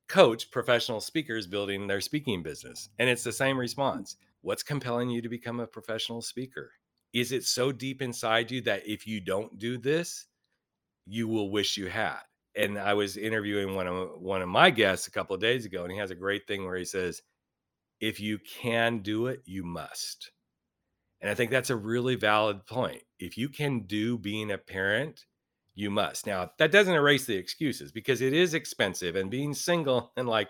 coach 0.07 0.51
professional 0.51 0.99
speakers 0.99 1.47
building 1.47 1.87
their 1.87 2.01
speaking 2.01 2.43
business. 2.43 2.89
And 2.99 3.09
it's 3.09 3.23
the 3.23 3.31
same 3.31 3.57
response. 3.57 4.17
What's 4.41 4.63
compelling 4.63 5.09
you 5.09 5.21
to 5.21 5.29
become 5.29 5.59
a 5.59 5.67
professional 5.67 6.21
speaker? 6.21 6.71
Is 7.13 7.31
it 7.31 7.45
so 7.45 7.71
deep 7.71 8.01
inside 8.01 8.51
you 8.51 8.61
that 8.61 8.87
if 8.87 9.07
you 9.07 9.21
don't 9.21 9.57
do 9.57 9.77
this, 9.77 10.25
you 11.05 11.27
will 11.27 11.51
wish 11.51 11.77
you 11.77 11.87
had? 11.87 12.19
And 12.55 12.77
I 12.77 12.93
was 12.93 13.17
interviewing 13.17 13.75
one 13.75 13.87
of 13.87 14.21
one 14.21 14.41
of 14.41 14.49
my 14.49 14.69
guests 14.69 15.07
a 15.07 15.11
couple 15.11 15.33
of 15.33 15.41
days 15.41 15.65
ago, 15.65 15.83
and 15.83 15.91
he 15.91 15.97
has 15.97 16.11
a 16.11 16.15
great 16.15 16.47
thing 16.47 16.65
where 16.65 16.75
he 16.75 16.85
says, 16.85 17.21
if 17.99 18.19
you 18.19 18.37
can 18.39 18.99
do 18.99 19.27
it, 19.27 19.41
you 19.45 19.63
must. 19.63 20.31
And 21.21 21.31
I 21.31 21.35
think 21.35 21.51
that's 21.51 21.69
a 21.69 21.75
really 21.75 22.15
valid 22.15 22.65
point. 22.65 23.01
If 23.17 23.37
you 23.37 23.47
can 23.47 23.81
do 23.81 24.17
being 24.17 24.51
a 24.51 24.57
parent, 24.57 25.25
you 25.73 25.89
must. 25.89 26.27
Now, 26.27 26.51
that 26.59 26.71
doesn't 26.71 26.93
erase 26.93 27.25
the 27.25 27.37
excuses 27.37 27.91
because 27.91 28.21
it 28.21 28.33
is 28.33 28.53
expensive 28.53 29.15
and 29.15 29.31
being 29.31 29.53
single 29.53 30.11
and 30.17 30.27
like, 30.27 30.49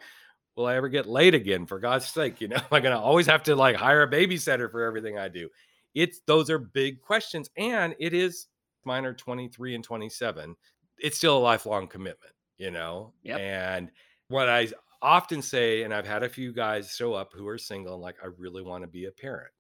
will 0.56 0.66
I 0.66 0.76
ever 0.76 0.90
get 0.90 1.06
laid 1.06 1.36
again? 1.36 1.66
For 1.66 1.80
God's 1.80 2.08
sake, 2.08 2.42
you 2.42 2.48
know, 2.48 2.56
am 2.60 2.64
I 2.72 2.80
going 2.80 2.96
to 2.96 3.00
always 3.00 3.28
have 3.28 3.44
to 3.44 3.56
like 3.56 3.76
hire 3.76 4.02
a 4.02 4.12
babysitter 4.12 4.70
for 4.70 4.82
everything 4.82 5.18
I 5.18 5.30
do? 5.30 5.48
It's 5.94 6.22
those 6.26 6.50
are 6.50 6.58
big 6.58 7.02
questions. 7.02 7.50
And 7.56 7.96
it 8.00 8.14
is 8.14 8.48
mine 8.86 9.06
are 9.06 9.14
23 9.14 9.76
and 9.76 9.84
27. 9.84 10.56
It's 11.04 11.18
still 11.18 11.38
a 11.38 11.40
lifelong 11.40 11.88
commitment, 11.88 12.34
you 12.58 12.72
know? 12.72 13.14
Yep. 13.22 13.40
And 13.40 13.92
what 14.30 14.50
I 14.50 14.70
often 15.04 15.44
say, 15.44 15.84
and 15.84 15.94
I've 15.94 16.08
had 16.08 16.24
a 16.24 16.30
few 16.30 16.52
guys 16.52 16.96
show 16.96 17.14
up 17.14 17.34
who 17.36 17.48
are 17.48 17.60
single 17.60 17.94
and 17.94 18.02
like, 18.02 18.16
I 18.24 18.30
really 18.40 18.64
want 18.64 18.84
to 18.84 18.88
be 18.88 19.06
a 19.06 19.12
parent 19.12 19.52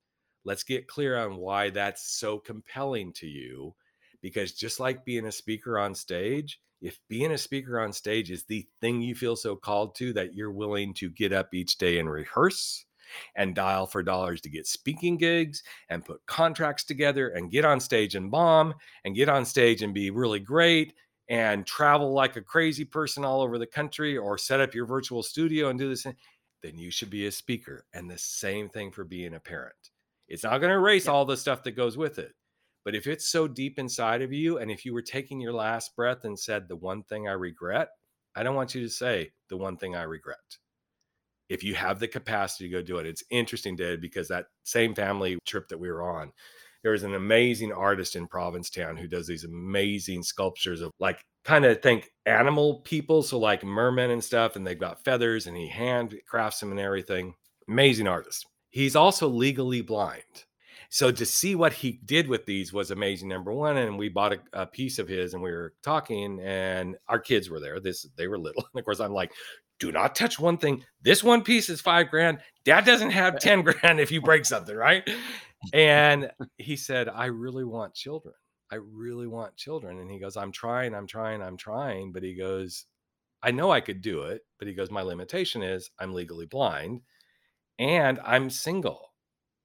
let's 0.45 0.63
get 0.63 0.87
clear 0.87 1.17
on 1.17 1.37
why 1.37 1.69
that's 1.69 2.17
so 2.17 2.37
compelling 2.37 3.13
to 3.13 3.27
you 3.27 3.73
because 4.21 4.53
just 4.53 4.79
like 4.79 5.05
being 5.05 5.25
a 5.25 5.31
speaker 5.31 5.79
on 5.79 5.95
stage 5.95 6.59
if 6.81 6.99
being 7.07 7.31
a 7.31 7.37
speaker 7.37 7.79
on 7.79 7.93
stage 7.93 8.29
is 8.29 8.43
the 8.45 8.67
thing 8.81 9.01
you 9.01 9.15
feel 9.15 9.35
so 9.35 9.55
called 9.55 9.95
to 9.95 10.11
that 10.13 10.33
you're 10.33 10.51
willing 10.51 10.93
to 10.93 11.09
get 11.09 11.31
up 11.31 11.53
each 11.53 11.77
day 11.77 11.99
and 11.99 12.09
rehearse 12.09 12.85
and 13.35 13.55
dial 13.55 13.85
for 13.85 14.01
dollars 14.01 14.41
to 14.41 14.49
get 14.49 14.67
speaking 14.67 15.17
gigs 15.17 15.61
and 15.89 16.03
put 16.03 16.25
contracts 16.25 16.83
together 16.83 17.29
and 17.29 17.51
get 17.51 17.63
on 17.63 17.79
stage 17.79 18.15
and 18.15 18.31
bomb 18.31 18.73
and 19.05 19.15
get 19.15 19.29
on 19.29 19.45
stage 19.45 19.81
and 19.81 19.93
be 19.93 20.09
really 20.09 20.39
great 20.39 20.93
and 21.29 21.65
travel 21.65 22.13
like 22.13 22.35
a 22.35 22.41
crazy 22.41 22.85
person 22.85 23.23
all 23.23 23.41
over 23.41 23.57
the 23.57 23.65
country 23.65 24.17
or 24.17 24.37
set 24.37 24.59
up 24.59 24.73
your 24.73 24.85
virtual 24.85 25.23
studio 25.23 25.69
and 25.69 25.79
do 25.79 25.89
this 25.89 26.05
then 26.61 26.77
you 26.77 26.91
should 26.91 27.09
be 27.09 27.25
a 27.25 27.31
speaker 27.31 27.85
and 27.93 28.09
the 28.09 28.17
same 28.17 28.69
thing 28.69 28.91
for 28.91 29.03
being 29.03 29.33
a 29.35 29.39
parent 29.39 29.91
it's 30.27 30.43
not 30.43 30.59
going 30.59 30.69
to 30.69 30.75
erase 30.77 31.05
Yep. 31.05 31.13
all 31.13 31.25
the 31.25 31.37
stuff 31.37 31.63
that 31.63 31.71
goes 31.71 31.97
with 31.97 32.19
it. 32.19 32.33
But 32.85 32.95
if 32.95 33.07
it's 33.07 33.29
so 33.29 33.47
deep 33.47 33.79
inside 33.79 34.21
of 34.21 34.33
you, 34.33 34.57
and 34.57 34.69
if 34.69 34.83
you 34.85 34.93
were 34.93 35.01
taking 35.01 35.39
your 35.39 35.53
last 35.53 35.95
breath 35.95 36.25
and 36.25 36.37
said, 36.37 36.67
the 36.67 36.75
one 36.75 37.03
thing 37.03 37.27
I 37.27 37.33
regret, 37.33 37.89
I 38.35 38.43
don't 38.43 38.55
want 38.55 38.75
you 38.75 38.81
to 38.81 38.89
say, 38.89 39.31
the 39.49 39.57
one 39.57 39.77
thing 39.77 39.95
I 39.95 40.03
regret. 40.03 40.37
If 41.49 41.63
you 41.63 41.75
have 41.75 41.99
the 41.99 42.07
capacity 42.07 42.65
to 42.65 42.71
go 42.71 42.81
do 42.81 42.97
it, 42.97 43.05
it's 43.05 43.23
interesting, 43.29 43.75
Dad, 43.75 44.01
because 44.01 44.27
that 44.29 44.47
same 44.63 44.95
family 44.95 45.37
trip 45.45 45.67
that 45.69 45.77
we 45.77 45.89
were 45.91 46.01
on, 46.01 46.31
there 46.83 46.91
was 46.91 47.03
an 47.03 47.15
amazing 47.15 47.71
artist 47.71 48.15
in 48.15 48.27
Provincetown 48.27 48.97
who 48.97 49.07
does 49.07 49.25
these 49.25 49.45
amazing 49.45 50.21
sculptures 50.21 50.81
of 50.81 50.91
like 50.99 51.23
kind 51.45 51.65
of 51.65 51.81
think 51.81 52.09
animal 52.25 52.81
people, 52.81 53.23
so 53.23 53.39
like 53.39 53.63
mermen 53.63 54.11
and 54.11 54.23
stuff, 54.23 54.55
and 54.55 54.67
they've 54.67 54.79
got 54.79 55.03
feathers 55.03 55.47
and 55.47 55.57
he 55.57 55.69
handcrafts 55.69 56.59
them 56.59 56.71
and 56.71 56.79
everything. 56.79 57.33
Amazing 57.67 58.07
artist. 58.07 58.45
He's 58.69 58.95
also 58.95 59.27
legally 59.27 59.81
blind. 59.81 60.23
So 60.89 61.11
to 61.11 61.25
see 61.25 61.55
what 61.55 61.73
he 61.73 61.99
did 62.05 62.27
with 62.27 62.45
these 62.45 62.71
was 62.71 62.91
amazing. 62.91 63.27
Number 63.27 63.51
one, 63.51 63.77
and 63.77 63.97
we 63.97 64.09
bought 64.09 64.33
a, 64.33 64.39
a 64.53 64.67
piece 64.67 64.99
of 64.99 65.07
his, 65.07 65.33
and 65.33 65.41
we 65.41 65.51
were 65.51 65.73
talking, 65.81 66.39
and 66.41 66.95
our 67.07 67.19
kids 67.19 67.49
were 67.49 67.59
there. 67.59 67.79
This 67.79 68.05
they 68.15 68.27
were 68.27 68.37
little, 68.37 68.63
and 68.73 68.79
of 68.79 68.85
course 68.85 68.99
I'm 68.99 69.11
like, 69.11 69.31
"Do 69.79 69.91
not 69.91 70.13
touch 70.13 70.39
one 70.39 70.57
thing. 70.57 70.83
This 71.01 71.23
one 71.23 71.41
piece 71.41 71.67
is 71.69 71.81
five 71.81 72.09
grand. 72.09 72.39
Dad 72.63 72.85
doesn't 72.85 73.09
have 73.09 73.39
ten 73.39 73.63
grand 73.63 73.99
if 73.99 74.11
you 74.11 74.21
break 74.21 74.45
something, 74.45 74.75
right?" 74.75 75.09
And 75.71 76.31
he 76.57 76.75
said, 76.75 77.09
"I 77.09 77.25
really 77.25 77.63
want 77.63 77.93
children. 77.93 78.35
I 78.71 78.75
really 78.75 79.27
want 79.27 79.55
children." 79.55 79.99
And 79.99 80.09
he 80.11 80.19
goes, 80.19 80.35
"I'm 80.37 80.51
trying. 80.51 80.93
I'm 80.93 81.07
trying. 81.07 81.41
I'm 81.41 81.57
trying." 81.57 82.11
But 82.11 82.23
he 82.23 82.35
goes, 82.35 82.85
"I 83.43 83.51
know 83.51 83.71
I 83.71 83.81
could 83.81 84.01
do 84.01 84.23
it, 84.23 84.45
but 84.59 84.67
he 84.67 84.73
goes, 84.75 84.91
my 84.91 85.01
limitation 85.03 85.63
is 85.63 85.91
I'm 85.99 86.13
legally 86.13 86.47
blind, 86.47 87.01
and 87.79 88.19
I'm 88.23 88.49
single." 88.49 89.09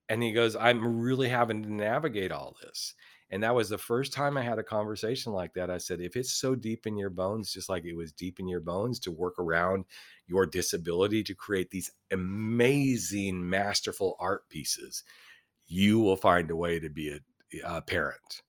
and 0.09 0.23
he 0.23 0.33
goes 0.33 0.57
i'm 0.57 1.01
really 1.01 1.29
having 1.29 1.63
to 1.63 1.73
navigate 1.73 2.33
all 2.33 2.57
this 2.63 2.95
and 3.31 3.43
that 3.43 3.55
was 3.55 3.69
the 3.69 3.79
first 3.79 4.13
time 4.13 4.37
i 4.37 4.43
had 4.43 4.59
a 4.59 4.63
conversation 4.65 5.33
like 5.33 5.53
that 5.55 5.71
i 5.71 5.79
said 5.79 6.01
if 6.01 6.17
it's 6.17 6.33
so 6.35 6.55
deep 6.55 6.87
in 6.87 6.97
your 6.97 7.11
bones 7.11 7.53
just 7.53 7.69
like 7.69 7.85
it 7.85 7.95
was 7.97 8.13
deep 8.13 8.41
in 8.41 8.49
your 8.49 8.61
bones 8.61 8.99
to 9.01 9.11
work 9.11 9.39
around 9.39 9.85
your 10.27 10.47
disability 10.47 11.23
to 11.23 11.35
create 11.35 11.71
these 11.71 11.91
amazing 12.13 13.49
masterful 13.49 14.17
art 14.21 14.49
pieces 14.49 15.05
you 15.68 16.00
will 16.00 16.16
find 16.16 16.50
a 16.50 16.57
way 16.57 16.81
to 16.81 16.90
be 16.90 17.11
a, 17.11 17.20
a 17.64 17.83
parent 17.83 18.42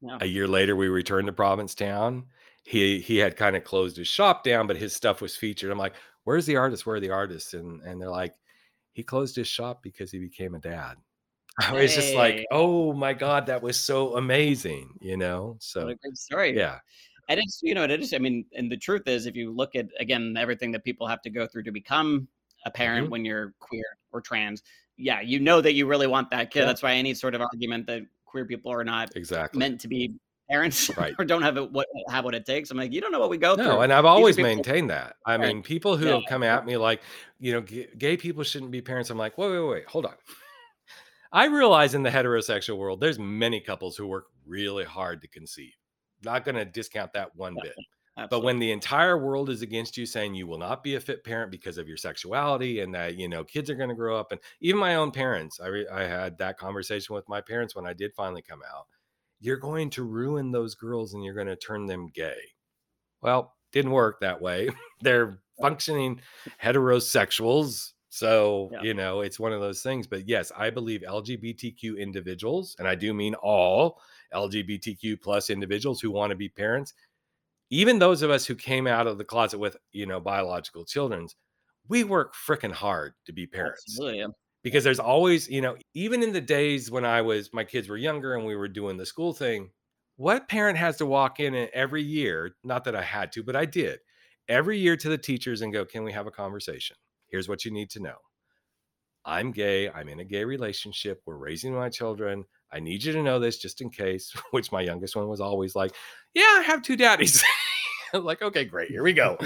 Yeah. 0.00 0.20
a 0.20 0.26
year 0.26 0.46
later 0.48 0.76
we 0.76 0.88
returned 0.88 1.26
to 1.26 1.32
provincetown 1.32 2.26
he 2.64 3.00
he 3.00 3.16
had 3.18 3.36
kind 3.36 3.56
of 3.56 3.64
closed 3.64 3.96
his 3.96 4.08
shop 4.08 4.44
down 4.44 4.66
but 4.66 4.76
his 4.76 4.92
stuff 4.94 5.20
was 5.20 5.36
featured 5.36 5.70
i'm 5.70 5.78
like 5.78 5.94
where's 6.24 6.46
the 6.46 6.56
artist 6.56 6.86
where 6.86 6.96
are 6.96 7.00
the 7.00 7.10
artists 7.10 7.54
and 7.54 7.82
and 7.82 8.00
they're 8.00 8.10
like 8.10 8.34
he 8.94 9.02
closed 9.04 9.36
his 9.36 9.48
shop 9.48 9.82
because 9.82 10.10
he 10.10 10.18
became 10.18 10.54
a 10.54 10.60
dad. 10.60 10.96
I 11.60 11.74
was 11.74 11.94
just 11.94 12.14
like, 12.14 12.44
oh 12.50 12.92
my 12.94 13.14
God, 13.14 13.46
that 13.46 13.62
was 13.62 13.80
so 13.80 14.16
amazing, 14.16 14.98
you 15.00 15.16
know? 15.16 15.56
What 15.78 15.88
So, 15.88 15.92
a 15.92 15.96
great 15.96 16.16
story. 16.16 16.52
yeah, 16.52 16.80
And 17.28 17.40
it's, 17.40 17.60
you 17.62 17.74
know, 17.74 17.84
it 17.84 17.90
is, 17.90 18.14
I 18.14 18.18
mean, 18.18 18.46
and 18.54 18.70
the 18.70 18.76
truth 18.76 19.08
is, 19.08 19.26
if 19.26 19.36
you 19.36 19.52
look 19.52 19.76
at, 19.76 19.88
again, 20.00 20.36
everything 20.36 20.72
that 20.72 20.84
people 20.84 21.06
have 21.06 21.22
to 21.22 21.30
go 21.30 21.46
through 21.46 21.64
to 21.64 21.72
become 21.72 22.28
a 22.66 22.70
parent 22.70 23.08
Mhm. 23.08 23.10
when 23.10 23.24
you're 23.24 23.54
queer 23.60 23.84
or 24.12 24.20
trans, 24.20 24.62
yeah, 24.96 25.20
you 25.20 25.40
know 25.40 25.60
that 25.60 25.74
you 25.74 25.86
really 25.86 26.06
want 26.06 26.30
that 26.30 26.50
kid. 26.50 26.60
Yeah. 26.60 26.66
That's 26.66 26.82
why 26.82 26.94
any 26.94 27.14
sort 27.14 27.34
of 27.34 27.40
argument 27.40 27.86
that 27.86 28.02
queer 28.24 28.44
people 28.44 28.72
are 28.72 28.84
not 28.84 29.14
exactly. 29.16 29.58
meant 29.58 29.80
to 29.82 29.88
be 29.88 30.14
parents 30.50 30.90
Right. 30.96 31.14
or 31.18 31.24
don't 31.24 31.42
have 31.42 31.56
it, 31.56 31.72
what 31.72 31.86
have 32.10 32.24
what 32.24 32.34
it 32.34 32.44
takes. 32.44 32.70
I'm 32.70 32.76
like, 32.76 32.92
you 32.92 33.00
don't 33.00 33.12
know 33.12 33.20
what 33.20 33.30
we 33.30 33.38
go 33.38 33.54
through. 33.56 33.64
No, 33.64 33.80
and 33.80 33.92
I've 33.92 34.04
always 34.04 34.36
maintained 34.36 34.90
that. 34.90 35.16
I 35.26 35.36
Right. 35.36 35.48
mean, 35.48 35.62
people 35.62 35.96
who 35.96 36.06
Yeah. 36.06 36.14
have 36.16 36.24
come 36.28 36.42
at 36.42 36.66
me 36.66 36.76
like, 36.76 37.00
you 37.40 37.52
know, 37.52 37.60
g- 37.62 37.86
gay 37.96 38.16
people 38.16 38.42
shouldn't 38.44 38.70
be 38.70 38.80
parents. 38.82 39.10
I'm 39.10 39.18
like, 39.18 39.38
wait, 39.38 39.50
wait, 39.50 39.60
wait, 39.68 39.86
hold 39.86 40.06
on. 40.06 40.14
I 41.32 41.46
realize 41.46 41.94
in 41.94 42.02
the 42.02 42.10
heterosexual 42.10 42.76
world, 42.76 43.00
there's 43.00 43.18
many 43.18 43.60
couples 43.60 43.96
who 43.96 44.06
work 44.06 44.26
really 44.46 44.84
hard 44.84 45.20
to 45.22 45.28
conceive. 45.28 45.72
Not 46.22 46.44
going 46.44 46.54
to 46.54 46.64
discount 46.64 47.12
that 47.14 47.34
one 47.34 47.56
bit. 47.60 47.74
Absolutely. 48.16 48.36
But 48.38 48.44
when 48.44 48.58
the 48.60 48.70
entire 48.70 49.18
world 49.18 49.50
is 49.50 49.62
against 49.62 49.96
you 49.96 50.06
saying 50.06 50.34
you 50.36 50.46
will 50.46 50.58
not 50.58 50.84
be 50.84 50.94
a 50.94 51.00
fit 51.00 51.24
parent 51.24 51.50
because 51.50 51.78
of 51.78 51.88
your 51.88 51.96
sexuality 51.96 52.80
and 52.80 52.94
that, 52.94 53.16
you 53.18 53.28
know, 53.28 53.42
kids 53.42 53.68
are 53.70 53.74
going 53.74 53.88
to 53.88 53.94
grow 53.94 54.16
up 54.16 54.30
and 54.30 54.40
even 54.60 54.78
my 54.80 54.94
own 54.94 55.10
parents, 55.10 55.58
I, 55.60 55.66
re- 55.66 55.88
I 55.88 56.02
had 56.02 56.38
that 56.38 56.56
conversation 56.56 57.14
with 57.14 57.28
my 57.28 57.40
parents 57.40 57.74
when 57.74 57.86
I 57.86 57.92
did 57.92 58.12
finally 58.14 58.42
come 58.42 58.60
out. 58.72 58.86
You're 59.40 59.56
going 59.56 59.90
to 59.90 60.04
ruin 60.04 60.52
those 60.52 60.76
girls 60.76 61.14
and 61.14 61.24
you're 61.24 61.34
going 61.34 61.48
to 61.48 61.56
turn 61.56 61.86
them 61.86 62.06
gay. 62.06 62.38
Well, 63.20 63.56
didn't 63.72 63.90
work 63.90 64.20
that 64.20 64.40
way. 64.40 64.68
They're 65.00 65.40
functioning 65.60 66.20
heterosexuals. 66.62 67.92
So, 68.10 68.70
Yeah. 68.72 68.82
you 68.82 68.94
know, 68.94 69.22
it's 69.22 69.40
one 69.40 69.52
of 69.52 69.60
those 69.60 69.82
things. 69.82 70.06
But 70.06 70.28
yes, 70.28 70.52
I 70.56 70.70
believe 70.70 71.02
LGBTQ 71.02 71.98
individuals, 71.98 72.76
and 72.78 72.86
I 72.86 72.94
do 72.94 73.12
mean 73.12 73.34
all 73.34 74.00
LGBTQ 74.32 75.20
plus 75.20 75.50
individuals 75.50 76.00
who 76.00 76.12
want 76.12 76.30
to 76.30 76.36
be 76.36 76.48
parents, 76.48 76.94
even 77.74 77.98
those 77.98 78.22
of 78.22 78.30
us 78.30 78.46
who 78.46 78.54
came 78.54 78.86
out 78.86 79.06
of 79.06 79.18
the 79.18 79.24
closet 79.24 79.58
with, 79.58 79.76
you 79.92 80.06
know, 80.06 80.20
biological 80.20 80.84
children's, 80.84 81.34
we 81.88 82.04
work 82.04 82.34
freaking 82.34 82.72
hard 82.72 83.14
to 83.26 83.32
be 83.32 83.46
parents 83.46 83.84
Absolutely. 83.88 84.20
yeah. 84.20 84.26
because 84.62 84.84
there's 84.84 85.00
always, 85.00 85.48
you 85.48 85.60
know, 85.60 85.76
even 85.92 86.22
in 86.22 86.32
the 86.32 86.40
days 86.40 86.90
when 86.90 87.04
I 87.04 87.20
was, 87.22 87.50
my 87.52 87.64
kids 87.64 87.88
were 87.88 87.96
younger 87.96 88.36
and 88.36 88.46
we 88.46 88.54
were 88.54 88.68
doing 88.68 88.96
the 88.96 89.04
school 89.04 89.32
thing, 89.32 89.70
what 90.16 90.48
parent 90.48 90.78
has 90.78 90.96
to 90.98 91.06
walk 91.06 91.40
in 91.40 91.68
every 91.74 92.02
year, 92.02 92.54
not 92.62 92.84
that 92.84 92.94
I 92.94 93.02
had 93.02 93.32
to, 93.32 93.42
but 93.42 93.56
I 93.56 93.64
did 93.64 93.98
every 94.48 94.78
year 94.78 94.96
to 94.96 95.08
the 95.08 95.18
teachers 95.18 95.60
and 95.60 95.72
go, 95.72 95.84
can 95.84 96.04
we 96.04 96.12
have 96.12 96.28
a 96.28 96.30
conversation? 96.30 96.96
Here's 97.26 97.48
what 97.48 97.64
you 97.64 97.72
need 97.72 97.90
to 97.90 98.00
know. 98.00 98.16
I'm 99.24 99.52
gay. 99.52 99.90
I'm 99.90 100.08
in 100.08 100.20
a 100.20 100.24
gay 100.24 100.44
relationship. 100.44 101.22
We're 101.26 101.36
raising 101.36 101.74
my 101.74 101.88
children. 101.88 102.44
I 102.70 102.80
need 102.80 103.04
you 103.04 103.12
to 103.12 103.22
know 103.22 103.38
this 103.38 103.58
just 103.58 103.80
in 103.80 103.90
case, 103.90 104.32
which 104.50 104.70
my 104.70 104.82
youngest 104.82 105.16
one 105.16 105.28
was 105.28 105.40
always 105.40 105.74
like, 105.74 105.92
yeah, 106.34 106.42
I 106.42 106.64
have 106.66 106.82
two 106.82 106.96
daddies. 106.96 107.42
Like, 108.22 108.42
okay, 108.42 108.64
great. 108.64 108.90
Here 108.90 109.02
we 109.02 109.12
go. 109.12 109.36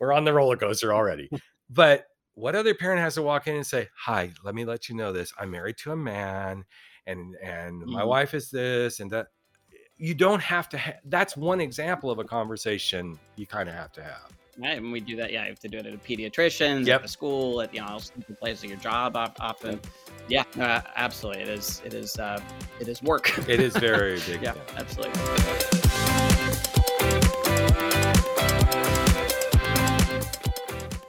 We're 0.00 0.12
on 0.12 0.24
the 0.24 0.32
roller 0.32 0.56
coaster 0.56 0.92
already. 0.92 1.28
But 1.70 2.04
what 2.34 2.54
other 2.54 2.74
parent 2.74 3.00
has 3.00 3.14
to 3.14 3.22
walk 3.22 3.46
in 3.48 3.56
and 3.56 3.66
say, 3.66 3.88
"Hi, 4.04 4.32
let 4.44 4.54
me 4.54 4.64
let 4.64 4.88
you 4.88 4.94
know 4.94 5.12
this. 5.12 5.32
I'm 5.38 5.50
married 5.50 5.76
to 5.78 5.92
a 5.92 5.96
man, 5.96 6.64
and 7.06 7.34
and 7.42 7.80
my 7.86 8.02
Mhm. 8.02 8.06
wife 8.06 8.34
is 8.34 8.50
this 8.50 9.00
and 9.00 9.10
that." 9.10 9.28
You 10.00 10.14
don't 10.14 10.40
have 10.42 10.68
to. 10.68 10.78
Ha- 10.78 10.92
that's 11.06 11.36
one 11.36 11.60
example 11.60 12.08
of 12.10 12.20
a 12.20 12.24
conversation 12.24 13.18
you 13.34 13.46
kind 13.48 13.68
of 13.68 13.74
have 13.74 13.90
to 13.94 14.02
have. 14.02 14.30
Right, 14.56 14.76
and 14.78 14.92
we 14.92 15.00
do 15.00 15.16
that. 15.16 15.32
Yeah, 15.32 15.42
you 15.42 15.48
have 15.48 15.58
to 15.60 15.68
do 15.68 15.78
it 15.78 15.86
at 15.86 15.94
a 15.94 15.98
pediatrician's, 15.98 16.86
Yep. 16.86 16.96
at 16.96 17.02
the 17.02 17.08
school, 17.08 17.60
at 17.62 17.74
you 17.74 17.80
know, 17.80 17.98
the 18.28 18.34
place 18.34 18.62
of 18.62 18.70
your 18.70 18.78
job. 18.78 19.16
Often, 19.16 19.80
yeah, 20.28 20.44
a- 20.56 20.84
absolutely. 20.96 21.42
It 21.42 21.48
is. 21.48 21.82
It 21.84 21.94
is. 21.94 22.16
Uh, 22.16 22.40
it 22.80 22.86
is 22.88 23.02
work. 23.02 23.36
It 23.48 23.58
is 23.60 23.76
very 23.76 24.20
big. 24.26 24.42
yeah, 24.42 24.54
absolutely. 24.76 25.77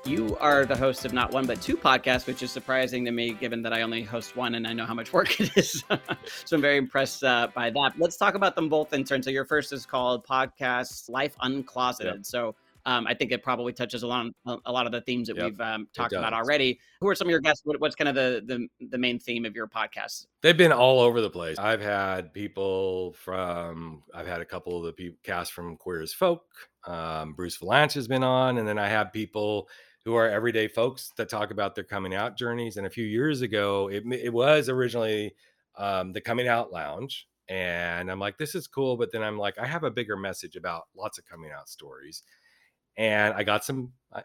You 0.09 0.35
are 0.39 0.65
the 0.65 0.75
host 0.75 1.05
of 1.05 1.13
not 1.13 1.33
one 1.33 1.45
but 1.45 1.61
two 1.61 1.77
podcasts, 1.77 2.25
which 2.25 2.41
is 2.41 2.49
surprising 2.51 3.05
to 3.05 3.11
me, 3.11 3.33
given 3.33 3.61
that 3.61 3.73
I 3.73 3.83
only 3.83 4.01
host 4.01 4.35
one 4.35 4.55
and 4.55 4.65
I 4.65 4.73
know 4.73 4.87
how 4.87 4.95
much 4.95 5.13
work 5.13 5.39
it 5.39 5.55
is. 5.55 5.83
so 6.45 6.55
I'm 6.55 6.61
very 6.63 6.77
impressed 6.77 7.23
uh, 7.23 7.49
by 7.53 7.69
that. 7.69 7.93
Let's 7.95 8.17
talk 8.17 8.33
about 8.33 8.55
them 8.55 8.69
both 8.69 8.91
in 8.91 9.03
turn. 9.03 9.21
So 9.21 9.29
your 9.29 9.45
first 9.45 9.71
is 9.71 9.85
called 9.85 10.25
Podcast 10.25 11.11
Life 11.11 11.37
Uncloseted. 11.43 12.25
So 12.25 12.55
um, 12.87 13.05
I 13.05 13.13
think 13.13 13.31
it 13.31 13.43
probably 13.43 13.71
touches 13.71 14.01
a 14.01 14.07
lot, 14.07 14.25
a 14.65 14.71
lot 14.71 14.87
of 14.87 14.91
the 14.91 15.01
themes 15.01 15.27
that 15.27 15.37
Yep, 15.37 15.45
we've 15.45 15.61
um, 15.61 15.87
talked 15.93 16.13
about 16.13 16.33
already. 16.33 16.79
Who 17.01 17.07
are 17.07 17.13
some 17.13 17.27
of 17.27 17.31
your 17.31 17.41
guests? 17.41 17.61
What, 17.63 17.79
what's 17.79 17.93
kind 17.93 18.09
of 18.09 18.15
the, 18.15 18.41
the 18.43 18.87
the 18.89 18.97
main 18.97 19.19
theme 19.19 19.45
of 19.45 19.55
your 19.55 19.67
podcast? 19.67 20.25
They've 20.41 20.57
been 20.57 20.71
all 20.71 21.01
over 21.01 21.21
the 21.21 21.29
place. 21.29 21.59
I've 21.59 21.81
had 21.81 22.33
people 22.33 23.13
from, 23.13 24.01
I've 24.11 24.25
had 24.25 24.41
a 24.41 24.45
couple 24.45 24.75
of 24.75 24.85
the 24.85 24.93
people 24.93 25.19
cast 25.21 25.53
from 25.53 25.77
Queer 25.77 26.01
as 26.01 26.13
Folk. 26.13 26.45
Um, 26.87 27.33
Bruce 27.33 27.59
Vilanch 27.59 27.93
has 27.93 28.07
been 28.07 28.23
on, 28.23 28.57
and 28.57 28.67
then 28.67 28.79
I 28.79 28.87
have 28.87 29.13
people 29.13 29.69
who 30.05 30.15
are 30.15 30.29
everyday 30.29 30.67
folks 30.67 31.11
that 31.17 31.29
talk 31.29 31.51
about 31.51 31.75
their 31.75 31.83
coming 31.83 32.15
out 32.15 32.37
journeys. 32.37 32.77
And 32.77 32.87
a 32.87 32.89
few 32.89 33.05
years 33.05 33.41
ago, 33.41 33.89
it, 33.89 34.03
it 34.11 34.33
was 34.33 34.69
originally 34.69 35.35
um, 35.77 36.13
the 36.13 36.21
Coming 36.21 36.47
Out 36.47 36.71
Lounge. 36.71 37.27
And 37.47 38.11
I'm 38.11 38.19
like, 38.19 38.37
this 38.37 38.55
is 38.55 38.67
cool. 38.67 38.95
But 38.95 39.11
then 39.11 39.23
I'm 39.23 39.37
like, 39.37 39.57
I 39.57 39.65
have 39.65 39.83
a 39.83 39.91
bigger 39.91 40.15
message 40.15 40.55
about 40.55 40.83
lots 40.95 41.17
of 41.17 41.25
coming 41.25 41.51
out 41.51 41.69
stories. 41.69 42.23
And 42.97 43.33
I 43.33 43.43
got 43.43 43.65
some 43.65 43.91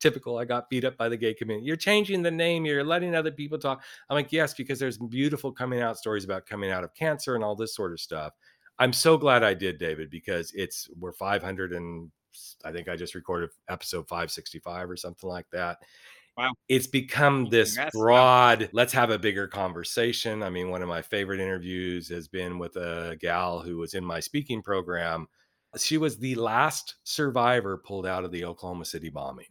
typical, 0.00 0.38
I 0.38 0.44
got 0.44 0.70
beat 0.70 0.84
up 0.84 0.96
by 0.96 1.08
the 1.08 1.16
gay 1.16 1.34
community. 1.34 1.66
You're 1.66 1.76
changing 1.76 2.22
the 2.22 2.30
name, 2.30 2.64
you're 2.64 2.84
letting 2.84 3.14
other 3.14 3.30
people 3.30 3.58
talk. 3.58 3.82
I'm 4.08 4.14
like, 4.14 4.32
yes, 4.32 4.54
because 4.54 4.78
there's 4.78 4.98
beautiful 4.98 5.52
coming 5.52 5.80
out 5.80 5.98
stories 5.98 6.24
about 6.24 6.46
coming 6.46 6.70
out 6.70 6.84
of 6.84 6.94
cancer 6.94 7.34
and 7.34 7.44
all 7.44 7.56
this 7.56 7.74
sort 7.74 7.92
of 7.92 8.00
stuff. 8.00 8.32
I'm 8.78 8.92
so 8.92 9.16
glad 9.16 9.44
I 9.44 9.54
did, 9.54 9.78
David, 9.78 10.10
because 10.10 10.52
it's 10.54 10.88
we're 10.98 11.12
500 11.12 11.72
and 11.72 12.10
I 12.64 12.72
think 12.72 12.88
I 12.88 12.96
just 12.96 13.14
recorded 13.14 13.50
episode 13.68 14.08
565 14.08 14.90
or 14.90 14.96
something 14.96 15.28
like 15.28 15.46
that. 15.52 15.78
Wow. 16.36 16.52
It's 16.68 16.86
become 16.86 17.50
this 17.50 17.78
broad, 17.92 18.70
let's 18.72 18.94
have 18.94 19.10
a 19.10 19.18
bigger 19.18 19.46
conversation. 19.46 20.42
I 20.42 20.48
mean, 20.48 20.70
one 20.70 20.80
of 20.80 20.88
my 20.88 21.02
favorite 21.02 21.40
interviews 21.40 22.08
has 22.08 22.26
been 22.26 22.58
with 22.58 22.76
a 22.76 23.16
gal 23.20 23.60
who 23.60 23.76
was 23.76 23.92
in 23.94 24.04
my 24.04 24.20
speaking 24.20 24.62
program. 24.62 25.26
She 25.76 25.98
was 25.98 26.18
the 26.18 26.34
last 26.36 26.96
survivor 27.04 27.76
pulled 27.76 28.06
out 28.06 28.24
of 28.24 28.32
the 28.32 28.44
Oklahoma 28.44 28.86
City 28.86 29.10
bombing. 29.10 29.46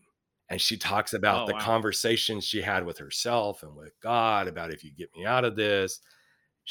And 0.49 0.59
she 0.59 0.75
talks 0.75 1.13
about 1.13 1.43
Oh, 1.43 1.47
the 1.47 1.53
wow. 1.53 1.59
conversations 1.59 2.43
she 2.43 2.61
had 2.61 2.85
with 2.85 2.97
herself 2.97 3.63
and 3.63 3.75
with 3.75 3.93
God 4.01 4.47
about 4.47 4.73
if 4.73 4.83
you 4.83 4.91
get 4.91 5.09
me 5.15 5.25
out 5.25 5.45
of 5.45 5.55
this. 5.55 5.99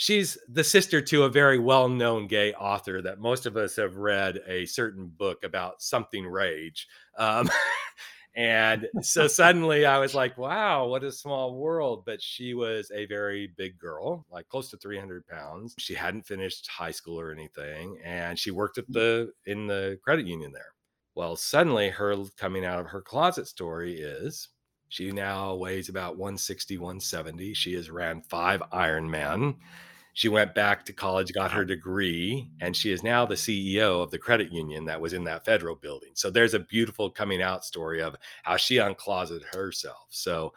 She's 0.01 0.39
the 0.49 0.65
sister 0.65 1.03
to 1.03 1.25
a 1.25 1.29
very 1.29 1.59
well 1.59 1.87
known 1.87 2.27
gay 2.27 2.55
author 2.55 3.03
that 3.03 3.21
most 3.21 3.45
of 3.45 3.59
us 3.59 3.77
have 3.77 3.99
read 3.99 4.41
a 4.47 4.65
certain 4.65 5.09
book 5.09 5.45
about 5.45 5.83
something 5.83 6.27
rage. 6.27 6.89
Um, 7.19 7.51
and 8.35 8.89
so 9.03 9.29
suddenly 9.29 9.85
I 9.85 9.99
was 9.99 10.15
like, 10.15 10.39
wow, 10.39 10.87
what 10.87 11.05
a 11.05 11.13
small 11.13 11.55
world. 11.55 12.05
But 12.07 12.23
she 12.23 12.55
was 12.55 12.91
a 12.95 13.05
very 13.05 13.49
big 13.59 13.79
girl, 13.79 14.25
like 14.31 14.49
close 14.49 14.71
to 14.71 14.79
300 14.79 15.27
pounds. 15.27 15.75
She 15.77 15.93
hadn't 15.93 16.27
finished 16.27 16.67
high 16.67 16.93
school 16.93 17.21
or 17.21 17.31
anything. 17.31 17.99
And 18.03 18.39
she 18.39 18.51
worked 18.51 18.79
at 18.79 18.89
the 18.89 19.31
in 19.45 19.67
the 19.67 19.99
credit 20.03 20.27
union 20.27 20.51
there. 20.51 20.73
Well, 21.15 21.37
suddenly 21.37 21.91
her 21.91 22.17
coming 22.39 22.65
out 22.65 22.81
of 22.81 22.87
her 22.87 23.03
closet 23.03 23.49
story 23.49 24.01
is 24.01 24.49
she 24.89 25.13
now 25.13 25.57
weighs 25.57 25.91
about 25.91 26.17
160, 26.17 26.79
170. 26.79 27.53
She 27.53 27.75
has 27.75 27.91
ran 27.91 28.23
five 28.23 28.63
Ironman. 28.73 29.57
She 30.21 30.29
went 30.29 30.55
back 30.55 30.85
to 30.85 30.93
college, 30.93 31.33
got 31.33 31.51
her 31.53 31.65
degree, 31.65 32.51
and 32.61 32.77
she 32.77 32.93
is 32.93 33.03
now 33.03 33.25
the 33.25 33.37
CEO 33.37 34.03
of 34.03 34.11
the 34.11 34.19
credit 34.19 34.53
union 34.53 34.85
that 34.85 35.01
was 35.01 35.15
in 35.15 35.25
that 35.25 35.47
federal 35.47 35.75
building. 35.75 36.11
So 36.13 36.29
there's 36.29 36.53
a 36.53 36.59
beautiful 36.59 37.09
coming 37.09 37.41
out 37.41 37.65
story 37.65 38.03
of 38.03 38.17
how 38.43 38.59
she 38.59 38.77
uncloseted 38.77 39.45
herself. 39.55 40.09
So 40.11 40.53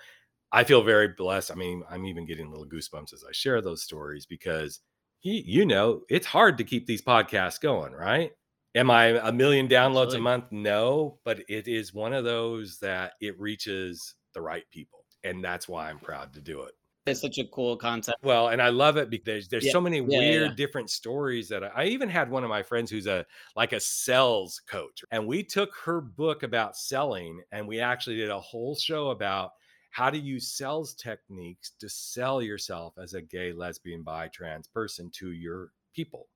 I 0.52 0.66
feel 0.66 0.84
very 0.84 1.08
blessed. 1.08 1.50
I 1.50 1.56
mean, 1.56 1.82
I'm 1.90 2.06
even 2.06 2.26
getting 2.26 2.52
little 2.52 2.68
goosebumps 2.68 3.14
as 3.14 3.24
I 3.24 3.32
share 3.32 3.62
those 3.62 3.82
stories 3.82 4.26
because 4.26 4.82
you, 5.22 5.42
you 5.46 5.66
know, 5.66 6.02
it's 6.10 6.28
hard 6.28 6.58
to 6.58 6.66
keep 6.66 6.86
these 6.86 7.02
podcasts 7.02 7.62
going, 7.62 7.94
right? 7.94 8.34
Am 8.76 8.92
I 8.92 9.18
a 9.26 9.32
million 9.32 9.70
downloads 9.70 10.08
Absolutely. 10.08 10.18
a 10.18 10.24
month? 10.24 10.46
No, 10.52 11.20
but 11.24 11.40
it 11.48 11.70
is 11.70 11.94
one 11.94 12.12
of 12.12 12.26
those 12.26 12.80
that 12.80 13.14
it 13.22 13.40
reaches 13.40 14.16
the 14.34 14.42
right 14.42 14.66
people. 14.72 15.06
And 15.24 15.42
that's 15.42 15.70
why 15.70 15.90
I'm 15.90 16.00
proud 16.00 16.34
to 16.34 16.42
do 16.42 16.64
it. 16.64 16.74
It's 17.06 17.20
such 17.22 17.38
a 17.38 17.46
cool 17.48 17.76
concept. 17.76 18.24
Well, 18.24 18.48
and 18.48 18.62
I 18.62 18.70
love 18.70 18.96
it 18.96 19.10
because 19.10 19.26
there's, 19.26 19.48
there's 19.50 19.66
Yeah, 19.66 19.72
so 19.74 19.82
many 19.82 19.98
yeah, 19.98 20.04
weird 20.20 20.52
yeah. 20.52 20.56
different 20.56 20.90
stories 20.90 21.50
that 21.50 21.64
I, 21.64 21.68
I 21.76 21.86
even 21.86 22.08
had 22.08 22.30
one 22.32 22.44
of 22.44 22.50
my 22.50 22.64
friends 22.64 22.90
who's 22.90 23.08
a 23.08 23.26
like 23.56 23.74
a 23.74 23.80
sales 23.80 24.62
coach 24.68 25.04
and 25.12 25.28
we 25.28 25.44
took 25.44 25.76
her 25.84 26.00
book 26.00 26.44
about 26.44 26.78
selling 26.78 27.42
and 27.52 27.68
we 27.68 27.82
actually 27.82 28.16
did 28.16 28.30
a 28.30 28.40
whole 28.40 28.76
show 28.76 29.10
about 29.10 29.52
how 29.92 30.10
to 30.10 30.18
use 30.18 30.48
sales 30.56 30.94
techniques 30.96 31.72
to 31.80 31.90
sell 31.90 32.42
yourself 32.42 32.94
as 32.98 33.14
a 33.14 33.22
gay, 33.22 33.52
lesbian, 33.52 34.02
bi, 34.04 34.30
trans 34.30 34.68
person 34.68 35.12
to 35.16 35.32
your 35.32 35.72
people. 35.94 36.30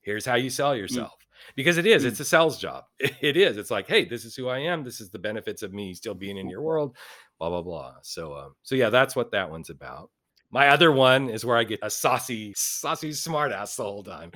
Here's 0.00 0.26
how 0.26 0.34
you 0.34 0.50
sell 0.50 0.74
yourself. 0.74 1.14
Because 1.54 1.78
it 1.78 1.86
is, 1.86 2.04
Mm. 2.04 2.08
it's 2.08 2.20
a 2.20 2.24
sales 2.24 2.58
job. 2.58 2.84
It 3.22 3.36
is. 3.36 3.56
It's 3.56 3.70
like, 3.70 3.86
hey, 3.86 4.04
this 4.04 4.24
is 4.24 4.34
who 4.34 4.48
I 4.48 4.58
am. 4.58 4.82
This 4.84 5.00
is 5.00 5.10
the 5.10 5.18
benefits 5.18 5.62
of 5.62 5.72
me 5.72 5.94
still 5.94 6.14
being 6.14 6.36
in 6.36 6.48
your 6.48 6.60
world 6.60 6.96
blah 7.42 7.50
blah 7.50 7.62
blah. 7.62 7.94
So 8.02 8.34
um, 8.34 8.54
so 8.62 8.74
yeah, 8.74 8.90
that's 8.90 9.16
what 9.16 9.32
that 9.32 9.50
one's 9.50 9.70
about. 9.70 10.10
My 10.50 10.68
other 10.68 10.92
one 10.92 11.30
is 11.30 11.44
where 11.44 11.56
I 11.56 11.64
get 11.64 11.80
a 11.82 11.90
saucy, 11.90 12.52
saucy 12.54 13.10
smartass 13.10 13.76
the 13.76 13.84
whole 13.84 14.02
time. 14.02 14.32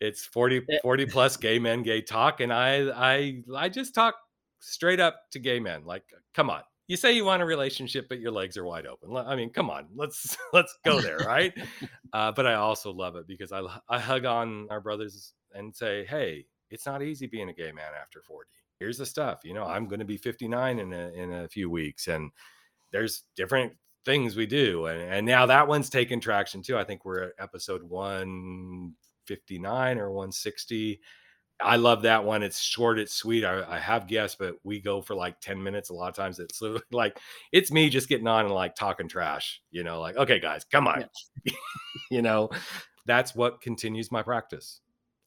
It's 0.00 0.24
40, 0.24 0.62
40 0.82 1.06
plus 1.06 1.36
gay 1.36 1.60
men, 1.60 1.82
gay 1.82 2.02
talk, 2.02 2.40
and 2.40 2.52
I 2.52 2.90
I 2.94 3.42
I 3.56 3.68
just 3.68 3.94
talk 3.94 4.16
straight 4.58 5.00
up 5.00 5.20
to 5.30 5.38
gay 5.38 5.60
men. 5.60 5.84
Like, 5.84 6.04
come 6.34 6.50
on. 6.50 6.62
You 6.88 6.96
say 6.96 7.12
you 7.12 7.24
want 7.24 7.42
a 7.42 7.46
relationship, 7.46 8.06
but 8.08 8.18
your 8.20 8.32
legs 8.32 8.56
are 8.58 8.64
wide 8.64 8.86
open. 8.86 9.16
I 9.16 9.34
mean, 9.34 9.50
come 9.50 9.70
on, 9.70 9.86
let's 9.94 10.36
let's 10.52 10.76
go 10.84 11.00
there, 11.00 11.18
right? 11.18 11.54
uh, 12.12 12.32
but 12.32 12.46
I 12.46 12.54
also 12.54 12.92
love 12.92 13.16
it 13.16 13.26
because 13.26 13.52
I 13.52 13.62
I 13.88 13.98
hug 13.98 14.26
on 14.26 14.66
our 14.68 14.80
brothers 14.80 15.32
and 15.54 15.74
say, 15.74 16.04
hey, 16.04 16.44
it's 16.70 16.84
not 16.84 17.02
easy 17.02 17.26
being 17.26 17.48
a 17.48 17.54
gay 17.54 17.72
man 17.72 17.92
after 17.98 18.20
40 18.20 18.48
here's 18.82 18.98
the 18.98 19.06
stuff 19.06 19.40
you 19.44 19.54
know 19.54 19.64
i'm 19.64 19.86
going 19.86 20.00
to 20.00 20.04
be 20.04 20.16
59 20.16 20.78
in 20.78 20.92
a, 20.92 21.12
in 21.12 21.32
a 21.32 21.48
few 21.48 21.70
weeks 21.70 22.08
and 22.08 22.30
there's 22.92 23.24
different 23.36 23.72
things 24.04 24.36
we 24.36 24.46
do. 24.46 24.86
And, 24.86 25.00
and 25.00 25.26
now 25.26 25.46
that 25.46 25.66
one's 25.66 25.90
taken 25.90 26.20
traction 26.20 26.62
too. 26.62 26.78
I 26.78 26.84
think 26.84 27.04
we're 27.04 27.24
at 27.24 27.32
episode 27.38 27.82
159 27.82 29.98
or 29.98 30.10
160. 30.10 31.00
I 31.60 31.76
love 31.76 32.02
that 32.02 32.24
one. 32.24 32.42
It's 32.42 32.60
short, 32.60 32.98
it's 32.98 33.14
sweet. 33.14 33.44
I, 33.44 33.64
I, 33.68 33.78
have 33.78 34.08
guests, 34.08 34.36
but 34.38 34.56
we 34.64 34.80
go 34.80 35.00
for 35.00 35.14
like 35.14 35.40
10 35.40 35.62
minutes. 35.62 35.90
A 35.90 35.94
lot 35.94 36.08
of 36.08 36.16
times 36.16 36.40
it's 36.40 36.60
like 36.92 37.20
it's 37.52 37.70
me 37.70 37.88
just 37.88 38.08
getting 38.08 38.26
on 38.26 38.46
and 38.46 38.54
like 38.54 38.74
talking 38.74 39.08
trash, 39.08 39.62
you 39.70 39.84
know, 39.84 40.00
like, 40.00 40.16
okay, 40.16 40.40
guys, 40.40 40.64
come 40.64 40.88
on. 40.88 41.04
Yeah. 41.44 41.52
you 42.10 42.22
know, 42.22 42.50
that's 43.06 43.34
what 43.34 43.60
continues 43.60 44.10
my 44.10 44.22
practice. 44.22 44.80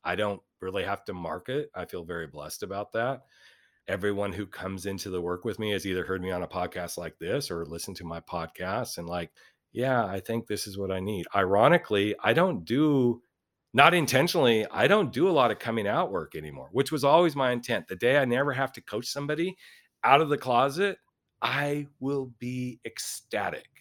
I 0.03 0.15
don't 0.15 0.41
really 0.59 0.83
have 0.83 1.05
to 1.05 1.13
market. 1.13 1.69
I 1.73 1.85
feel 1.85 2.03
very 2.03 2.27
blessed 2.27 2.63
about 2.63 2.91
that 2.93 3.21
everyone 3.87 4.33
who 4.33 4.45
comes 4.45 4.85
into 4.85 5.09
the 5.09 5.21
work 5.21 5.45
with 5.45 5.59
me 5.59 5.71
has 5.71 5.85
either 5.85 6.03
heard 6.03 6.21
me 6.21 6.31
on 6.31 6.43
a 6.43 6.47
podcast 6.47 6.97
like 6.97 7.17
this 7.19 7.51
or 7.51 7.65
listened 7.65 7.95
to 7.97 8.03
my 8.03 8.19
podcast 8.19 8.97
and 8.97 9.07
like 9.07 9.31
yeah 9.73 10.05
i 10.05 10.19
think 10.19 10.47
this 10.47 10.67
is 10.67 10.77
what 10.77 10.91
i 10.91 10.99
need. 10.99 11.25
Ironically 11.35 12.15
i 12.23 12.33
don't 12.33 12.65
do 12.65 13.21
not 13.73 13.93
intentionally 13.93 14.65
i 14.71 14.87
don't 14.87 15.13
do 15.13 15.29
a 15.29 15.31
lot 15.31 15.51
of 15.51 15.59
coming 15.59 15.87
out 15.87 16.11
work 16.11 16.35
anymore 16.35 16.69
which 16.71 16.91
was 16.91 17.03
always 17.03 17.35
my 17.35 17.51
intent. 17.51 17.87
The 17.87 17.95
day 17.95 18.17
i 18.17 18.25
never 18.25 18.53
have 18.53 18.71
to 18.73 18.81
coach 18.81 19.07
somebody 19.07 19.55
out 20.03 20.21
of 20.21 20.29
the 20.29 20.37
closet 20.37 20.97
i 21.41 21.87
will 21.99 22.31
be 22.39 22.79
ecstatic 22.85 23.74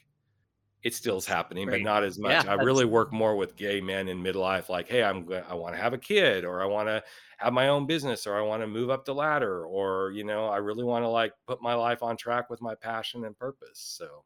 it 0.84 0.94
still 0.94 1.16
is 1.16 1.24
happening, 1.24 1.66
but 1.66 1.80
not 1.80 2.04
as 2.04 2.18
much. 2.18 2.44
Yeah, 2.44 2.52
I 2.52 2.54
really 2.56 2.84
work 2.84 3.10
more 3.10 3.36
with 3.36 3.56
gay 3.56 3.80
men 3.80 4.06
in 4.06 4.22
midlife, 4.22 4.68
like, 4.68 4.86
hey, 4.86 5.02
I'm 5.02 5.26
I 5.48 5.54
want 5.54 5.74
to 5.74 5.80
have 5.80 5.94
a 5.94 5.98
kid, 5.98 6.44
or 6.44 6.62
I 6.62 6.66
want 6.66 6.88
to 6.88 7.02
have 7.38 7.54
my 7.54 7.68
own 7.68 7.86
business, 7.86 8.26
or 8.26 8.36
I 8.36 8.42
want 8.42 8.62
to 8.62 8.66
move 8.66 8.90
up 8.90 9.06
the 9.06 9.14
ladder, 9.14 9.64
or 9.64 10.12
you 10.12 10.24
know, 10.24 10.46
I 10.46 10.58
really 10.58 10.84
want 10.84 11.02
to 11.02 11.08
like 11.08 11.32
put 11.46 11.62
my 11.62 11.74
life 11.74 12.02
on 12.02 12.18
track 12.18 12.50
with 12.50 12.60
my 12.60 12.74
passion 12.74 13.24
and 13.24 13.36
purpose. 13.36 13.80
So 13.98 14.24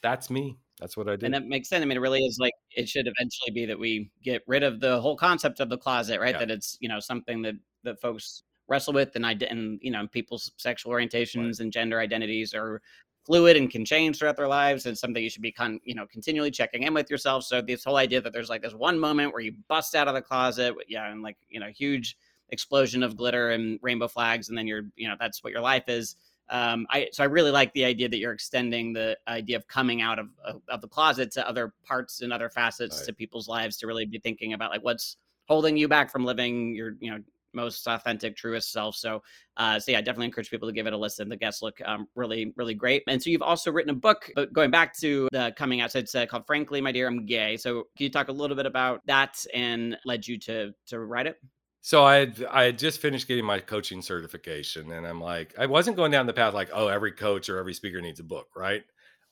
that's 0.00 0.30
me. 0.30 0.56
That's 0.78 0.96
what 0.96 1.08
I 1.08 1.16
do. 1.16 1.26
And 1.26 1.34
that 1.34 1.46
makes 1.46 1.68
sense. 1.68 1.82
I 1.82 1.86
mean, 1.86 1.96
it 1.96 2.00
really 2.00 2.24
is 2.24 2.38
like 2.40 2.54
it 2.70 2.88
should 2.88 3.08
eventually 3.08 3.50
be 3.52 3.66
that 3.66 3.78
we 3.78 4.12
get 4.22 4.42
rid 4.46 4.62
of 4.62 4.78
the 4.78 5.00
whole 5.00 5.16
concept 5.16 5.58
of 5.58 5.68
the 5.68 5.78
closet, 5.78 6.20
right? 6.20 6.34
Yeah. 6.34 6.38
That 6.38 6.50
it's 6.52 6.78
you 6.80 6.88
know 6.88 7.00
something 7.00 7.42
that 7.42 7.56
that 7.82 8.00
folks 8.00 8.44
wrestle 8.68 8.94
with 8.94 9.16
and 9.16 9.26
I 9.26 9.36
and 9.50 9.80
you 9.82 9.90
know 9.90 10.06
people's 10.06 10.52
sexual 10.56 10.92
orientations 10.92 11.44
right. 11.44 11.60
and 11.60 11.72
gender 11.72 11.98
identities 11.98 12.54
are 12.54 12.80
fluid 13.24 13.56
and 13.56 13.70
can 13.70 13.84
change 13.84 14.18
throughout 14.18 14.36
their 14.36 14.48
lives 14.48 14.86
and 14.86 14.98
something 14.98 15.22
you 15.22 15.30
should 15.30 15.42
be 15.42 15.52
con- 15.52 15.80
you 15.84 15.94
know 15.94 16.06
continually 16.06 16.50
checking 16.50 16.82
in 16.82 16.94
with 16.94 17.10
yourself 17.10 17.44
so 17.44 17.60
this 17.60 17.84
whole 17.84 17.96
idea 17.96 18.20
that 18.20 18.32
there's 18.32 18.48
like 18.48 18.62
this 18.62 18.74
one 18.74 18.98
moment 18.98 19.32
where 19.32 19.42
you 19.42 19.52
bust 19.68 19.94
out 19.94 20.08
of 20.08 20.14
the 20.14 20.22
closet 20.22 20.74
yeah 20.88 21.10
and 21.10 21.22
like 21.22 21.36
you 21.48 21.60
know 21.60 21.68
huge 21.68 22.16
explosion 22.50 23.02
of 23.02 23.16
glitter 23.16 23.50
and 23.50 23.78
rainbow 23.82 24.08
flags 24.08 24.48
and 24.48 24.58
then 24.58 24.66
you're 24.66 24.82
you 24.96 25.08
know 25.08 25.14
that's 25.18 25.42
what 25.44 25.52
your 25.52 25.62
life 25.62 25.84
is 25.88 26.16
um, 26.50 26.86
I 26.90 27.08
so 27.12 27.22
I 27.22 27.26
really 27.26 27.50
like 27.50 27.72
the 27.72 27.84
idea 27.84 28.08
that 28.08 28.18
you're 28.18 28.32
extending 28.32 28.92
the 28.92 29.16
idea 29.26 29.56
of 29.56 29.66
coming 29.68 30.02
out 30.02 30.18
of 30.18 30.28
of, 30.44 30.60
of 30.68 30.80
the 30.82 30.88
closet 30.88 31.30
to 31.32 31.48
other 31.48 31.72
parts 31.82 32.20
and 32.20 32.32
other 32.32 32.50
facets 32.50 32.98
right. 32.98 33.06
to 33.06 33.12
people's 33.14 33.48
lives 33.48 33.78
to 33.78 33.86
really 33.86 34.04
be 34.04 34.18
thinking 34.18 34.52
about 34.52 34.70
like 34.70 34.84
what's 34.84 35.16
holding 35.48 35.76
you 35.76 35.88
back 35.88 36.10
from 36.10 36.24
living 36.24 36.74
your 36.74 36.96
you 37.00 37.10
know 37.10 37.18
most 37.54 37.86
authentic, 37.86 38.36
truest 38.36 38.72
self. 38.72 38.96
So, 38.96 39.22
uh, 39.56 39.78
so 39.78 39.92
yeah, 39.92 39.98
I 39.98 40.00
definitely 40.00 40.26
encourage 40.26 40.50
people 40.50 40.68
to 40.68 40.74
give 40.74 40.86
it 40.86 40.92
a 40.92 40.96
listen. 40.96 41.28
The 41.28 41.36
guests 41.36 41.62
look 41.62 41.80
um, 41.84 42.06
really, 42.14 42.52
really 42.56 42.74
great. 42.74 43.02
And 43.06 43.22
so 43.22 43.30
you've 43.30 43.42
also 43.42 43.70
written 43.70 43.90
a 43.90 43.94
book, 43.94 44.30
but 44.34 44.52
going 44.52 44.70
back 44.70 44.96
to 44.98 45.28
the 45.32 45.52
coming 45.56 45.80
out, 45.80 45.92
so 45.92 45.98
it's 45.98 46.14
uh, 46.14 46.26
called 46.26 46.46
"Frankly, 46.46 46.80
My 46.80 46.92
Dear, 46.92 47.08
I'm 47.08 47.26
Gay." 47.26 47.56
So, 47.56 47.84
can 47.96 48.04
you 48.04 48.10
talk 48.10 48.28
a 48.28 48.32
little 48.32 48.56
bit 48.56 48.66
about 48.66 49.00
that 49.06 49.44
and 49.54 49.96
led 50.04 50.26
you 50.26 50.38
to 50.40 50.72
to 50.86 51.00
write 51.00 51.26
it? 51.26 51.36
So 51.84 52.04
I 52.04 52.14
had, 52.14 52.46
I 52.48 52.62
had 52.62 52.78
just 52.78 53.00
finished 53.00 53.26
getting 53.26 53.44
my 53.44 53.58
coaching 53.58 54.02
certification, 54.02 54.92
and 54.92 55.04
I'm 55.04 55.20
like, 55.20 55.52
I 55.58 55.66
wasn't 55.66 55.96
going 55.96 56.12
down 56.12 56.26
the 56.26 56.32
path 56.32 56.54
like, 56.54 56.70
oh, 56.72 56.86
every 56.86 57.10
coach 57.10 57.48
or 57.48 57.58
every 57.58 57.74
speaker 57.74 58.00
needs 58.00 58.20
a 58.20 58.24
book, 58.24 58.46
right? 58.54 58.84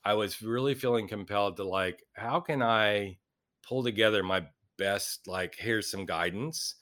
I 0.05 0.15
was 0.15 0.43
really 0.43 0.75
feeling 0.75 1.07
compelled 1.07 1.59
to 1.59 1.65
like, 1.65 2.03
how 2.15 2.41
can 2.41 2.61
I 2.61 3.19
pull 3.63 3.85
together 3.85 4.25
my 4.25 4.47
best? 4.79 5.29
Like, 5.29 5.55
here's 5.57 5.91
some 5.91 6.07
guidance 6.07 6.75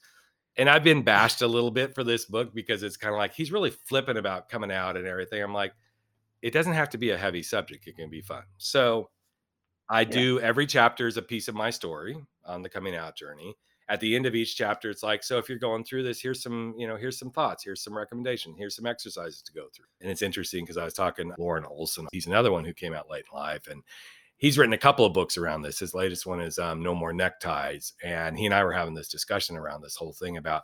and 0.59 0.69
I've 0.69 0.83
been 0.83 1.01
bashed 1.01 1.41
a 1.41 1.47
little 1.47 1.71
bit 1.71 1.95
for 1.95 2.03
this 2.03 2.25
book 2.25 2.53
because 2.53 2.83
it's 2.83 2.97
kind 2.97 3.15
of 3.15 3.17
like 3.17 3.33
he's 3.33 3.51
really 3.51 3.71
flippant 3.71 4.17
about 4.17 4.49
coming 4.49 4.71
out 4.71 4.97
and 4.97 5.07
everything. 5.07 5.41
I'm 5.41 5.53
like, 5.53 5.73
it 6.41 6.51
doesn't 6.51 6.73
have 6.73 6.89
to 6.89 6.97
be 6.97 7.11
a 7.11 7.17
heavy 7.17 7.41
subject; 7.41 7.87
it 7.87 7.95
can 7.95 8.09
be 8.09 8.21
fun. 8.21 8.43
So, 8.57 9.09
I 9.89 10.03
do 10.03 10.39
every 10.41 10.67
chapter 10.67 11.07
is 11.07 11.17
a 11.17 11.21
piece 11.21 11.47
of 11.47 11.55
my 11.55 11.69
story 11.69 12.17
on 12.45 12.61
the 12.61 12.69
coming 12.69 12.95
out 12.95 13.15
journey. 13.15 13.55
At 13.87 14.01
the 14.01 14.15
end 14.15 14.27
of 14.27 14.35
each 14.35 14.55
chapter, 14.55 14.91
it's 14.91 15.01
like, 15.01 15.23
so 15.23 15.39
if 15.39 15.49
you're 15.49 15.57
going 15.57 15.83
through 15.83 16.03
this, 16.03 16.21
here's 16.21 16.43
some, 16.43 16.75
you 16.77 16.87
know, 16.87 16.95
here's 16.95 17.17
some 17.17 17.31
thoughts, 17.31 17.63
here's 17.63 17.81
some 17.81 17.97
recommendation, 17.97 18.53
here's 18.55 18.75
some 18.75 18.85
exercises 18.85 19.41
to 19.41 19.51
go 19.51 19.65
through. 19.73 19.87
And 19.99 20.11
it's 20.11 20.21
interesting 20.21 20.63
because 20.63 20.77
I 20.77 20.83
was 20.83 20.93
talking 20.93 21.31
Loren 21.39 21.65
Olson. 21.65 22.07
He's 22.11 22.27
another 22.27 22.51
one 22.51 22.65
who 22.65 22.73
came 22.73 22.93
out 22.93 23.09
late 23.09 23.25
in 23.31 23.39
life, 23.39 23.67
and 23.67 23.81
he's 24.39 24.57
written 24.57 24.73
a 24.73 24.77
couple 24.77 25.05
of 25.05 25.13
books 25.13 25.37
around 25.37 25.61
this. 25.61 25.79
His 25.79 25.93
latest 25.93 26.25
one 26.25 26.41
is 26.41 26.57
um, 26.57 26.81
No 26.81 26.95
More 26.95 27.13
Neckties. 27.13 27.93
And 28.03 28.37
he 28.37 28.45
and 28.45 28.55
I 28.55 28.63
were 28.63 28.73
having 28.73 28.95
this 28.95 29.09
discussion 29.09 29.55
around 29.55 29.81
this 29.81 29.95
whole 29.95 30.13
thing 30.13 30.37
about 30.37 30.63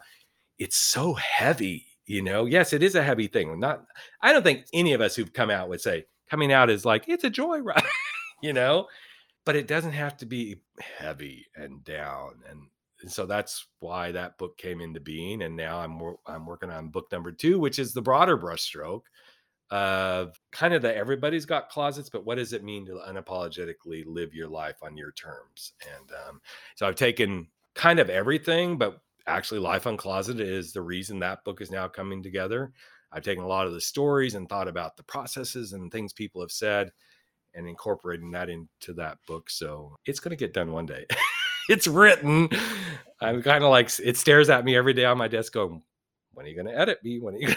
it's 0.58 0.78
so 0.78 1.14
heavy, 1.14 1.86
you 2.06 2.24
know? 2.24 2.46
Yes, 2.46 2.74
it 2.74 2.82
is 2.82 2.96
a 2.96 3.04
heavy 3.04 3.28
thing. 3.28 3.60
Not, 3.60 3.86
I 4.22 4.34
don't 4.34 4.44
think 4.44 4.66
any 4.74 4.94
of 4.94 5.02
us 5.02 5.16
who've 5.16 5.34
come 5.34 5.52
out 5.52 5.70
would 5.70 5.82
say 5.82 6.06
coming 6.30 6.52
out 6.52 6.70
is 6.70 6.86
like, 6.86 7.08
it's 7.08 7.26
a 7.26 7.30
joy 7.30 7.60
ride, 7.60 7.84
you 8.42 8.54
know? 8.54 8.88
But 9.46 9.58
it 9.58 9.68
doesn't 9.68 9.92
have 9.92 10.18
to 10.18 10.26
be 10.26 10.62
heavy 10.80 11.46
and 11.56 11.84
down. 11.84 12.32
And, 12.50 12.62
and 13.02 13.12
so 13.12 13.26
that's 13.26 13.68
why 13.80 14.12
that 14.14 14.38
book 14.38 14.58
came 14.58 14.80
into 14.80 15.02
being. 15.02 15.44
And 15.44 15.56
now 15.56 15.80
I'm, 15.80 16.02
I'm 16.26 16.46
working 16.46 16.72
on 16.72 16.90
book 16.90 17.12
number 17.12 17.32
two, 17.32 17.60
which 17.60 17.78
is 17.78 17.94
the 17.94 18.02
broader 18.02 18.38
brushstroke 18.38 19.04
of 19.72 20.40
kind 20.52 20.74
of 20.74 20.82
that 20.84 20.96
everybody's 20.96 21.46
got 21.46 21.70
closets, 21.70 22.10
but 22.10 22.26
what 22.26 22.36
does 22.36 22.54
it 22.54 22.64
mean 22.64 22.86
to 22.86 23.02
unapologetically 23.08 24.04
live 24.06 24.34
your 24.34 24.48
life 24.48 24.78
on 24.84 24.96
your 24.96 25.12
terms? 25.14 25.74
And 25.82 26.10
um, 26.28 26.42
so 26.76 26.88
I've 26.88 26.96
taken 26.96 27.48
kind 27.74 28.00
of 28.00 28.10
everything, 28.10 28.78
but 28.78 29.00
actually, 29.28 29.60
Life 29.60 29.86
Uncloseted 29.86 30.40
is 30.40 30.72
the 30.72 30.82
reason 30.82 31.20
that 31.20 31.44
book 31.44 31.62
is 31.62 31.72
now 31.72 31.88
coming 31.88 32.22
together. 32.22 32.72
I've 33.12 33.24
taken 33.24 33.44
a 33.44 33.48
lot 33.48 33.68
of 33.68 33.74
the 33.74 33.82
stories 33.82 34.36
and 34.36 34.48
thought 34.48 34.68
about 34.68 34.98
the 34.98 35.04
processes 35.04 35.74
and 35.74 35.92
things 35.92 36.14
people 36.14 36.42
have 36.42 36.52
said 36.52 36.92
and 37.54 37.68
incorporating 37.68 38.32
that 38.32 38.50
into 38.50 38.94
that 38.96 39.18
book. 39.28 39.50
So 39.50 39.96
it's 40.06 40.20
going 40.20 40.32
to 40.32 40.36
get 40.36 40.54
done 40.54 40.72
one 40.72 40.86
day. 40.86 41.06
it's 41.70 41.88
written. 41.88 42.50
I'm 43.22 43.42
kind 43.42 43.64
of 43.64 43.70
like, 43.70 43.90
it 44.04 44.18
stares 44.18 44.50
at 44.50 44.66
me 44.66 44.76
every 44.76 44.94
day 44.94 45.06
on 45.06 45.18
my 45.18 45.30
desk 45.30 45.54
going, 45.54 45.82
when 46.34 46.46
are 46.46 46.50
you 46.50 46.56
going 46.56 46.68
to 46.68 46.78
edit 46.78 47.00
me? 47.04 47.20
When 47.20 47.36
are 47.36 47.40
you 47.40 47.56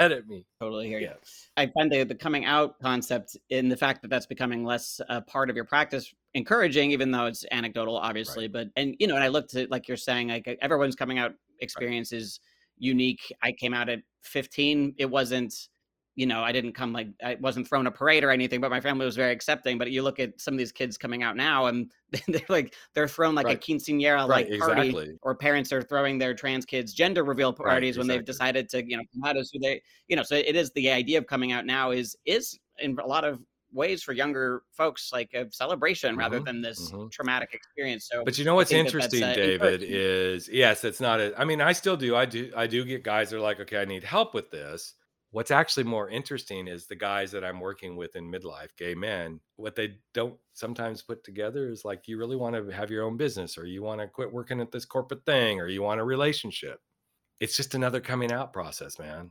at 0.00 0.26
me. 0.26 0.44
Totally 0.60 0.88
hear 0.88 1.00
you. 1.00 1.10
I 1.56 1.66
find 1.66 1.90
the, 1.90 2.04
the 2.04 2.14
coming 2.14 2.44
out 2.44 2.78
concept 2.80 3.36
in 3.50 3.68
the 3.68 3.76
fact 3.76 4.02
that 4.02 4.08
that's 4.08 4.26
becoming 4.26 4.64
less 4.64 5.00
a 5.08 5.20
part 5.20 5.50
of 5.50 5.56
your 5.56 5.64
practice 5.64 6.12
encouraging, 6.34 6.90
even 6.92 7.10
though 7.10 7.26
it's 7.26 7.44
anecdotal, 7.50 7.96
obviously. 7.96 8.44
Right. 8.44 8.52
But 8.52 8.68
and 8.76 8.96
you 8.98 9.06
know, 9.06 9.14
and 9.14 9.24
I 9.24 9.28
looked 9.28 9.54
at 9.54 9.70
like 9.70 9.88
you're 9.88 9.96
saying, 9.96 10.28
like 10.28 10.58
everyone's 10.60 10.96
coming 10.96 11.18
out 11.18 11.34
experience 11.60 12.12
right. 12.12 12.20
is 12.20 12.40
unique. 12.78 13.32
I 13.42 13.52
came 13.52 13.74
out 13.74 13.88
at 13.88 14.00
15. 14.22 14.94
It 14.98 15.06
wasn't 15.06 15.54
you 16.16 16.24
know, 16.24 16.42
I 16.42 16.50
didn't 16.50 16.72
come 16.72 16.94
like 16.94 17.08
I 17.22 17.36
wasn't 17.40 17.68
thrown 17.68 17.86
a 17.86 17.90
parade 17.90 18.24
or 18.24 18.30
anything, 18.30 18.60
but 18.60 18.70
my 18.70 18.80
family 18.80 19.04
was 19.04 19.16
very 19.16 19.32
accepting. 19.32 19.76
But 19.76 19.90
you 19.90 20.02
look 20.02 20.18
at 20.18 20.40
some 20.40 20.54
of 20.54 20.58
these 20.58 20.72
kids 20.72 20.96
coming 20.96 21.22
out 21.22 21.36
now, 21.36 21.66
and 21.66 21.92
they're 22.28 22.40
like 22.48 22.74
they're 22.94 23.06
thrown 23.06 23.34
like 23.34 23.44
right. 23.44 23.58
a 23.58 23.60
quinceanera 23.60 24.26
like 24.26 24.48
right, 24.48 24.58
party, 24.58 24.88
exactly. 24.88 25.18
or 25.22 25.34
parents 25.34 25.72
are 25.74 25.82
throwing 25.82 26.18
their 26.18 26.34
trans 26.34 26.64
kids 26.64 26.94
gender 26.94 27.22
reveal 27.22 27.52
parties 27.52 27.68
right, 27.68 27.82
exactly. 27.82 28.00
when 28.00 28.08
they've 28.08 28.24
decided 28.24 28.68
to 28.70 28.88
you 28.88 28.96
know 28.96 29.02
come 29.14 29.28
out 29.28 29.36
as 29.36 29.50
who 29.52 29.60
they 29.60 29.80
you 30.08 30.16
know. 30.16 30.22
So 30.22 30.36
it 30.36 30.56
is 30.56 30.72
the 30.72 30.90
idea 30.90 31.18
of 31.18 31.26
coming 31.26 31.52
out 31.52 31.66
now 31.66 31.90
is 31.90 32.16
is 32.24 32.58
in 32.78 32.96
a 32.98 33.06
lot 33.06 33.24
of 33.24 33.38
ways 33.72 34.02
for 34.02 34.12
younger 34.14 34.62
folks 34.72 35.10
like 35.12 35.34
a 35.34 35.44
celebration 35.52 36.10
mm-hmm, 36.10 36.20
rather 36.20 36.40
than 36.40 36.62
this 36.62 36.90
mm-hmm. 36.90 37.08
traumatic 37.08 37.52
experience 37.52 38.08
so 38.10 38.24
but 38.24 38.38
you 38.38 38.44
know 38.44 38.54
what's 38.54 38.72
interesting 38.72 39.20
that 39.20 39.32
uh, 39.32 39.34
david 39.34 39.82
is 39.82 40.48
yes 40.48 40.84
it's 40.84 41.00
not 41.00 41.20
a, 41.20 41.38
i 41.38 41.44
mean 41.44 41.60
i 41.60 41.72
still 41.72 41.96
do 41.96 42.16
i 42.16 42.24
do 42.24 42.50
i 42.56 42.66
do 42.66 42.84
get 42.84 43.02
guys 43.02 43.28
that 43.28 43.36
are 43.36 43.40
like 43.40 43.60
okay 43.60 43.78
i 43.78 43.84
need 43.84 44.04
help 44.04 44.34
with 44.34 44.50
this 44.50 44.94
What's 45.30 45.50
actually 45.50 45.84
more 45.84 46.08
interesting 46.08 46.68
is 46.68 46.86
the 46.86 46.96
guys 46.96 47.30
that 47.32 47.44
I'm 47.44 47.60
working 47.60 47.96
with 47.96 48.16
in 48.16 48.30
midlife, 48.30 48.68
gay 48.78 48.94
men, 48.94 49.40
what 49.56 49.74
they 49.74 49.96
don't 50.14 50.36
sometimes 50.54 51.02
put 51.02 51.24
together 51.24 51.68
is 51.68 51.84
like, 51.84 52.06
you 52.06 52.16
really 52.16 52.36
want 52.36 52.54
to 52.54 52.74
have 52.74 52.90
your 52.90 53.04
own 53.04 53.16
business, 53.16 53.58
or 53.58 53.66
you 53.66 53.82
want 53.82 54.00
to 54.00 54.06
quit 54.06 54.32
working 54.32 54.60
at 54.60 54.70
this 54.70 54.84
corporate 54.84 55.26
thing, 55.26 55.60
or 55.60 55.68
you 55.68 55.82
want 55.82 56.00
a 56.00 56.04
relationship. 56.04 56.80
It's 57.40 57.56
just 57.56 57.74
another 57.74 58.00
coming 58.00 58.32
out 58.32 58.52
process, 58.52 58.98
man. 58.98 59.30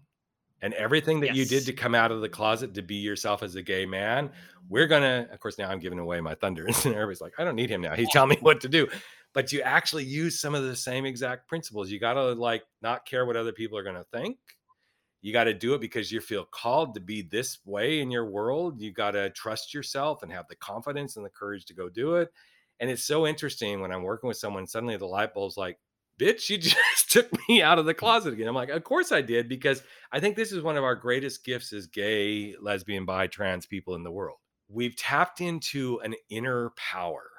And 0.62 0.74
everything 0.76 1.20
that 1.22 1.36
yes. 1.36 1.38
you 1.38 1.46
did 1.46 1.66
to 1.66 1.74
come 1.74 1.96
out 1.96 2.12
of 2.12 2.22
the 2.22 2.30
closet 2.30 2.74
to 2.76 2.82
be 2.82 2.96
yourself 2.96 3.42
as 3.42 3.56
a 3.56 3.62
gay 3.62 3.86
man, 3.86 4.28
mm-hmm. 4.28 4.68
we're 4.70 4.88
gonna, 4.88 5.28
of 5.32 5.40
course, 5.40 5.58
now 5.58 5.70
I'm 5.70 5.80
giving 5.80 6.00
away 6.00 6.20
my 6.22 6.36
thunder. 6.36 6.66
And 6.86 6.94
everybody's 6.94 7.22
like, 7.22 7.34
I 7.40 7.44
don't 7.44 7.56
need 7.56 7.70
him 7.70 7.82
now. 7.82 7.96
He's 7.96 8.12
telling 8.12 8.30
me 8.30 8.38
what 8.42 8.62
to 8.62 8.70
do. 8.70 8.88
But 9.34 9.52
you 9.52 9.62
actually 9.62 10.06
use 10.06 10.40
some 10.40 10.56
of 10.56 10.64
the 10.64 10.76
same 10.76 11.06
exact 11.06 11.50
principles. 11.50 11.90
You 11.90 12.00
gotta 12.00 12.34
like 12.34 12.64
not 12.82 13.06
care 13.06 13.26
what 13.26 13.36
other 13.36 13.52
people 13.52 13.78
are 13.78 13.84
gonna 13.84 14.06
think 14.14 14.38
you 15.26 15.34
got 15.34 15.46
to 15.46 15.56
do 15.56 15.74
it 15.74 15.82
because 15.82 16.12
you 16.12 16.22
feel 16.22 16.46
called 16.46 16.94
to 16.94 17.00
be 17.00 17.24
this 17.24 17.58
way 17.66 18.00
in 18.00 18.12
your 18.12 18.30
world. 18.30 18.80
You 18.80 18.94
got 18.94 19.12
to 19.12 19.32
trust 19.32 19.74
yourself 19.74 20.22
and 20.22 20.32
have 20.32 20.48
the 20.48 20.56
confidence 20.56 21.16
and 21.16 21.26
the 21.26 21.32
courage 21.32 21.66
to 21.66 21.74
go 21.74 21.90
do 21.90 22.18
it. 22.18 22.30
And 22.80 22.92
it's 22.92 23.06
so 23.06 23.26
interesting 23.26 23.82
when 23.82 23.92
I'm 23.92 24.04
working 24.04 24.28
with 24.28 24.38
someone, 24.38 24.68
suddenly 24.68 24.98
the 24.98 25.08
light 25.08 25.34
bulb's 25.34 25.58
like, 25.58 25.80
bitch, 26.22 26.48
you 26.52 26.58
just 26.60 27.12
took 27.12 27.28
me 27.50 27.64
out 27.64 27.80
of 27.80 27.88
the 27.88 27.94
closet 27.96 28.34
again. 28.34 28.48
I'm 28.48 28.54
like, 28.54 28.70
of 28.70 28.84
course 28.84 29.12
I 29.12 29.24
did, 29.24 29.50
because 29.50 29.82
I 30.12 30.20
think 30.20 30.36
this 30.36 30.52
is 30.52 30.62
one 30.62 30.78
of 30.78 30.84
our 30.84 30.94
greatest 30.94 31.44
gifts 31.44 31.74
as 31.74 31.88
gay, 31.88 32.54
lesbian, 32.62 33.06
bi, 33.06 33.26
trans 33.26 33.66
people 33.66 33.96
in 33.96 34.04
the 34.04 34.12
world. 34.12 34.38
we've 34.70 34.96
tapped 34.96 35.42
into 35.42 36.00
an 36.04 36.14
inner 36.30 36.72
power 36.78 37.32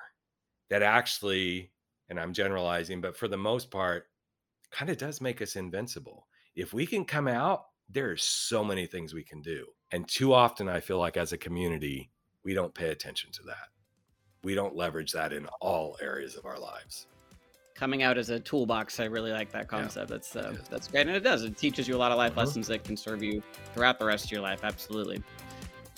that 0.70 0.82
actually, 0.82 1.70
and 2.08 2.18
I'm 2.18 2.32
generalizing, 2.32 3.00
but 3.00 3.16
for 3.16 3.28
the 3.28 3.36
most 3.36 3.70
part, 3.70 4.06
kind 4.72 4.90
of 4.90 4.98
does 4.98 5.20
make 5.20 5.40
us 5.40 5.54
invincible. 5.54 6.26
If 6.56 6.74
we 6.74 6.84
can 6.84 7.04
come 7.04 7.28
out, 7.28 7.66
there's 7.88 8.24
so 8.24 8.64
many 8.64 8.86
things 8.86 9.14
we 9.14 9.22
can 9.22 9.40
do. 9.40 9.66
And 9.92 10.08
too 10.08 10.32
often, 10.32 10.68
I 10.68 10.80
feel 10.80 10.98
like 10.98 11.16
as 11.16 11.32
a 11.32 11.38
community, 11.38 12.10
we 12.44 12.54
don't 12.54 12.74
pay 12.74 12.90
attention 12.90 13.30
to 13.32 13.42
that. 13.44 13.68
We 14.42 14.54
don't 14.54 14.76
leverage 14.76 15.12
that 15.12 15.32
in 15.32 15.46
all 15.60 15.96
areas 16.00 16.36
of 16.36 16.46
our 16.46 16.58
lives. 16.58 17.06
Coming 17.74 18.02
out 18.02 18.16
as 18.16 18.30
a 18.30 18.40
toolbox, 18.40 19.00
I 19.00 19.04
really 19.04 19.32
like 19.32 19.50
that 19.52 19.68
concept. 19.68 20.10
Yeah, 20.10 20.16
that's 20.16 20.34
uh, 20.34 20.56
that's 20.70 20.88
great, 20.88 21.06
and 21.06 21.16
it 21.16 21.20
does. 21.20 21.42
It 21.42 21.58
teaches 21.58 21.86
you 21.86 21.94
a 21.94 21.98
lot 21.98 22.10
of 22.10 22.16
life 22.16 22.32
uh-huh. 22.32 22.40
lessons 22.40 22.66
that 22.68 22.84
can 22.84 22.96
serve 22.96 23.22
you 23.22 23.42
throughout 23.74 23.98
the 23.98 24.06
rest 24.06 24.26
of 24.26 24.32
your 24.32 24.40
life. 24.40 24.60
Absolutely. 24.62 25.22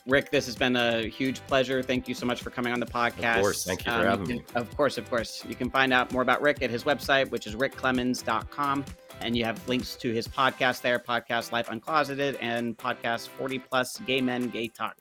Rick, 0.08 0.30
this 0.30 0.46
has 0.46 0.56
been 0.56 0.74
a 0.74 1.06
huge 1.06 1.40
pleasure. 1.46 1.82
Thank 1.82 2.08
you 2.08 2.14
so 2.14 2.24
much 2.24 2.42
for 2.42 2.48
coming 2.48 2.72
on 2.72 2.80
the 2.80 2.86
podcast. 2.86 3.36
Of 3.36 3.42
course. 3.42 3.64
Thank 3.64 3.84
you 3.84 3.92
for 3.92 3.98
um, 3.98 4.06
having 4.06 4.26
me. 4.26 4.44
Of 4.54 4.74
course, 4.74 4.96
of 4.96 5.08
course. 5.10 5.44
You 5.46 5.54
can 5.54 5.70
find 5.70 5.92
out 5.92 6.12
more 6.12 6.22
about 6.22 6.40
Rick 6.40 6.62
at 6.62 6.70
his 6.70 6.84
website, 6.84 7.30
which 7.30 7.46
is 7.46 7.54
rickclemens.com. 7.54 8.84
And 9.20 9.36
you 9.36 9.44
have 9.44 9.68
links 9.68 9.96
to 9.96 10.12
his 10.12 10.26
podcast 10.26 10.80
there, 10.80 10.98
Podcast 10.98 11.52
Life 11.52 11.68
Uncloseted, 11.68 12.38
and 12.40 12.78
podcast 12.78 13.28
40 13.28 13.58
Plus 13.58 13.98
Gay 14.06 14.20
Men 14.20 14.48
Gay 14.48 14.68
Talk. 14.68 14.96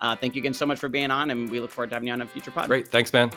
Uh, 0.00 0.14
thank 0.16 0.34
you 0.34 0.40
again 0.40 0.54
so 0.54 0.66
much 0.66 0.78
for 0.78 0.88
being 0.88 1.10
on, 1.10 1.30
and 1.30 1.48
we 1.50 1.60
look 1.60 1.70
forward 1.70 1.90
to 1.90 1.96
having 1.96 2.08
you 2.08 2.12
on 2.12 2.20
a 2.20 2.26
future 2.26 2.50
pod. 2.50 2.66
Great. 2.66 2.88
Thanks, 2.88 3.12
man. 3.12 3.30